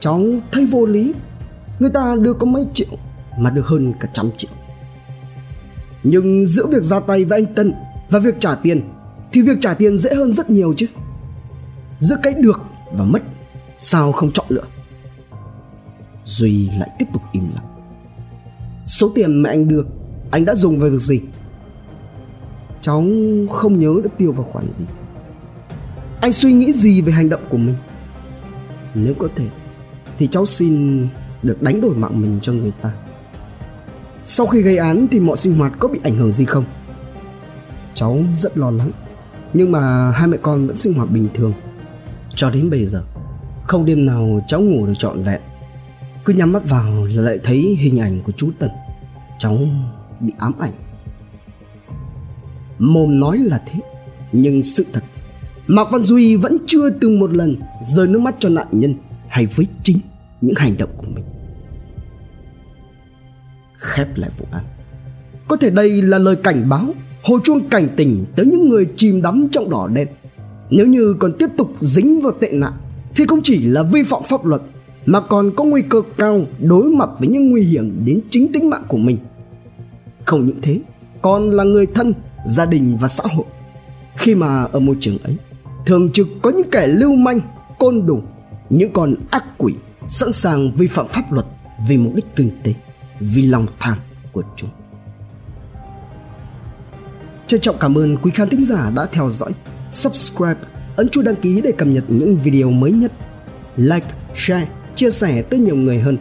cháu 0.00 0.20
thấy 0.52 0.66
vô 0.66 0.86
lý 0.86 1.14
người 1.78 1.90
ta 1.94 2.14
đưa 2.20 2.32
có 2.32 2.46
mấy 2.46 2.66
triệu 2.72 2.88
mà 3.38 3.50
được 3.50 3.66
hơn 3.66 3.92
cả 4.00 4.08
trăm 4.12 4.30
triệu 4.36 4.50
nhưng 6.04 6.46
giữa 6.46 6.66
việc 6.66 6.82
ra 6.82 7.00
tay 7.00 7.24
với 7.24 7.38
anh 7.38 7.54
tân 7.54 7.74
và 8.10 8.18
việc 8.18 8.40
trả 8.40 8.54
tiền, 8.54 8.80
thì 9.32 9.42
việc 9.42 9.58
trả 9.60 9.74
tiền 9.74 9.98
dễ 9.98 10.14
hơn 10.14 10.32
rất 10.32 10.50
nhiều 10.50 10.74
chứ. 10.76 10.86
Giữa 11.98 12.16
cái 12.22 12.34
được 12.34 12.62
và 12.92 13.04
mất, 13.04 13.22
sao 13.76 14.12
không 14.12 14.32
chọn 14.32 14.46
lựa? 14.48 14.64
Duy 16.24 16.70
lại 16.78 16.90
tiếp 16.98 17.06
tục 17.12 17.22
im 17.32 17.50
lặng. 17.54 17.64
Số 18.86 19.12
tiền 19.14 19.42
mẹ 19.42 19.50
anh 19.50 19.68
đưa, 19.68 19.82
anh 20.30 20.44
đã 20.44 20.54
dùng 20.54 20.78
vào 20.78 20.90
việc 20.90 20.98
gì? 20.98 21.20
Cháu 22.80 23.04
không 23.50 23.78
nhớ 23.78 23.94
đã 24.04 24.10
tiêu 24.18 24.32
vào 24.32 24.48
khoản 24.52 24.74
gì. 24.74 24.84
Anh 26.20 26.32
suy 26.32 26.52
nghĩ 26.52 26.72
gì 26.72 27.00
về 27.00 27.12
hành 27.12 27.28
động 27.28 27.42
của 27.48 27.56
mình? 27.56 27.74
Nếu 28.94 29.14
có 29.18 29.28
thể, 29.36 29.44
thì 30.18 30.26
cháu 30.26 30.46
xin 30.46 31.06
được 31.42 31.62
đánh 31.62 31.80
đổi 31.80 31.94
mạng 31.94 32.20
mình 32.20 32.38
cho 32.42 32.52
người 32.52 32.72
ta 32.82 32.92
sau 34.24 34.46
khi 34.46 34.62
gây 34.62 34.76
án 34.76 35.06
thì 35.10 35.20
mọi 35.20 35.36
sinh 35.36 35.54
hoạt 35.54 35.72
có 35.78 35.88
bị 35.88 36.00
ảnh 36.02 36.16
hưởng 36.16 36.32
gì 36.32 36.44
không? 36.44 36.64
Cháu 37.94 38.18
rất 38.34 38.58
lo 38.58 38.70
lắng, 38.70 38.90
nhưng 39.54 39.72
mà 39.72 40.10
hai 40.10 40.28
mẹ 40.28 40.36
con 40.42 40.66
vẫn 40.66 40.76
sinh 40.76 40.94
hoạt 40.94 41.10
bình 41.10 41.28
thường. 41.34 41.52
Cho 42.34 42.50
đến 42.50 42.70
bây 42.70 42.84
giờ, 42.84 43.02
không 43.64 43.84
đêm 43.84 44.06
nào 44.06 44.40
cháu 44.46 44.60
ngủ 44.60 44.86
được 44.86 44.92
trọn 44.98 45.22
vẹn. 45.22 45.40
Cứ 46.24 46.32
nhắm 46.32 46.52
mắt 46.52 46.68
vào 46.68 47.04
là 47.04 47.22
lại 47.22 47.38
thấy 47.44 47.76
hình 47.78 48.00
ảnh 48.00 48.20
của 48.22 48.32
chú 48.32 48.50
tần. 48.58 48.70
Cháu 49.38 49.58
bị 50.20 50.32
ám 50.38 50.52
ảnh. 50.58 50.72
Mồm 52.78 53.20
nói 53.20 53.38
là 53.38 53.62
thế, 53.66 53.80
nhưng 54.32 54.62
sự 54.62 54.86
thật, 54.92 55.04
mạc 55.66 55.84
văn 55.90 56.02
duy 56.02 56.36
vẫn 56.36 56.56
chưa 56.66 56.90
từng 56.90 57.18
một 57.20 57.32
lần 57.32 57.56
rơi 57.82 58.06
nước 58.06 58.18
mắt 58.18 58.34
cho 58.38 58.48
nạn 58.48 58.66
nhân 58.70 58.94
hay 59.28 59.46
với 59.46 59.66
chính 59.82 59.98
những 60.40 60.54
hành 60.56 60.76
động 60.76 60.90
của 60.96 61.06
mình 61.06 61.24
khép 63.84 64.08
lại 64.16 64.30
vụ 64.38 64.46
án. 64.52 64.64
Có 65.48 65.56
thể 65.56 65.70
đây 65.70 66.02
là 66.02 66.18
lời 66.18 66.36
cảnh 66.36 66.68
báo, 66.68 66.94
hồi 67.22 67.40
chuông 67.44 67.68
cảnh 67.68 67.88
tỉnh 67.96 68.24
tới 68.36 68.46
những 68.46 68.68
người 68.68 68.86
chìm 68.96 69.22
đắm 69.22 69.48
trong 69.52 69.70
đỏ 69.70 69.88
đen. 69.94 70.08
Nếu 70.70 70.86
như 70.86 71.14
còn 71.18 71.32
tiếp 71.38 71.46
tục 71.56 71.72
dính 71.80 72.20
vào 72.20 72.32
tệ 72.40 72.52
nạn, 72.52 72.72
thì 73.16 73.24
không 73.28 73.40
chỉ 73.42 73.66
là 73.66 73.82
vi 73.82 74.02
phạm 74.02 74.22
pháp 74.28 74.44
luật, 74.44 74.62
mà 75.06 75.20
còn 75.20 75.50
có 75.56 75.64
nguy 75.64 75.82
cơ 75.82 76.02
cao 76.16 76.40
đối 76.60 76.84
mặt 76.84 77.08
với 77.18 77.28
những 77.28 77.50
nguy 77.50 77.62
hiểm 77.62 78.04
đến 78.04 78.20
chính 78.30 78.52
tính 78.52 78.70
mạng 78.70 78.84
của 78.88 78.96
mình. 78.96 79.18
Không 80.24 80.46
những 80.46 80.60
thế, 80.62 80.80
còn 81.22 81.50
là 81.50 81.64
người 81.64 81.86
thân, 81.86 82.12
gia 82.46 82.64
đình 82.64 82.96
và 83.00 83.08
xã 83.08 83.24
hội. 83.36 83.46
Khi 84.16 84.34
mà 84.34 84.64
ở 84.64 84.80
môi 84.80 84.96
trường 85.00 85.18
ấy, 85.18 85.36
thường 85.86 86.12
trực 86.12 86.28
có 86.42 86.50
những 86.50 86.70
kẻ 86.70 86.86
lưu 86.86 87.14
manh, 87.16 87.40
côn 87.78 88.06
đồ, 88.06 88.20
những 88.70 88.92
con 88.92 89.14
ác 89.30 89.44
quỷ 89.58 89.74
sẵn 90.06 90.32
sàng 90.32 90.72
vi 90.72 90.86
phạm 90.86 91.08
pháp 91.08 91.32
luật 91.32 91.46
vì 91.88 91.96
mục 91.96 92.14
đích 92.14 92.36
kinh 92.36 92.50
tế 92.62 92.74
vì 93.20 93.46
lòng 93.46 93.66
tham 93.80 93.98
của 94.32 94.42
chúng. 94.56 94.70
Trân 97.46 97.60
trọng 97.60 97.76
cảm 97.80 97.98
ơn 97.98 98.16
quý 98.16 98.30
khán 98.34 98.48
thính 98.48 98.64
giả 98.64 98.90
đã 98.90 99.06
theo 99.12 99.30
dõi. 99.30 99.52
Subscribe 99.90 100.60
ấn 100.96 101.08
chuông 101.08 101.24
đăng 101.24 101.36
ký 101.36 101.60
để 101.60 101.72
cập 101.72 101.88
nhật 101.88 102.04
những 102.08 102.36
video 102.36 102.70
mới 102.70 102.92
nhất. 102.92 103.12
Like, 103.76 104.06
share, 104.34 104.68
chia 104.94 105.10
sẻ 105.10 105.42
tới 105.42 105.60
nhiều 105.60 105.76
người 105.76 105.98
hơn. 105.98 106.16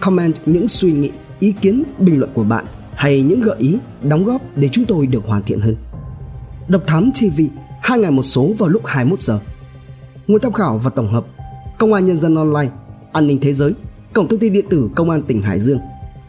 Comment 0.00 0.34
những 0.46 0.68
suy 0.68 0.92
nghĩ, 0.92 1.10
ý 1.40 1.52
kiến, 1.60 1.82
bình 1.98 2.18
luận 2.18 2.30
của 2.34 2.44
bạn 2.44 2.64
hay 2.94 3.22
những 3.22 3.40
gợi 3.40 3.56
ý, 3.58 3.78
đóng 4.02 4.24
góp 4.24 4.42
để 4.56 4.68
chúng 4.72 4.84
tôi 4.84 5.06
được 5.06 5.26
hoàn 5.26 5.42
thiện 5.42 5.60
hơn. 5.60 5.76
Độc 6.68 6.82
Thám 6.86 7.10
TV 7.12 7.40
hai 7.82 7.98
ngày 7.98 8.10
một 8.10 8.22
số 8.22 8.52
vào 8.58 8.68
lúc 8.68 8.86
21 8.86 9.20
giờ. 9.20 9.40
Nguồn 10.26 10.40
tham 10.40 10.52
khảo 10.52 10.78
và 10.78 10.90
tổng 10.90 11.12
hợp, 11.12 11.24
Công 11.78 11.92
an 11.92 12.06
Nhân 12.06 12.16
dân 12.16 12.34
Online, 12.34 12.70
An 13.12 13.26
ninh 13.26 13.38
Thế 13.40 13.52
giới, 13.52 13.72
Cổng 14.12 14.28
thông 14.28 14.38
tin 14.38 14.52
điện 14.52 14.66
tử 14.70 14.90
Công 14.94 15.10
an 15.10 15.22
tỉnh 15.22 15.42
Hải 15.42 15.58
Dương. 15.58 15.78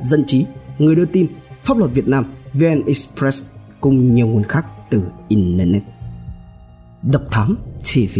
Dân 0.04 0.24
trí, 0.26 0.46
Người 0.80 0.96
đưa 0.96 1.06
tin, 1.06 1.28
Pháp 1.63 1.78
luật 1.78 1.92
Việt 1.92 2.08
Nam 2.08 2.34
VN 2.54 2.86
Express 2.88 3.44
cùng 3.82 4.16
nhiều 4.16 4.28
nguồn 4.28 4.44
khác 4.44 4.66
từ 4.89 5.02
Internet. 5.28 5.84
Độc 7.04 7.22
Thám 7.32 7.58
TV 7.82 8.20